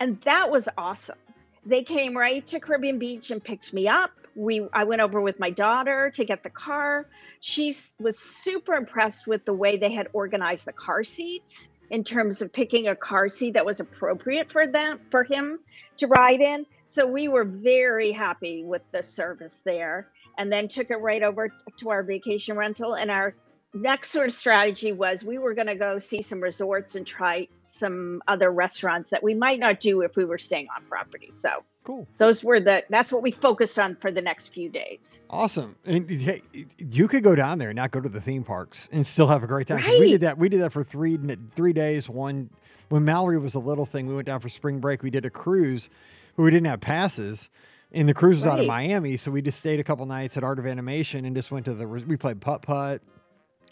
and 0.00 0.20
that 0.22 0.50
was 0.50 0.68
awesome. 0.78 1.18
They 1.66 1.82
came 1.82 2.16
right 2.16 2.46
to 2.46 2.60
Caribbean 2.60 2.98
Beach 2.98 3.30
and 3.30 3.42
picked 3.42 3.74
me 3.74 3.88
up. 3.88 4.12
We 4.34 4.66
I 4.72 4.84
went 4.84 5.02
over 5.02 5.20
with 5.20 5.38
my 5.38 5.50
daughter 5.50 6.10
to 6.14 6.24
get 6.24 6.42
the 6.42 6.50
car. 6.50 7.06
She 7.40 7.74
was 7.98 8.18
super 8.18 8.74
impressed 8.74 9.26
with 9.26 9.44
the 9.44 9.52
way 9.52 9.76
they 9.76 9.92
had 9.92 10.08
organized 10.12 10.64
the 10.64 10.72
car 10.72 11.04
seats 11.04 11.68
in 11.90 12.04
terms 12.04 12.40
of 12.40 12.52
picking 12.52 12.88
a 12.88 12.96
car 12.96 13.28
seat 13.28 13.54
that 13.54 13.66
was 13.66 13.80
appropriate 13.80 14.50
for 14.50 14.66
them 14.66 15.00
for 15.10 15.24
him 15.24 15.58
to 15.98 16.06
ride 16.06 16.40
in. 16.40 16.64
So 16.86 17.06
we 17.06 17.28
were 17.28 17.44
very 17.44 18.12
happy 18.12 18.64
with 18.64 18.82
the 18.92 19.02
service 19.02 19.60
there 19.64 20.08
and 20.38 20.50
then 20.50 20.68
took 20.68 20.90
it 20.90 20.96
right 20.96 21.22
over 21.22 21.52
to 21.78 21.90
our 21.90 22.02
vacation 22.02 22.56
rental 22.56 22.94
and 22.94 23.10
our 23.10 23.34
next 23.74 24.10
sort 24.10 24.26
of 24.28 24.32
strategy 24.32 24.92
was 24.92 25.24
we 25.24 25.38
were 25.38 25.54
going 25.54 25.66
to 25.66 25.74
go 25.74 25.98
see 25.98 26.20
some 26.22 26.40
resorts 26.40 26.94
and 26.96 27.06
try 27.06 27.48
some 27.60 28.22
other 28.28 28.50
restaurants 28.50 29.10
that 29.10 29.22
we 29.22 29.34
might 29.34 29.58
not 29.58 29.80
do 29.80 30.02
if 30.02 30.16
we 30.16 30.24
were 30.24 30.38
staying 30.38 30.68
on 30.76 30.84
property. 30.86 31.30
So 31.32 31.64
Cool. 31.84 32.06
those 32.18 32.44
were 32.44 32.60
the 32.60 32.84
that's 32.90 33.10
what 33.12 33.22
we 33.22 33.30
focused 33.32 33.78
on 33.78 33.96
for 33.96 34.12
the 34.12 34.20
next 34.22 34.48
few 34.48 34.68
days. 34.68 35.20
Awesome. 35.30 35.74
And 35.84 36.08
hey, 36.08 36.42
you 36.78 37.08
could 37.08 37.24
go 37.24 37.34
down 37.34 37.58
there 37.58 37.70
and 37.70 37.76
not 37.76 37.90
go 37.90 38.00
to 38.00 38.08
the 38.08 38.20
theme 38.20 38.44
parks 38.44 38.88
and 38.92 39.06
still 39.06 39.26
have 39.26 39.42
a 39.42 39.46
great 39.46 39.66
time. 39.66 39.82
'Cause 39.82 39.98
We 39.98 40.12
did 40.12 40.20
that. 40.20 40.38
We 40.38 40.48
did 40.48 40.60
that 40.60 40.72
for 40.72 40.84
three 40.84 41.18
three 41.56 41.72
days. 41.72 42.08
One 42.08 42.50
when 42.90 43.04
Mallory 43.04 43.38
was 43.38 43.54
a 43.54 43.58
little 43.58 43.86
thing, 43.86 44.06
we 44.06 44.14
went 44.14 44.26
down 44.26 44.40
for 44.40 44.48
spring 44.50 44.78
break. 44.78 45.02
We 45.02 45.10
did 45.10 45.24
a 45.24 45.30
cruise, 45.30 45.88
but 46.36 46.42
we 46.42 46.50
didn't 46.50 46.66
have 46.66 46.80
passes. 46.80 47.48
And 47.90 48.08
the 48.08 48.14
cruise 48.14 48.36
was 48.36 48.46
out 48.46 48.60
of 48.60 48.66
Miami, 48.66 49.16
so 49.16 49.30
we 49.30 49.42
just 49.42 49.58
stayed 49.58 49.80
a 49.80 49.84
couple 49.84 50.06
nights 50.06 50.36
at 50.36 50.44
Art 50.44 50.58
of 50.58 50.66
Animation 50.66 51.24
and 51.24 51.34
just 51.36 51.50
went 51.50 51.64
to 51.66 51.74
the. 51.74 51.86
We 51.86 52.16
played 52.16 52.40
putt 52.40 52.62
putt. 52.62 53.02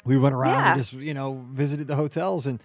We 0.05 0.19
went 0.19 0.35
around 0.35 0.65
and 0.65 0.81
just 0.81 0.93
you 0.95 1.15
know 1.15 1.45
visited 1.53 1.87
the 1.87 1.97
hotels 1.97 2.47
and 2.47 2.61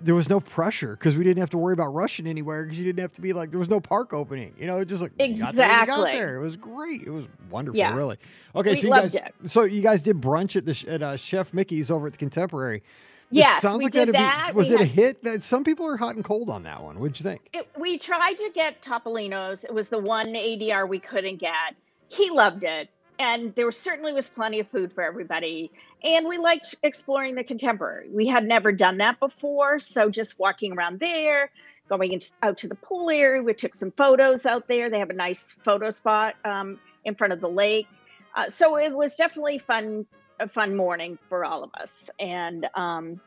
there 0.00 0.14
was 0.14 0.30
no 0.30 0.40
pressure 0.40 0.92
because 0.92 1.18
we 1.18 1.24
didn't 1.24 1.40
have 1.40 1.50
to 1.50 1.58
worry 1.58 1.74
about 1.74 1.88
rushing 1.88 2.26
anywhere 2.26 2.62
because 2.64 2.78
you 2.78 2.84
didn't 2.84 3.00
have 3.00 3.12
to 3.12 3.20
be 3.20 3.34
like 3.34 3.50
there 3.50 3.58
was 3.58 3.68
no 3.68 3.78
park 3.78 4.14
opening. 4.14 4.54
You 4.58 4.66
know, 4.66 4.78
it 4.78 4.86
just 4.88 5.02
like 5.02 5.12
you 5.18 5.36
got 5.36 5.54
there, 5.54 5.86
got 5.86 6.04
there. 6.12 6.36
It 6.36 6.40
was 6.40 6.56
great. 6.56 7.02
It 7.02 7.10
was 7.10 7.28
wonderful, 7.50 7.78
Yeah. 7.78 7.94
really. 7.94 8.16
Okay, 8.54 8.70
We 8.70 8.76
so 8.76 8.86
you 8.86 8.90
guys, 8.94 9.16
so 9.44 9.62
you 9.64 9.82
guys 9.82 10.00
did 10.00 10.18
brunch 10.20 10.56
at 10.56 10.64
the 10.64 10.90
at 10.92 11.02
uh, 11.02 11.16
Chef 11.18 11.52
Mickey's 11.52 11.90
over 11.90 12.06
at 12.06 12.12
the 12.12 12.18
Contemporary. 12.18 12.78
It 12.78 12.82
Yes, 13.30 13.60
sounds 13.60 13.78
we 13.78 13.84
like 13.84 13.92
did 13.92 14.14
that'd 14.14 14.54
be- 14.54 14.56
was 14.56 14.70
We 14.70 14.76
it 14.76 14.80
a 14.80 14.84
hit? 14.86 15.22
That 15.24 15.42
some 15.42 15.62
people 15.62 15.86
are 15.86 15.96
hot 15.98 16.14
and 16.16 16.24
cold 16.24 16.48
on 16.48 16.62
that 16.62 16.82
one. 16.82 16.98
What'd 16.98 17.18
you 17.20 17.24
think? 17.24 17.46
It, 17.52 17.68
we 17.78 17.98
tried 17.98 18.34
to 18.38 18.50
get 18.54 18.80
Topolino's. 18.80 19.64
It 19.64 19.74
was 19.74 19.88
the 19.90 19.98
one 19.98 20.28
ADR 20.28 20.88
we 20.88 21.00
couldn't 21.00 21.36
get. 21.36 21.74
He 22.08 22.30
loved 22.30 22.64
it. 22.64 22.88
and 23.18 23.54
there 23.56 23.66
was 23.66 23.78
certainly 23.78 24.12
was 24.12 24.28
plenty 24.28 24.60
of 24.60 24.68
food 24.68 24.92
for 24.92 25.02
everybody. 25.02 25.70
And 26.06 26.28
we 26.28 26.38
liked 26.38 26.76
exploring 26.84 27.34
the 27.34 27.42
contemporary. 27.42 28.08
We 28.08 28.28
had 28.28 28.46
never 28.46 28.70
done 28.70 28.98
that 28.98 29.18
before, 29.18 29.80
so 29.80 30.08
just 30.08 30.38
walking 30.38 30.72
around 30.72 31.00
there, 31.00 31.50
going 31.88 32.12
in, 32.12 32.20
out 32.44 32.58
to 32.58 32.68
the 32.68 32.76
pool 32.76 33.10
area, 33.10 33.42
we 33.42 33.54
took 33.54 33.74
some 33.74 33.90
photos 33.90 34.46
out 34.46 34.68
there. 34.68 34.88
They 34.88 35.00
have 35.00 35.10
a 35.10 35.14
nice 35.14 35.50
photo 35.50 35.90
spot 35.90 36.36
um, 36.44 36.78
in 37.04 37.16
front 37.16 37.32
of 37.32 37.40
the 37.40 37.48
lake. 37.48 37.88
Uh, 38.36 38.48
so 38.48 38.76
it 38.78 38.94
was 38.94 39.16
definitely 39.16 39.58
fun, 39.58 40.06
a 40.38 40.48
fun 40.48 40.76
morning 40.76 41.18
for 41.28 41.44
all 41.44 41.64
of 41.64 41.70
us. 41.74 42.08
And 42.20 42.68
um, 42.74 43.20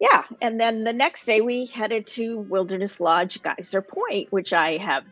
yeah, 0.00 0.24
and 0.40 0.58
then 0.58 0.82
the 0.82 0.92
next 0.92 1.24
day 1.24 1.40
we 1.40 1.66
headed 1.66 2.08
to 2.08 2.38
Wilderness 2.38 2.98
Lodge 3.00 3.40
Geyser 3.42 3.82
Point, 3.82 4.32
which 4.32 4.52
I 4.52 4.78
have 4.78 5.04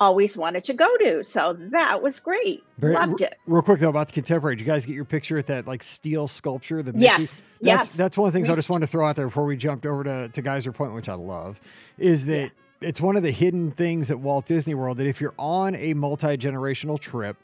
always 0.00 0.36
wanted 0.36 0.64
to 0.64 0.74
go 0.74 0.96
to. 0.98 1.24
So 1.24 1.56
that 1.70 2.02
was 2.02 2.20
great. 2.20 2.64
Very- 2.78 2.94
Loved 2.94 3.20
it. 3.20 3.36
Real 3.46 3.62
quick 3.62 3.80
though 3.80 3.88
about 3.88 4.08
the 4.08 4.12
contemporary, 4.12 4.56
did 4.56 4.62
you 4.62 4.66
guys 4.66 4.86
get 4.86 4.94
your 4.94 5.04
picture 5.04 5.38
at 5.38 5.46
that 5.46 5.66
like 5.66 5.82
steel 5.82 6.28
sculpture? 6.28 6.82
The 6.82 6.92
Mickey? 6.92 7.04
Yes. 7.04 7.42
That's 7.60 7.88
yes. 7.88 7.88
that's 7.88 8.18
one 8.18 8.26
of 8.26 8.32
the 8.32 8.36
things 8.38 8.48
I 8.50 8.54
just 8.54 8.68
wanted 8.68 8.86
to 8.86 8.92
throw 8.92 9.06
out 9.06 9.16
there 9.16 9.26
before 9.26 9.44
we 9.44 9.56
jumped 9.56 9.86
over 9.86 10.04
to, 10.04 10.28
to 10.28 10.42
Geyser 10.42 10.72
Point, 10.72 10.92
which 10.94 11.08
I 11.08 11.14
love, 11.14 11.60
is 11.98 12.26
that 12.26 12.50
it's 12.80 13.00
one 13.00 13.16
of 13.16 13.22
the 13.22 13.30
hidden 13.30 13.70
things 13.70 14.10
at 14.10 14.18
Walt 14.20 14.46
Disney 14.46 14.74
World 14.74 14.98
that 14.98 15.06
if 15.06 15.20
you're 15.20 15.34
on 15.38 15.74
a 15.76 15.94
multi 15.94 16.36
generational 16.36 16.98
trip, 16.98 17.36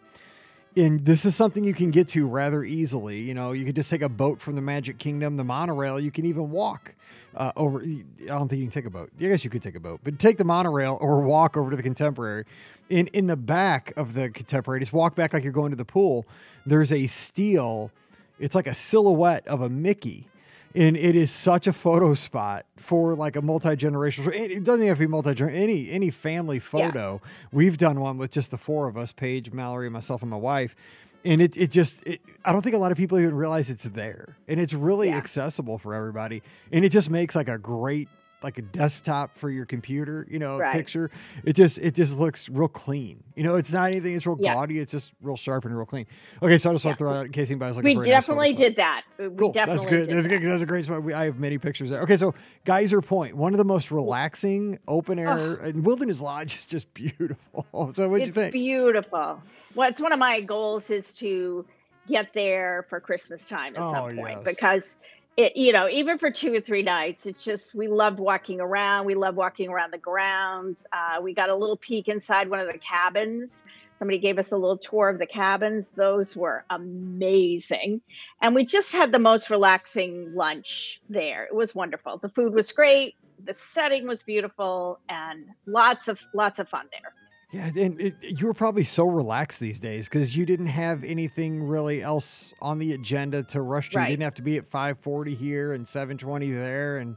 and 0.77 1.05
this 1.05 1.25
is 1.25 1.35
something 1.35 1.65
you 1.65 1.75
can 1.75 1.91
get 1.91 2.09
to 2.09 2.27
rather 2.27 2.63
easily. 2.63 3.21
You 3.21 3.35
know, 3.35 3.53
you 3.53 3.65
can 3.65 3.75
just 3.75 3.91
take 3.91 4.03
a 4.03 4.09
boat 4.09 4.41
from 4.41 4.55
the 4.55 4.63
Magic 4.63 4.99
Kingdom, 4.99 5.37
the 5.37 5.45
monorail. 5.45 5.99
You 5.99 6.11
can 6.11 6.25
even 6.27 6.51
walk 6.51 6.95
uh, 7.37 7.53
over. 7.57 7.83
I 7.83 8.05
don't 8.27 8.49
think 8.49 8.61
you 8.61 8.67
can 8.67 8.71
take 8.71 8.87
a 8.87 8.91
boat. 8.91 9.11
I 9.19 9.25
guess 9.25 9.45
you 9.45 9.51
could 9.51 9.63
take 9.63 9.75
a 9.75 9.81
boat, 9.81 10.01
but 10.05 10.19
take 10.19 10.39
the 10.39 10.45
monorail 10.45 10.99
or 11.01 11.21
walk 11.21 11.57
over 11.57 11.71
to 11.71 11.77
the 11.77 11.83
Contemporary. 11.83 12.45
In 12.89 13.07
in 13.09 13.27
the 13.27 13.37
back 13.37 13.93
of 13.97 14.15
the 14.15 14.31
Contemporary, 14.31 14.81
just 14.81 14.93
walk 14.93 15.15
back 15.15 15.33
like 15.33 15.43
you're 15.43 15.53
going 15.53 15.71
to 15.71 15.77
the 15.77 15.85
pool. 15.85 16.27
There's 16.67 16.93
a 16.93 17.07
steel. 17.07 17.91
It's 18.39 18.55
like 18.55 18.67
a 18.67 18.75
silhouette 18.75 19.47
of 19.47 19.61
a 19.61 19.69
Mickey. 19.69 20.29
And 20.75 20.97
it 20.97 21.17
is 21.17 21.31
such 21.33 21.67
a 21.67 21.73
photo 21.73 22.15
spot 22.15 22.65
for 22.77 23.15
like 23.15 23.35
a 23.37 23.43
multi 23.43 23.71
generational. 23.71 24.33
It 24.33 24.63
doesn't 24.63 24.87
have 24.87 24.99
to 24.99 25.01
be 25.01 25.07
multi 25.09 25.35
generational. 25.35 25.55
any 25.57 25.91
any 25.91 26.11
family 26.11 26.59
photo. 26.61 27.21
We've 27.53 27.77
done 27.77 28.01
one 28.01 28.19
with 28.19 28.31
just 28.31 28.51
the 28.53 28.59
four 28.59 28.87
of 28.87 28.97
us: 28.97 29.13
Paige, 29.13 29.53
Mallory, 29.53 29.91
myself, 29.91 30.23
and 30.23 30.31
my 30.31 30.37
wife. 30.37 30.77
And 31.25 31.43
it 31.43 31.57
it 31.57 31.71
just 31.71 32.07
it, 32.07 32.21
I 32.45 32.53
don't 32.53 32.63
think 32.63 32.75
a 32.77 32.79
lot 32.79 32.93
of 32.93 32.99
people 32.99 33.19
even 33.19 33.35
realize 33.35 33.69
it's 33.69 33.85
there, 33.85 34.37
and 34.49 34.61
it's 34.61 34.73
really 34.73 35.09
Yeah. 35.09 35.17
accessible 35.19 35.77
for 35.79 35.93
everybody. 35.95 36.43
And 36.73 36.85
it 36.85 36.91
just 36.91 37.11
makes 37.11 37.35
like 37.35 37.49
a 37.49 37.59
great 37.59 38.09
like 38.43 38.59
a 38.59 38.63
desktop 38.63 39.37
for 39.37 39.51
your 39.51 39.67
computer, 39.67 40.27
you 40.31 40.39
know, 40.39 40.59
Right. 40.59 40.73
picture. 40.73 41.11
It 41.45 41.55
just 41.55 41.79
it 41.79 41.95
just 41.95 42.19
looks 42.19 42.49
real 42.49 42.69
clean. 42.69 43.23
You 43.37 43.43
know, 43.43 43.57
it's 43.57 43.73
not 43.73 43.91
anything. 43.91 44.15
It's 44.15 44.27
real 44.27 44.39
Yeah. 44.41 44.55
gaudy. 44.55 44.79
It's 44.79 44.93
just 44.93 45.13
real 45.21 45.37
sharp 45.37 45.65
and 45.65 45.77
real 45.77 45.87
clean. 45.87 46.07
Okay, 46.43 46.57
so 46.59 46.71
I 46.71 46.73
just 46.73 46.85
want 46.85 46.99
to 46.99 47.05
throw 47.05 47.13
out 47.13 47.27
in 47.27 47.33
case 47.33 47.51
anybody's 47.51 47.77
looking 47.77 47.89
we 47.89 47.95
for 47.97 48.01
a 48.01 48.05
nice 48.05 48.11
definitely 48.13 48.53
did 48.55 48.77
that. 48.77 49.03
We 49.19 49.29
Cool. 49.31 49.53
definitely 49.53 49.77
That's 49.77 49.91
good. 49.91 50.07
did 50.09 50.17
That's 50.17 50.27
good 50.27 50.35
that. 50.37 50.39
because 50.41 50.49
that's 50.49 50.63
a 50.63 50.67
great 50.67 50.85
spot. 50.85 51.03
We, 51.03 51.13
I 51.13 51.25
have 51.27 51.39
many 51.39 51.59
pictures 51.59 51.91
there. 51.91 52.01
Okay, 52.03 52.17
so 52.17 52.35
Geyser 52.65 53.01
Point, 53.03 53.37
one 53.37 53.53
of 53.53 53.59
the 53.59 53.65
most 53.65 53.91
relaxing 53.91 54.79
open 54.89 55.19
air, 55.19 55.55
and 55.57 55.77
uh, 55.79 55.83
Wilderness 55.83 56.21
Lodge 56.21 56.55
is 56.57 56.67
just 56.67 56.93
beautiful. 56.95 57.67
So 57.95 58.09
what'd 58.09 58.09
you 58.09 58.09
think? 58.09 58.27
it's 58.27 58.37
think? 58.37 58.53
beautiful. 58.53 59.43
Well, 59.75 59.89
it's 59.89 60.01
one 60.01 60.13
of 60.13 60.19
my 60.19 60.41
goals 60.41 60.91
is 60.91 61.13
to 61.15 61.65
get 62.09 62.33
there 62.35 62.85
for 62.89 62.99
Christmas 63.01 63.47
time 63.49 63.77
at 63.77 63.83
Oh, 63.83 63.91
some 63.93 64.17
point 64.17 64.39
yes. 64.43 64.45
because 64.45 64.97
it, 65.45 65.57
you 65.57 65.73
know, 65.73 65.89
even 65.89 66.19
for 66.19 66.31
two 66.31 66.55
or 66.55 66.61
three 66.61 66.83
nights, 66.83 67.27
it's 67.27 67.45
just 67.45 67.75
we 67.75 67.89
loved 67.89 68.19
walking 68.19 68.61
around. 68.61 69.07
We 69.07 69.15
loved 69.15 69.37
walking 69.37 69.71
around 69.71 69.93
the 69.93 69.99
grounds. 69.99 70.87
Uh, 70.93 71.21
we 71.23 71.35
got 71.35 71.49
a 71.49 71.55
little 71.55 71.77
peek 71.77 72.09
inside 72.09 72.51
one 72.51 72.61
of 72.61 72.67
the 72.67 72.79
cabins. 72.79 73.63
Somebody 73.99 74.19
gave 74.19 74.39
us 74.39 74.53
a 74.53 74.57
little 74.57 74.79
tour 74.79 75.09
of 75.11 75.19
the 75.19 75.27
cabins. 75.27 75.91
Those 75.91 76.35
were 76.35 76.65
amazing. 76.71 78.01
And 78.41 78.55
we 78.55 78.65
just 78.65 78.93
had 78.93 79.13
the 79.13 79.19
most 79.19 79.51
relaxing 79.51 80.35
lunch 80.35 81.01
there. 81.11 81.45
It 81.45 81.55
was 81.55 81.75
wonderful. 81.75 82.19
The 82.19 82.29
food 82.29 82.55
was 82.55 82.73
great. 82.73 83.15
The 83.45 83.55
setting 83.55 84.07
was 84.07 84.23
beautiful 84.23 85.01
and 85.09 85.47
lots 85.67 86.09
of 86.09 86.21
lots 86.35 86.59
of 86.59 86.69
fun 86.69 86.87
there. 86.93 87.15
Yeah, 87.53 87.71
and 87.77 88.01
it, 88.01 88.15
you 88.21 88.47
were 88.47 88.55
probably 88.55 88.85
so 88.85 89.07
relaxed 89.07 89.59
these 89.61 89.81
days 89.81 90.09
because 90.09 90.37
you 90.37 90.47
didn't 90.47 90.67
have 90.67 91.03
anything 91.05 91.63
really 91.63 92.03
else 92.03 92.55
on 92.63 92.79
the 92.79 92.93
agenda 92.93 93.43
to 93.45 93.61
rush 93.61 93.91
to. 93.91 93.99
Right. 93.99 94.11
You 94.11 94.13
didn't 94.17 94.25
have 94.25 94.35
to 94.37 94.43
be 94.43 94.57
at 94.57 94.71
540 94.71 95.35
here 95.35 95.73
and 95.73 95.87
720 95.89 96.51
there, 96.53 96.99
and 96.99 97.17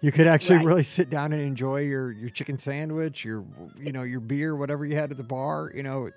you 0.00 0.12
could 0.12 0.26
actually 0.26 0.56
Right. 0.58 0.66
really 0.66 0.82
sit 0.82 1.08
down 1.10 1.32
and 1.32 1.40
enjoy 1.40 1.80
your 1.82 2.12
your 2.12 2.28
chicken 2.30 2.58
sandwich, 2.58 3.24
your 3.24 3.44
you 3.78 3.92
know 3.92 4.02
your 4.02 4.20
beer, 4.20 4.54
whatever 4.56 4.84
you 4.84 4.94
had 4.96 5.10
at 5.10 5.16
the 5.16 5.22
bar. 5.22 5.72
You 5.74 5.82
know, 5.82 6.10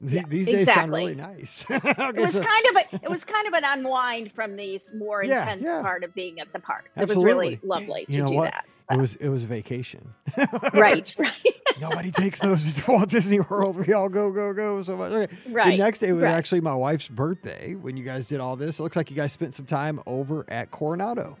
Yeah, 0.00 0.22
these 0.28 0.46
days 0.46 0.66
sound 0.66 0.92
really 0.92 1.14
nice. 1.14 1.64
it 1.70 2.16
was 2.16 2.32
so- 2.32 2.42
kind 2.42 2.66
of 2.70 2.76
a 2.76 3.04
it 3.04 3.10
was 3.10 3.24
kind 3.24 3.46
of 3.46 3.54
an 3.54 3.64
unwind 3.64 4.32
from 4.32 4.56
the 4.56 4.80
more 4.94 5.22
intense 5.22 5.62
yeah. 5.62 5.80
part 5.80 6.04
of 6.04 6.14
being 6.14 6.40
at 6.40 6.52
the 6.52 6.58
parks. 6.58 6.98
It 6.98 7.08
was 7.08 7.16
really 7.16 7.58
lovely 7.62 8.04
to 8.06 8.12
You 8.12 8.22
know 8.22 8.28
do 8.28 8.34
what? 8.34 8.52
that. 8.52 8.66
It 8.94 9.00
was 9.00 9.14
it 9.16 9.28
was 9.28 9.44
a 9.44 9.46
vacation. 9.46 10.14
right, 10.74 11.14
right, 11.18 11.54
Nobody 11.80 12.10
takes 12.10 12.40
those 12.40 12.74
to 12.74 12.90
Walt 12.90 13.08
Disney 13.08 13.40
World. 13.40 13.76
We 13.76 13.92
all 13.92 14.08
go, 14.08 14.30
go, 14.30 14.52
go 14.52 14.82
so 14.82 14.96
much. 14.96 15.12
Okay. 15.12 15.36
The 15.46 15.76
next 15.76 16.00
day 16.00 16.12
was 16.12 16.24
right. 16.24 16.32
actually 16.32 16.60
my 16.60 16.74
wife's 16.74 17.08
birthday 17.08 17.74
when 17.74 17.96
you 17.96 18.04
guys 18.04 18.26
did 18.26 18.40
all 18.40 18.56
this. 18.56 18.78
It 18.78 18.82
looks 18.82 18.96
like 18.96 19.10
you 19.10 19.16
guys 19.16 19.32
spent 19.32 19.54
some 19.54 19.66
time 19.66 20.00
over 20.06 20.44
at 20.48 20.70
Coronado. 20.70 21.36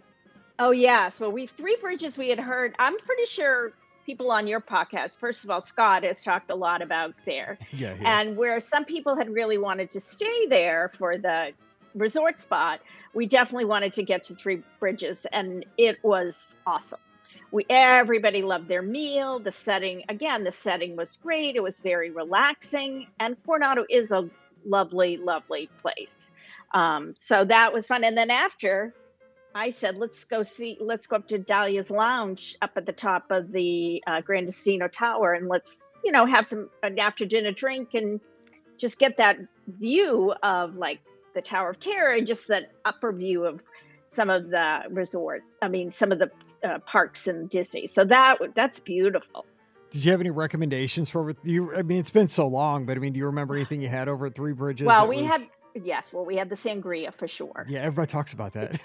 Oh 0.58 0.70
yes. 0.70 1.20
Well, 1.20 1.32
we've 1.32 1.50
three 1.50 1.76
bridges 1.80 2.16
we 2.16 2.28
had 2.28 2.38
heard. 2.38 2.74
I'm 2.78 2.96
pretty 2.98 3.26
sure 3.26 3.72
people 4.04 4.30
on 4.30 4.46
your 4.46 4.60
podcast. 4.60 5.18
First 5.18 5.44
of 5.44 5.50
all, 5.50 5.60
Scott 5.60 6.02
has 6.04 6.22
talked 6.22 6.50
a 6.50 6.54
lot 6.54 6.82
about 6.82 7.14
there, 7.24 7.58
Yeah. 7.72 7.94
and 8.04 8.36
where 8.36 8.60
some 8.60 8.84
people 8.84 9.16
had 9.16 9.30
really 9.30 9.58
wanted 9.58 9.90
to 9.92 10.00
stay 10.00 10.46
there 10.46 10.90
for 10.94 11.16
the 11.18 11.52
resort 11.94 12.38
spot, 12.38 12.80
we 13.14 13.26
definitely 13.26 13.64
wanted 13.66 13.92
to 13.94 14.02
get 14.02 14.24
to 14.24 14.34
Three 14.34 14.62
Bridges, 14.80 15.26
and 15.32 15.64
it 15.78 16.02
was 16.02 16.56
awesome. 16.66 16.98
We 17.52 17.64
everybody 17.70 18.42
loved 18.42 18.66
their 18.66 18.82
meal. 18.82 19.38
The 19.38 19.52
setting, 19.52 20.02
again, 20.08 20.42
the 20.42 20.50
setting 20.50 20.96
was 20.96 21.16
great. 21.16 21.54
It 21.54 21.62
was 21.62 21.78
very 21.78 22.10
relaxing, 22.10 23.06
and 23.20 23.36
Coronado 23.46 23.84
is 23.88 24.10
a 24.10 24.28
lovely, 24.66 25.18
lovely 25.18 25.68
place. 25.80 26.30
Um, 26.72 27.14
so 27.16 27.44
that 27.44 27.72
was 27.72 27.86
fun. 27.86 28.02
And 28.02 28.18
then 28.18 28.30
after, 28.30 28.92
I 29.54 29.70
said, 29.70 29.96
let's 29.96 30.24
go 30.24 30.42
see, 30.42 30.76
let's 30.80 31.06
go 31.06 31.16
up 31.16 31.28
to 31.28 31.38
Dahlia's 31.38 31.90
Lounge 31.90 32.56
up 32.60 32.72
at 32.76 32.86
the 32.86 32.92
top 32.92 33.30
of 33.30 33.52
the 33.52 34.02
uh, 34.06 34.20
Gran 34.20 34.46
Destino 34.46 34.88
Tower, 34.88 35.32
and 35.32 35.48
let's, 35.48 35.88
you 36.04 36.10
know, 36.10 36.26
have 36.26 36.46
some 36.46 36.68
an 36.82 36.98
after 36.98 37.24
dinner 37.24 37.52
drink 37.52 37.94
and 37.94 38.20
just 38.78 38.98
get 38.98 39.16
that 39.18 39.38
view 39.68 40.34
of 40.42 40.76
like 40.76 41.00
the 41.34 41.42
Tower 41.42 41.70
of 41.70 41.78
Terror 41.78 42.14
and 42.14 42.26
just 42.26 42.48
that 42.48 42.72
upper 42.84 43.12
view 43.12 43.44
of 43.44 43.62
some 44.08 44.30
of 44.30 44.50
the 44.50 44.80
resort. 44.90 45.42
I 45.62 45.68
mean, 45.68 45.92
some 45.92 46.10
of 46.10 46.18
the 46.18 46.30
uh, 46.68 46.78
parks 46.80 47.28
in 47.28 47.46
Disney. 47.46 47.86
So 47.86 48.04
that 48.04 48.38
that's 48.54 48.80
beautiful. 48.80 49.46
Did 49.92 50.04
you 50.04 50.10
have 50.10 50.20
any 50.20 50.30
recommendations 50.30 51.08
for 51.08 51.36
you? 51.44 51.72
I 51.74 51.82
mean, 51.82 51.98
it's 51.98 52.10
been 52.10 52.26
so 52.28 52.48
long, 52.48 52.86
but 52.86 52.96
I 52.96 53.00
mean, 53.00 53.12
do 53.12 53.18
you 53.18 53.26
remember 53.26 53.54
anything 53.54 53.80
you 53.80 53.88
had 53.88 54.08
over 54.08 54.26
at 54.26 54.34
Three 54.34 54.52
Bridges? 54.52 54.86
well, 54.86 55.06
we 55.06 55.22
was- 55.22 55.30
had 55.30 55.48
yes, 55.74 56.12
well, 56.12 56.24
we 56.24 56.36
had 56.36 56.48
the 56.48 56.54
sangria 56.56 57.12
for 57.12 57.26
sure. 57.28 57.66
Yeah, 57.68 57.80
everybody 57.80 58.10
talks 58.10 58.32
about 58.32 58.52
that. 58.54 58.80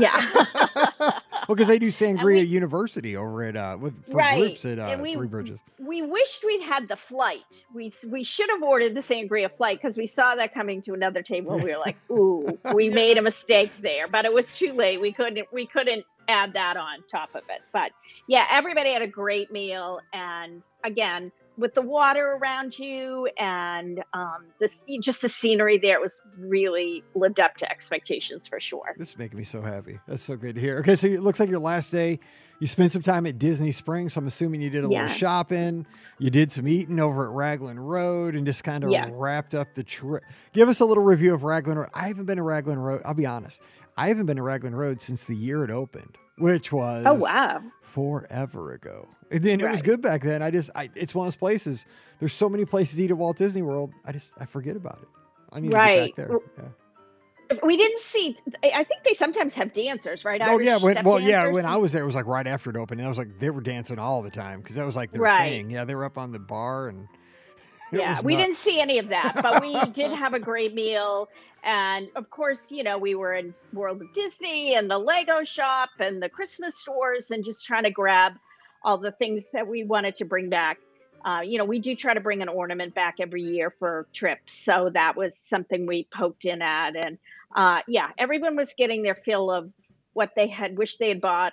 Yeah. 0.00 0.44
well, 1.48 1.54
because 1.56 1.68
they 1.68 1.78
do 1.78 1.88
Sangria 1.88 2.22
we- 2.24 2.40
University 2.42 3.16
over 3.16 3.42
at 3.44 3.56
uh 3.56 3.76
with 3.80 4.02
Right, 4.08 4.38
groups 4.38 4.64
at 4.64 4.78
uh, 4.78 4.96
we- 5.00 5.14
Three 5.14 5.26
Bridges. 5.26 5.60
we 5.78 6.02
wished 6.02 6.44
we'd 6.44 6.62
had 6.62 6.88
the 6.88 6.96
flight. 6.96 7.40
We 7.74 7.92
we 8.08 8.24
should 8.24 8.48
have 8.50 8.62
ordered 8.62 8.94
the 8.94 9.00
sangria 9.00 9.50
flight 9.50 9.78
because 9.80 9.96
we 9.96 10.06
saw 10.06 10.34
that 10.36 10.54
coming 10.54 10.82
to 10.82 10.94
another 10.94 11.22
table. 11.22 11.56
We 11.58 11.72
were 11.72 11.78
like, 11.78 11.96
"Ooh, 12.10 12.58
we 12.74 12.88
Yeah, 12.88 12.94
made 12.94 13.18
a 13.18 13.22
mistake 13.22 13.70
there," 13.80 14.08
but 14.08 14.24
it 14.24 14.32
was 14.32 14.56
too 14.56 14.72
late. 14.72 15.00
We 15.00 15.12
couldn't 15.12 15.46
we 15.52 15.66
couldn't 15.66 16.04
add 16.28 16.52
that 16.52 16.76
on 16.76 17.02
top 17.10 17.30
of 17.34 17.42
it. 17.50 17.60
But 17.72 17.90
yeah, 18.28 18.46
everybody 18.50 18.92
had 18.92 19.02
a 19.02 19.06
great 19.08 19.50
meal, 19.50 20.00
and 20.12 20.62
again, 20.84 21.32
with 21.60 21.74
the 21.74 21.82
water 21.82 22.38
around 22.40 22.78
you 22.78 23.28
and 23.38 24.02
um, 24.14 24.46
this 24.58 24.84
just 25.00 25.22
the 25.22 25.28
scenery 25.28 25.78
there, 25.78 25.94
it 25.96 26.00
was 26.00 26.18
really 26.38 27.04
lived 27.14 27.38
up 27.38 27.56
to 27.58 27.70
expectations 27.70 28.48
for 28.48 28.58
sure. 28.58 28.94
This 28.98 29.10
is 29.10 29.18
making 29.18 29.38
me 29.38 29.44
so 29.44 29.62
happy. 29.62 29.98
That's 30.08 30.22
so 30.24 30.36
good 30.36 30.54
to 30.56 30.60
hear. 30.60 30.78
Okay, 30.78 30.96
so 30.96 31.06
it 31.06 31.22
looks 31.22 31.38
like 31.38 31.50
your 31.50 31.60
last 31.60 31.90
day, 31.90 32.18
you 32.60 32.66
spent 32.66 32.92
some 32.92 33.02
time 33.02 33.26
at 33.26 33.38
Disney 33.38 33.72
Springs. 33.72 34.14
So 34.14 34.18
I'm 34.20 34.26
assuming 34.26 34.60
you 34.60 34.70
did 34.70 34.84
a 34.84 34.88
Yeah. 34.88 35.02
little 35.02 35.16
shopping. 35.16 35.86
You 36.18 36.30
did 36.30 36.50
some 36.52 36.66
eating 36.66 36.98
over 36.98 37.24
at 37.24 37.30
Raglan 37.30 37.78
Road 37.78 38.34
and 38.34 38.44
just 38.46 38.64
kind 38.64 38.82
of 38.84 38.90
Yeah. 38.90 39.08
wrapped 39.12 39.54
up 39.54 39.68
the 39.74 39.84
trip. 39.84 40.24
Give 40.52 40.68
us 40.68 40.80
a 40.80 40.84
little 40.84 41.04
review 41.04 41.32
of 41.34 41.44
Raglan 41.44 41.78
Road. 41.78 41.88
I 41.94 42.08
haven't 42.08 42.24
been 42.26 42.36
to 42.38 42.42
Raglan 42.42 42.78
Road. 42.78 43.02
I'll 43.04 43.14
be 43.14 43.26
honest. 43.26 43.60
I 43.96 44.08
haven't 44.08 44.26
been 44.26 44.36
to 44.36 44.42
Raglan 44.42 44.74
Road 44.74 45.02
since 45.02 45.24
the 45.24 45.36
year 45.36 45.62
it 45.64 45.70
opened, 45.70 46.16
which 46.38 46.72
was 46.72 47.04
Oh 47.06 47.14
wow! 47.14 47.60
forever 47.82 48.72
ago. 48.72 49.08
And 49.30 49.42
then 49.42 49.60
it 49.60 49.70
was 49.70 49.82
good 49.82 50.02
back 50.02 50.22
then. 50.22 50.42
I 50.42 50.50
just, 50.50 50.70
I, 50.74 50.90
it's 50.94 51.14
one 51.14 51.26
of 51.26 51.32
those 51.32 51.36
places. 51.36 51.84
There's 52.18 52.32
so 52.32 52.48
many 52.48 52.64
places 52.64 52.96
to 52.96 53.04
eat 53.04 53.10
at 53.10 53.16
Walt 53.16 53.36
Disney 53.38 53.62
World. 53.62 53.92
I 54.04 54.12
just, 54.12 54.32
I 54.38 54.44
forget 54.44 54.74
about 54.76 54.98
it. 55.02 55.08
I 55.52 55.60
need 55.60 55.72
Right. 55.72 56.14
to 56.16 56.22
get 56.22 56.28
back 56.28 56.28
there. 56.28 56.38
Yeah. 56.58 57.58
We 57.64 57.76
didn't 57.76 57.98
see. 57.98 58.36
I 58.62 58.84
think 58.84 59.02
they 59.04 59.12
sometimes 59.14 59.54
have 59.54 59.72
dancers, 59.72 60.24
right? 60.24 60.40
Oh 60.44 60.58
yeah, 60.60 60.76
when, 60.76 61.04
well 61.04 61.18
yeah, 61.18 61.48
when 61.48 61.66
I 61.66 61.76
was 61.78 61.90
there, 61.90 62.02
it 62.04 62.06
was 62.06 62.14
like 62.14 62.26
right 62.26 62.46
after 62.46 62.70
it 62.70 62.76
opened, 62.76 63.00
and 63.00 63.06
I 63.06 63.08
was 63.08 63.18
like, 63.18 63.40
they 63.40 63.50
were 63.50 63.60
dancing 63.60 63.98
all 63.98 64.22
the 64.22 64.30
time 64.30 64.60
because 64.60 64.76
that 64.76 64.86
was 64.86 64.94
like 64.94 65.10
their 65.10 65.20
Right. 65.22 65.50
thing. 65.50 65.68
Yeah, 65.70 65.84
they 65.84 65.96
were 65.96 66.04
up 66.04 66.16
on 66.16 66.30
the 66.30 66.38
bar 66.38 66.88
and 66.88 67.08
yeah, 67.92 68.20
we 68.22 68.36
didn't 68.36 68.54
see 68.54 68.80
any 68.80 68.98
of 68.98 69.08
that, 69.08 69.32
but 69.42 69.60
we 69.62 69.84
did 69.92 70.12
have 70.12 70.32
a 70.32 70.38
great 70.38 70.74
meal. 70.74 71.28
And 71.64 72.08
of 72.14 72.30
course, 72.30 72.70
you 72.70 72.84
know, 72.84 72.96
we 72.98 73.16
were 73.16 73.34
in 73.34 73.52
World 73.72 74.00
of 74.00 74.12
Disney 74.14 74.76
and 74.76 74.88
the 74.88 74.98
Lego 74.98 75.42
shop 75.42 75.90
and 75.98 76.22
the 76.22 76.28
Christmas 76.28 76.76
stores 76.78 77.32
and 77.32 77.44
just 77.44 77.66
trying 77.66 77.82
to 77.82 77.90
grab 77.90 78.34
all 78.82 78.98
the 78.98 79.12
things 79.12 79.48
that 79.52 79.66
we 79.66 79.84
wanted 79.84 80.16
to 80.16 80.24
bring 80.24 80.48
back. 80.48 80.78
Uh, 81.24 81.40
you 81.44 81.58
know, 81.58 81.64
we 81.64 81.78
do 81.78 81.94
try 81.94 82.14
to 82.14 82.20
bring 82.20 82.40
an 82.40 82.48
ornament 82.48 82.94
back 82.94 83.16
every 83.20 83.42
year 83.42 83.74
for 83.78 84.06
trips. 84.12 84.54
So 84.54 84.90
that 84.94 85.16
was 85.16 85.36
something 85.36 85.86
we 85.86 86.08
poked 86.10 86.46
in 86.46 86.62
at. 86.62 86.96
And 86.96 87.18
uh, 87.54 87.80
yeah, 87.86 88.08
everyone 88.16 88.56
was 88.56 88.74
getting 88.76 89.02
their 89.02 89.14
fill 89.14 89.50
of 89.50 89.72
what 90.12 90.30
they 90.34 90.48
had 90.48 90.78
wished 90.78 90.98
they 90.98 91.08
had 91.08 91.20
bought 91.20 91.52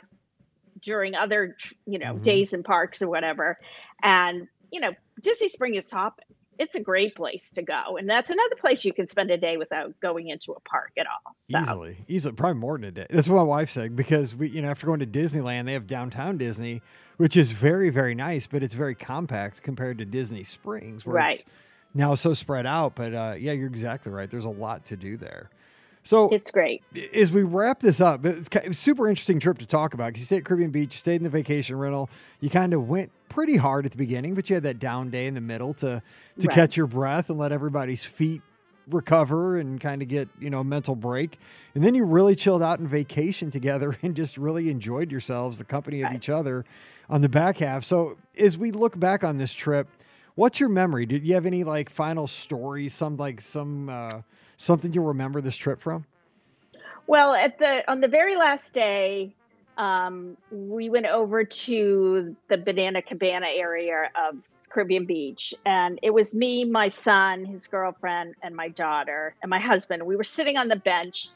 during 0.81 1.15
other, 1.15 1.57
you 1.85 1.99
know, 1.99 2.13
mm-hmm. 2.13 2.23
days 2.23 2.53
in 2.53 2.63
parks 2.63 3.01
or 3.01 3.09
whatever. 3.09 3.57
And, 4.01 4.47
you 4.71 4.79
know, 4.79 4.93
Disney 5.21 5.49
Spring 5.49 5.75
is 5.75 5.87
top 5.87 6.21
it's 6.59 6.75
a 6.75 6.79
great 6.79 7.15
place 7.15 7.51
to 7.51 7.61
go. 7.61 7.97
And 7.97 8.09
that's 8.09 8.29
another 8.29 8.55
place 8.55 8.83
you 8.83 8.93
can 8.93 9.07
spend 9.07 9.31
a 9.31 9.37
day 9.37 9.57
without 9.57 9.99
going 9.99 10.29
into 10.29 10.53
a 10.53 10.59
park 10.61 10.91
at 10.97 11.05
all. 11.05 11.33
So. 11.33 11.59
Easily. 11.59 11.97
Easily. 12.07 12.33
Probably 12.33 12.59
more 12.59 12.77
than 12.77 12.85
a 12.85 12.91
day. 12.91 13.07
That's 13.09 13.27
what 13.27 13.37
my 13.37 13.43
wife 13.43 13.69
said 13.69 13.95
because 13.95 14.35
we, 14.35 14.49
you 14.49 14.61
know, 14.61 14.69
after 14.69 14.87
going 14.87 14.99
to 14.99 15.05
Disneyland, 15.05 15.65
they 15.65 15.73
have 15.73 15.87
downtown 15.87 16.37
Disney, 16.37 16.81
which 17.17 17.37
is 17.37 17.51
very, 17.51 17.89
very 17.89 18.15
nice, 18.15 18.47
but 18.47 18.63
it's 18.63 18.73
very 18.73 18.95
compact 18.95 19.61
compared 19.61 19.97
to 19.99 20.05
Disney 20.05 20.43
Springs, 20.43 21.05
where 21.05 21.15
right. 21.15 21.39
it's 21.39 21.45
now 21.93 22.15
so 22.15 22.33
spread 22.33 22.65
out. 22.65 22.95
But 22.95 23.13
uh, 23.13 23.35
yeah, 23.37 23.51
you're 23.51 23.67
exactly 23.67 24.11
right. 24.11 24.29
There's 24.29 24.45
a 24.45 24.49
lot 24.49 24.85
to 24.85 24.97
do 24.97 25.17
there. 25.17 25.49
So 26.07 26.29
it's 26.29 26.51
great. 26.51 26.83
As 27.13 27.33
we 27.33 27.43
wrap 27.43 27.81
this 27.81 27.99
up, 27.99 28.25
it's 28.25 28.47
a 28.55 28.73
super 28.73 29.09
interesting 29.09 29.41
trip 29.41 29.57
to 29.57 29.65
talk 29.65 29.93
about 29.93 30.07
because 30.07 30.21
you 30.21 30.25
stayed 30.25 30.37
at 30.37 30.45
Caribbean 30.45 30.71
Beach, 30.71 30.93
you 30.93 30.97
stayed 30.97 31.17
in 31.17 31.23
the 31.23 31.29
vacation 31.29 31.77
rental. 31.77 32.09
You 32.39 32.49
kind 32.49 32.73
of 32.73 32.87
went 32.87 33.11
pretty 33.27 33.57
hard 33.57 33.85
at 33.85 33.91
the 33.91 33.97
beginning, 33.97 34.33
but 34.33 34.49
you 34.49 34.53
had 34.53 34.63
that 34.63 34.79
down 34.79 35.09
day 35.09 35.27
in 35.27 35.33
the 35.33 35.41
middle 35.41 35.73
to 35.75 36.01
to 36.39 36.47
right. 36.47 36.55
catch 36.55 36.77
your 36.77 36.87
breath 36.87 37.29
and 37.29 37.37
let 37.37 37.51
everybody's 37.51 38.05
feet 38.05 38.41
recover 38.89 39.57
and 39.57 39.81
kind 39.81 40.01
of 40.01 40.07
get 40.07 40.29
you 40.39 40.49
know 40.49 40.61
a 40.61 40.63
mental 40.63 40.95
break 40.95 41.39
and 41.75 41.83
then 41.83 41.93
you 41.93 42.05
really 42.05 42.37
chilled 42.37 42.63
out 42.63 42.79
and 42.79 42.87
vacation 42.87 43.51
together 43.51 43.97
and 44.01 44.15
just 44.15 44.37
really 44.37 44.69
enjoyed 44.69 45.11
yourselves 45.11 45.57
the 45.57 45.65
company 45.65 46.01
of 46.03 46.05
right. 46.05 46.15
each 46.15 46.29
other 46.29 46.63
on 47.09 47.19
the 47.19 47.27
back 47.27 47.57
half 47.57 47.83
so 47.83 48.15
as 48.37 48.57
we 48.57 48.71
look 48.71 48.97
back 48.97 49.25
on 49.25 49.37
this 49.37 49.51
trip 49.51 49.89
what's 50.35 50.57
your 50.57 50.69
memory 50.69 51.05
did 51.05 51.25
you 51.25 51.33
have 51.33 51.45
any 51.45 51.65
like 51.65 51.89
final 51.89 52.27
stories 52.27 52.93
some 52.93 53.17
like 53.17 53.41
some 53.41 53.89
uh 53.89 54.21
something 54.57 54.91
you'll 54.91 55.05
remember 55.05 55.39
this 55.39 55.55
trip 55.55 55.79
from? 55.79 56.05
Well, 57.07 57.33
at 57.33 57.57
the 57.57 57.89
on 57.89 58.01
the 58.01 58.07
very 58.07 58.35
last 58.35 58.73
day, 58.73 59.33
um, 59.77 60.35
we 60.51 60.89
went 60.89 61.05
over 61.05 61.45
to 61.45 62.35
the 62.49 62.57
Banana 62.57 63.01
Cabana 63.01 63.47
area 63.47 64.09
of 64.15 64.49
Caribbean 64.69 65.05
Beach, 65.05 65.53
and 65.65 65.99
it 66.03 66.13
was 66.13 66.33
me, 66.33 66.65
my 66.65 66.89
son, 66.89 67.45
his 67.45 67.67
girlfriend, 67.67 68.35
and 68.41 68.55
my 68.55 68.67
daughter, 68.67 69.35
and 69.41 69.49
my 69.49 69.59
husband. 69.59 70.03
We 70.05 70.17
were 70.17 70.25
sitting 70.25 70.57
on 70.57 70.67
the 70.67 70.75
bench, 70.75 71.29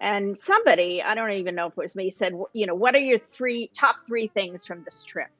and 0.00 0.36
somebody, 0.36 1.02
I 1.02 1.14
don't 1.14 1.30
even 1.30 1.54
know 1.54 1.68
if 1.68 1.72
it 1.72 1.78
was 1.78 1.96
me, 1.96 2.10
said, 2.10 2.34
"You 2.52 2.66
know, 2.66 2.74
what 2.74 2.94
are 2.94 2.98
your 2.98 3.18
three 3.18 3.70
top 3.72 4.06
three 4.06 4.26
things 4.26 4.66
from 4.66 4.84
this 4.84 5.04
trip?" 5.04 5.30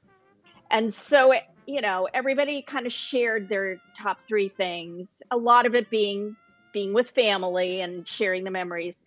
And 0.71 0.93
so, 0.93 1.33
it, 1.33 1.43
you 1.67 1.83
know, 1.83 2.09
everybody 2.15 2.63
kind 2.63 2.87
of 2.87 2.93
shared 2.93 3.49
their 3.49 3.81
top 3.95 4.23
three 4.23 4.49
things. 4.49 5.23
A 5.31 5.37
lot 5.37 5.67
of 5.67 5.75
it 5.75 5.91
being 5.91 6.37
being 6.75 6.93
with 6.93 7.09
family 7.11 7.81
and 7.81 8.07
sharing 8.07 8.45
the 8.45 8.51
memories. 8.51 9.01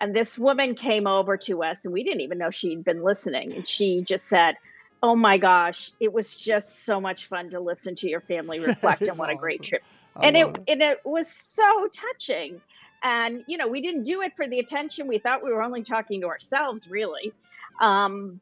And 0.00 0.14
this 0.14 0.38
woman 0.38 0.76
came 0.76 1.08
over 1.08 1.36
to 1.38 1.64
us, 1.64 1.84
and 1.84 1.92
we 1.92 2.04
didn't 2.04 2.20
even 2.20 2.38
know 2.38 2.50
she'd 2.50 2.84
been 2.84 3.02
listening. 3.02 3.52
And 3.54 3.66
she 3.66 4.02
just 4.02 4.28
said, 4.28 4.54
Oh 5.02 5.16
my 5.16 5.38
gosh, 5.38 5.90
it 6.00 6.12
was 6.12 6.38
just 6.38 6.86
so 6.86 7.00
much 7.00 7.26
fun 7.26 7.50
to 7.50 7.60
listen 7.60 7.96
to 7.96 8.08
your 8.08 8.20
family 8.20 8.60
reflect 8.60 9.02
on 9.02 9.16
what 9.16 9.28
awesome. 9.28 9.36
a 9.36 9.40
great 9.40 9.62
trip. 9.62 9.82
and 10.22 10.36
it, 10.36 10.46
it 10.46 10.62
and 10.68 10.82
it 10.82 11.00
was 11.04 11.28
so 11.28 11.88
touching. 11.92 12.60
And 13.02 13.44
you 13.48 13.56
know, 13.56 13.68
we 13.68 13.80
didn't 13.82 14.04
do 14.04 14.22
it 14.22 14.32
for 14.36 14.46
the 14.46 14.60
attention. 14.60 15.08
We 15.08 15.18
thought 15.18 15.44
we 15.44 15.52
were 15.52 15.62
only 15.62 15.82
talking 15.82 16.20
to 16.20 16.28
ourselves, 16.28 16.88
really. 16.88 17.32
Um, 17.80 18.40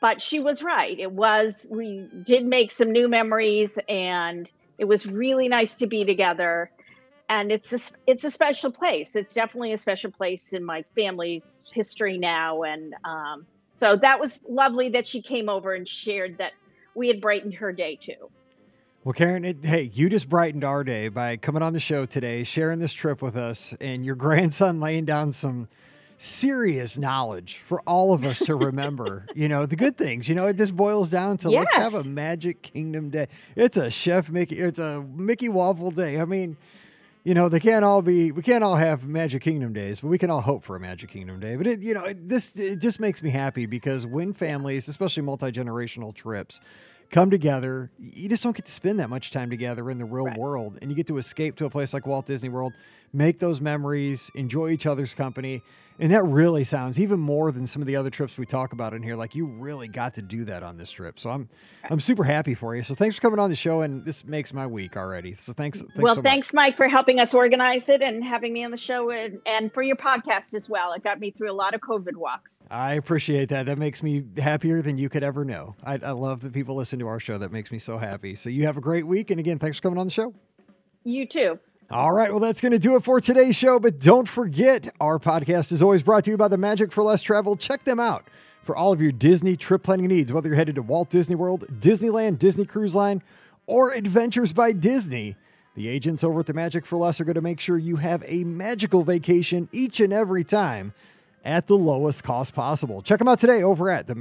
but 0.00 0.22
she 0.22 0.40
was 0.40 0.62
right. 0.62 0.98
It 0.98 1.12
was 1.12 1.66
we 1.70 2.06
did 2.22 2.44
make 2.44 2.72
some 2.72 2.90
new 2.90 3.08
memories, 3.08 3.78
and 3.88 4.48
it 4.78 4.86
was 4.86 5.06
really 5.06 5.48
nice 5.48 5.76
to 5.76 5.86
be 5.86 6.04
together 6.04 6.70
and 7.30 7.52
it's 7.52 7.72
a, 7.72 7.78
it's 8.08 8.24
a 8.24 8.30
special 8.30 8.72
place. 8.72 9.14
It's 9.14 9.32
definitely 9.32 9.72
a 9.72 9.78
special 9.78 10.10
place 10.10 10.52
in 10.52 10.64
my 10.64 10.84
family's 10.96 11.64
history 11.72 12.18
now, 12.18 12.64
and 12.64 12.94
um, 13.04 13.46
so 13.70 13.96
that 13.96 14.20
was 14.20 14.40
lovely 14.48 14.90
that 14.90 15.06
she 15.06 15.22
came 15.22 15.48
over 15.48 15.72
and 15.72 15.88
shared 15.88 16.36
that 16.38 16.52
we 16.94 17.06
had 17.06 17.20
brightened 17.20 17.54
her 17.54 17.72
day 17.72 17.96
too. 17.96 18.30
Well, 19.04 19.12
Karen, 19.14 19.44
it, 19.44 19.64
hey, 19.64 19.90
you 19.94 20.10
just 20.10 20.28
brightened 20.28 20.64
our 20.64 20.84
day 20.84 21.08
by 21.08 21.36
coming 21.36 21.62
on 21.62 21.72
the 21.72 21.80
show 21.80 22.04
today, 22.04 22.42
sharing 22.42 22.80
this 22.80 22.92
trip 22.92 23.22
with 23.22 23.36
us, 23.36 23.74
and 23.80 24.04
your 24.04 24.14
grandson 24.16 24.80
laying 24.80 25.04
down 25.04 25.30
some 25.30 25.68
serious 26.18 26.98
knowledge 26.98 27.62
for 27.64 27.80
all 27.86 28.12
of 28.12 28.24
us 28.24 28.40
to 28.40 28.56
remember. 28.56 29.24
you 29.36 29.48
know, 29.48 29.66
the 29.66 29.76
good 29.76 29.96
things. 29.96 30.28
You 30.28 30.34
know, 30.34 30.48
it 30.48 30.56
just 30.56 30.76
boils 30.76 31.10
down 31.10 31.36
to 31.38 31.50
yes. 31.50 31.66
let's 31.72 31.94
have 31.94 31.94
a 31.94 32.08
Magic 32.08 32.60
Kingdom 32.60 33.08
day. 33.08 33.28
It's 33.54 33.76
a 33.76 33.88
Chef 33.88 34.28
Mickey, 34.30 34.58
it's 34.58 34.80
a 34.80 35.00
Mickey 35.14 35.48
Waffle 35.48 35.92
day. 35.92 36.20
I 36.20 36.24
mean, 36.24 36.56
you 37.24 37.34
know, 37.34 37.48
they 37.48 37.60
can't 37.60 37.84
all 37.84 38.00
be, 38.02 38.32
we 38.32 38.42
can't 38.42 38.64
all 38.64 38.76
have 38.76 39.06
Magic 39.06 39.42
Kingdom 39.42 39.72
days, 39.72 40.00
but 40.00 40.08
we 40.08 40.18
can 40.18 40.30
all 40.30 40.40
hope 40.40 40.64
for 40.64 40.76
a 40.76 40.80
Magic 40.80 41.10
Kingdom 41.10 41.38
day. 41.38 41.56
But 41.56 41.66
it, 41.66 41.82
you 41.82 41.92
know, 41.92 42.04
it, 42.04 42.28
this, 42.28 42.52
it 42.52 42.78
just 42.78 42.98
makes 42.98 43.22
me 43.22 43.30
happy 43.30 43.66
because 43.66 44.06
when 44.06 44.32
families, 44.32 44.88
especially 44.88 45.22
multi 45.22 45.52
generational 45.52 46.14
trips, 46.14 46.60
come 47.10 47.30
together, 47.30 47.90
you 47.98 48.28
just 48.28 48.42
don't 48.42 48.56
get 48.56 48.64
to 48.64 48.72
spend 48.72 49.00
that 49.00 49.10
much 49.10 49.30
time 49.32 49.50
together 49.50 49.90
in 49.90 49.98
the 49.98 50.04
real 50.04 50.26
right. 50.26 50.38
world. 50.38 50.78
And 50.80 50.90
you 50.90 50.96
get 50.96 51.08
to 51.08 51.18
escape 51.18 51.56
to 51.56 51.66
a 51.66 51.70
place 51.70 51.92
like 51.92 52.06
Walt 52.06 52.26
Disney 52.26 52.48
World, 52.48 52.72
make 53.12 53.38
those 53.38 53.60
memories, 53.60 54.30
enjoy 54.34 54.70
each 54.70 54.86
other's 54.86 55.14
company. 55.14 55.62
And 56.00 56.10
that 56.12 56.24
really 56.24 56.64
sounds 56.64 56.98
even 56.98 57.20
more 57.20 57.52
than 57.52 57.66
some 57.66 57.82
of 57.82 57.86
the 57.86 57.94
other 57.94 58.08
trips 58.08 58.38
we 58.38 58.46
talk 58.46 58.72
about 58.72 58.94
in 58.94 59.02
here. 59.02 59.16
Like 59.16 59.34
you 59.34 59.44
really 59.44 59.86
got 59.86 60.14
to 60.14 60.22
do 60.22 60.44
that 60.46 60.62
on 60.62 60.78
this 60.78 60.90
trip. 60.90 61.20
So 61.20 61.28
I'm 61.28 61.48
I'm 61.90 62.00
super 62.00 62.24
happy 62.24 62.54
for 62.54 62.74
you. 62.74 62.82
So 62.82 62.94
thanks 62.94 63.16
for 63.16 63.22
coming 63.22 63.38
on 63.38 63.50
the 63.50 63.56
show 63.56 63.82
and 63.82 64.02
this 64.04 64.24
makes 64.24 64.54
my 64.54 64.66
week 64.66 64.96
already. 64.96 65.34
So 65.34 65.52
thanks. 65.52 65.80
thanks 65.80 65.94
well, 65.96 66.14
so 66.14 66.22
thanks 66.22 66.54
Mike 66.54 66.78
for 66.78 66.88
helping 66.88 67.20
us 67.20 67.34
organize 67.34 67.90
it 67.90 68.00
and 68.00 68.24
having 68.24 68.54
me 68.54 68.64
on 68.64 68.70
the 68.70 68.78
show 68.78 69.10
and, 69.10 69.38
and 69.44 69.72
for 69.72 69.82
your 69.82 69.96
podcast 69.96 70.54
as 70.54 70.70
well. 70.70 70.94
It 70.94 71.04
got 71.04 71.20
me 71.20 71.30
through 71.30 71.50
a 71.50 71.52
lot 71.52 71.74
of 71.74 71.82
COVID 71.82 72.16
walks. 72.16 72.62
I 72.70 72.94
appreciate 72.94 73.50
that. 73.50 73.66
That 73.66 73.76
makes 73.76 74.02
me 74.02 74.24
happier 74.38 74.80
than 74.80 74.96
you 74.96 75.10
could 75.10 75.22
ever 75.22 75.44
know. 75.44 75.76
I, 75.84 75.94
I 75.94 76.12
love 76.12 76.40
that 76.40 76.54
people 76.54 76.76
listen 76.76 76.98
to 77.00 77.08
our 77.08 77.20
show. 77.20 77.36
That 77.36 77.52
makes 77.52 77.70
me 77.70 77.78
so 77.78 77.98
happy. 77.98 78.34
So 78.36 78.48
you 78.48 78.64
have 78.64 78.78
a 78.78 78.80
great 78.80 79.06
week. 79.06 79.30
And 79.30 79.38
again, 79.38 79.58
thanks 79.58 79.76
for 79.76 79.82
coming 79.82 79.98
on 79.98 80.06
the 80.06 80.12
show. 80.12 80.32
You 81.04 81.26
too. 81.26 81.58
All 81.92 82.12
right, 82.12 82.30
well, 82.30 82.38
that's 82.38 82.60
going 82.60 82.70
to 82.70 82.78
do 82.78 82.94
it 82.94 83.02
for 83.02 83.20
today's 83.20 83.56
show. 83.56 83.80
But 83.80 83.98
don't 83.98 84.28
forget, 84.28 84.88
our 85.00 85.18
podcast 85.18 85.72
is 85.72 85.82
always 85.82 86.04
brought 86.04 86.22
to 86.26 86.30
you 86.30 86.36
by 86.36 86.46
the 86.46 86.56
Magic 86.56 86.92
for 86.92 87.02
Less 87.02 87.20
Travel. 87.20 87.56
Check 87.56 87.82
them 87.82 87.98
out 87.98 88.28
for 88.62 88.76
all 88.76 88.92
of 88.92 89.02
your 89.02 89.10
Disney 89.10 89.56
trip 89.56 89.82
planning 89.82 90.06
needs, 90.06 90.32
whether 90.32 90.46
you're 90.46 90.56
headed 90.56 90.76
to 90.76 90.82
Walt 90.82 91.10
Disney 91.10 91.34
World, 91.34 91.66
Disneyland, 91.80 92.38
Disney 92.38 92.64
Cruise 92.64 92.94
Line, 92.94 93.24
or 93.66 93.92
Adventures 93.92 94.52
by 94.52 94.70
Disney. 94.70 95.34
The 95.74 95.88
agents 95.88 96.22
over 96.22 96.38
at 96.38 96.46
the 96.46 96.54
Magic 96.54 96.86
for 96.86 96.96
Less 96.96 97.20
are 97.20 97.24
going 97.24 97.34
to 97.34 97.40
make 97.40 97.58
sure 97.58 97.76
you 97.76 97.96
have 97.96 98.22
a 98.28 98.44
magical 98.44 99.02
vacation 99.02 99.68
each 99.72 99.98
and 99.98 100.12
every 100.12 100.44
time 100.44 100.94
at 101.44 101.66
the 101.66 101.76
lowest 101.76 102.22
cost 102.22 102.54
possible. 102.54 103.02
Check 103.02 103.18
them 103.18 103.26
out 103.26 103.40
today 103.40 103.64
over 103.64 103.90
at 103.90 104.06
the 104.06 104.14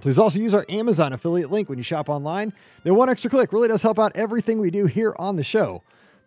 Please 0.00 0.18
also 0.18 0.38
use 0.38 0.52
our 0.52 0.66
Amazon 0.68 1.12
affiliate 1.12 1.50
link 1.50 1.68
when 1.68 1.78
you 1.78 1.84
shop 1.84 2.08
online. 2.08 2.52
The 2.84 2.92
one 2.92 3.08
extra 3.08 3.30
click 3.30 3.52
really 3.52 3.68
does 3.68 3.82
help 3.82 3.98
out 3.98 4.12
everything 4.14 4.58
we 4.58 4.70
do 4.70 4.86
here 4.86 5.14
on 5.18 5.36
the 5.36 5.44
show. 5.44 5.82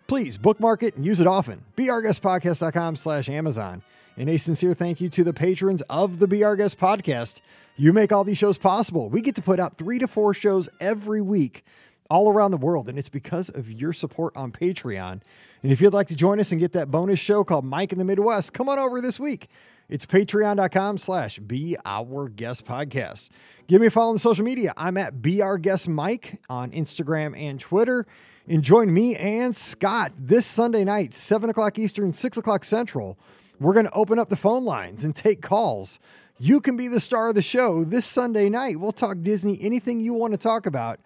Please 0.07 0.37
bookmark 0.37 0.83
it 0.83 0.95
and 0.95 1.05
use 1.05 1.21
it 1.21 1.27
often. 1.27 1.63
BeOurGuestPodcast.com 1.77 2.95
slash 2.95 3.29
Amazon. 3.29 3.83
And 4.17 4.29
a 4.29 4.37
sincere 4.37 4.73
thank 4.73 4.99
you 4.99 5.09
to 5.09 5.23
the 5.23 5.33
patrons 5.33 5.81
of 5.83 6.19
the 6.19 6.43
Our 6.43 6.55
Guest 6.55 6.77
podcast. 6.79 7.41
You 7.77 7.93
make 7.93 8.11
all 8.11 8.23
these 8.23 8.37
shows 8.37 8.57
possible. 8.57 9.09
We 9.09 9.21
get 9.21 9.35
to 9.35 9.41
put 9.41 9.59
out 9.59 9.77
three 9.77 9.99
to 9.99 10.07
four 10.07 10.33
shows 10.33 10.69
every 10.79 11.21
week 11.21 11.63
all 12.11 12.29
around 12.29 12.51
the 12.51 12.57
world, 12.57 12.89
and 12.89 12.99
it's 12.99 13.07
because 13.07 13.47
of 13.47 13.71
your 13.71 13.93
support 13.93 14.35
on 14.35 14.51
Patreon. 14.51 15.21
And 15.63 15.71
if 15.71 15.79
you'd 15.79 15.93
like 15.93 16.09
to 16.09 16.15
join 16.15 16.41
us 16.41 16.51
and 16.51 16.59
get 16.59 16.73
that 16.73 16.91
bonus 16.91 17.19
show 17.19 17.45
called 17.45 17.63
Mike 17.63 17.93
in 17.93 17.99
the 17.99 18.03
Midwest, 18.03 18.51
come 18.51 18.67
on 18.67 18.77
over 18.77 18.99
this 18.99 19.17
week. 19.17 19.47
It's 19.87 20.05
patreon.com 20.05 20.97
slash 20.97 21.39
be 21.39 21.77
our 21.85 22.27
guest 22.27 22.65
podcast. 22.65 23.29
Give 23.67 23.79
me 23.79 23.87
a 23.87 23.89
follow 23.89 24.11
on 24.11 24.17
social 24.17 24.43
media. 24.43 24.73
I'm 24.75 24.97
at 24.97 25.21
be 25.21 25.41
our 25.41 25.57
guest 25.57 25.87
Mike 25.87 26.37
on 26.49 26.71
Instagram 26.71 27.33
and 27.39 27.57
Twitter. 27.61 28.05
And 28.45 28.61
join 28.61 28.93
me 28.93 29.15
and 29.15 29.55
Scott 29.55 30.11
this 30.17 30.45
Sunday 30.45 30.83
night, 30.83 31.13
7 31.13 31.49
o'clock 31.49 31.79
Eastern, 31.79 32.11
6 32.11 32.37
o'clock 32.37 32.65
Central. 32.65 33.17
We're 33.57 33.73
going 33.73 33.85
to 33.85 33.93
open 33.93 34.19
up 34.19 34.27
the 34.27 34.35
phone 34.35 34.65
lines 34.65 35.05
and 35.05 35.15
take 35.15 35.41
calls. 35.41 35.97
You 36.39 36.59
can 36.59 36.75
be 36.75 36.89
the 36.89 36.99
star 36.99 37.29
of 37.29 37.35
the 37.35 37.41
show 37.41 37.85
this 37.85 38.05
Sunday 38.05 38.49
night. 38.49 38.81
We'll 38.81 38.91
talk 38.91 39.17
Disney, 39.21 39.57
anything 39.61 40.01
you 40.01 40.13
want 40.13 40.33
to 40.33 40.37
talk 40.37 40.65
about. 40.65 40.99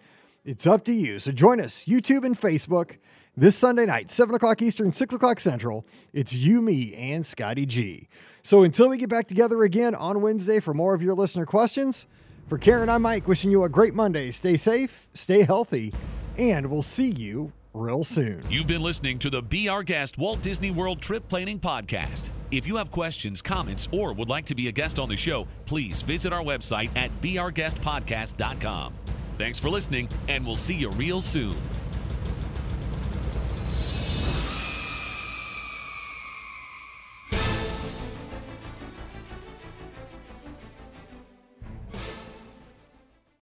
It's 0.46 0.64
up 0.64 0.84
to 0.84 0.92
you. 0.92 1.18
So 1.18 1.32
join 1.32 1.60
us, 1.60 1.86
YouTube 1.86 2.24
and 2.24 2.40
Facebook, 2.40 2.98
this 3.36 3.58
Sunday 3.58 3.84
night, 3.84 4.12
7 4.12 4.32
o'clock 4.32 4.62
Eastern, 4.62 4.92
6 4.92 5.14
o'clock 5.14 5.40
Central. 5.40 5.84
It's 6.12 6.32
you, 6.32 6.62
me, 6.62 6.94
and 6.94 7.26
Scotty 7.26 7.66
G. 7.66 8.08
So 8.44 8.62
until 8.62 8.88
we 8.88 8.96
get 8.96 9.08
back 9.08 9.26
together 9.26 9.64
again 9.64 9.96
on 9.96 10.20
Wednesday 10.20 10.60
for 10.60 10.72
more 10.72 10.94
of 10.94 11.02
your 11.02 11.14
listener 11.14 11.46
questions, 11.46 12.06
for 12.46 12.58
Karen, 12.58 12.88
I'm 12.88 13.02
Mike, 13.02 13.26
wishing 13.26 13.50
you 13.50 13.64
a 13.64 13.68
great 13.68 13.92
Monday. 13.92 14.30
Stay 14.30 14.56
safe, 14.56 15.08
stay 15.14 15.42
healthy, 15.42 15.92
and 16.38 16.70
we'll 16.70 16.80
see 16.80 17.10
you 17.10 17.52
real 17.74 18.04
soon. 18.04 18.40
You've 18.48 18.68
been 18.68 18.82
listening 18.82 19.18
to 19.18 19.30
the 19.30 19.42
Be 19.42 19.68
Our 19.68 19.82
Guest 19.82 20.16
Walt 20.16 20.42
Disney 20.42 20.70
World 20.70 21.02
Trip 21.02 21.26
Planning 21.28 21.58
Podcast. 21.58 22.30
If 22.52 22.68
you 22.68 22.76
have 22.76 22.92
questions, 22.92 23.42
comments, 23.42 23.88
or 23.90 24.12
would 24.12 24.28
like 24.28 24.44
to 24.46 24.54
be 24.54 24.68
a 24.68 24.72
guest 24.72 25.00
on 25.00 25.08
the 25.08 25.16
show, 25.16 25.48
please 25.64 26.02
visit 26.02 26.32
our 26.32 26.44
website 26.44 26.96
at 26.96 27.10
beourguestpodcast.com. 27.20 28.92
Thanks 29.38 29.60
for 29.60 29.68
listening, 29.68 30.08
and 30.28 30.46
we'll 30.46 30.56
see 30.56 30.74
you 30.74 30.88
real 30.90 31.20
soon. 31.20 31.54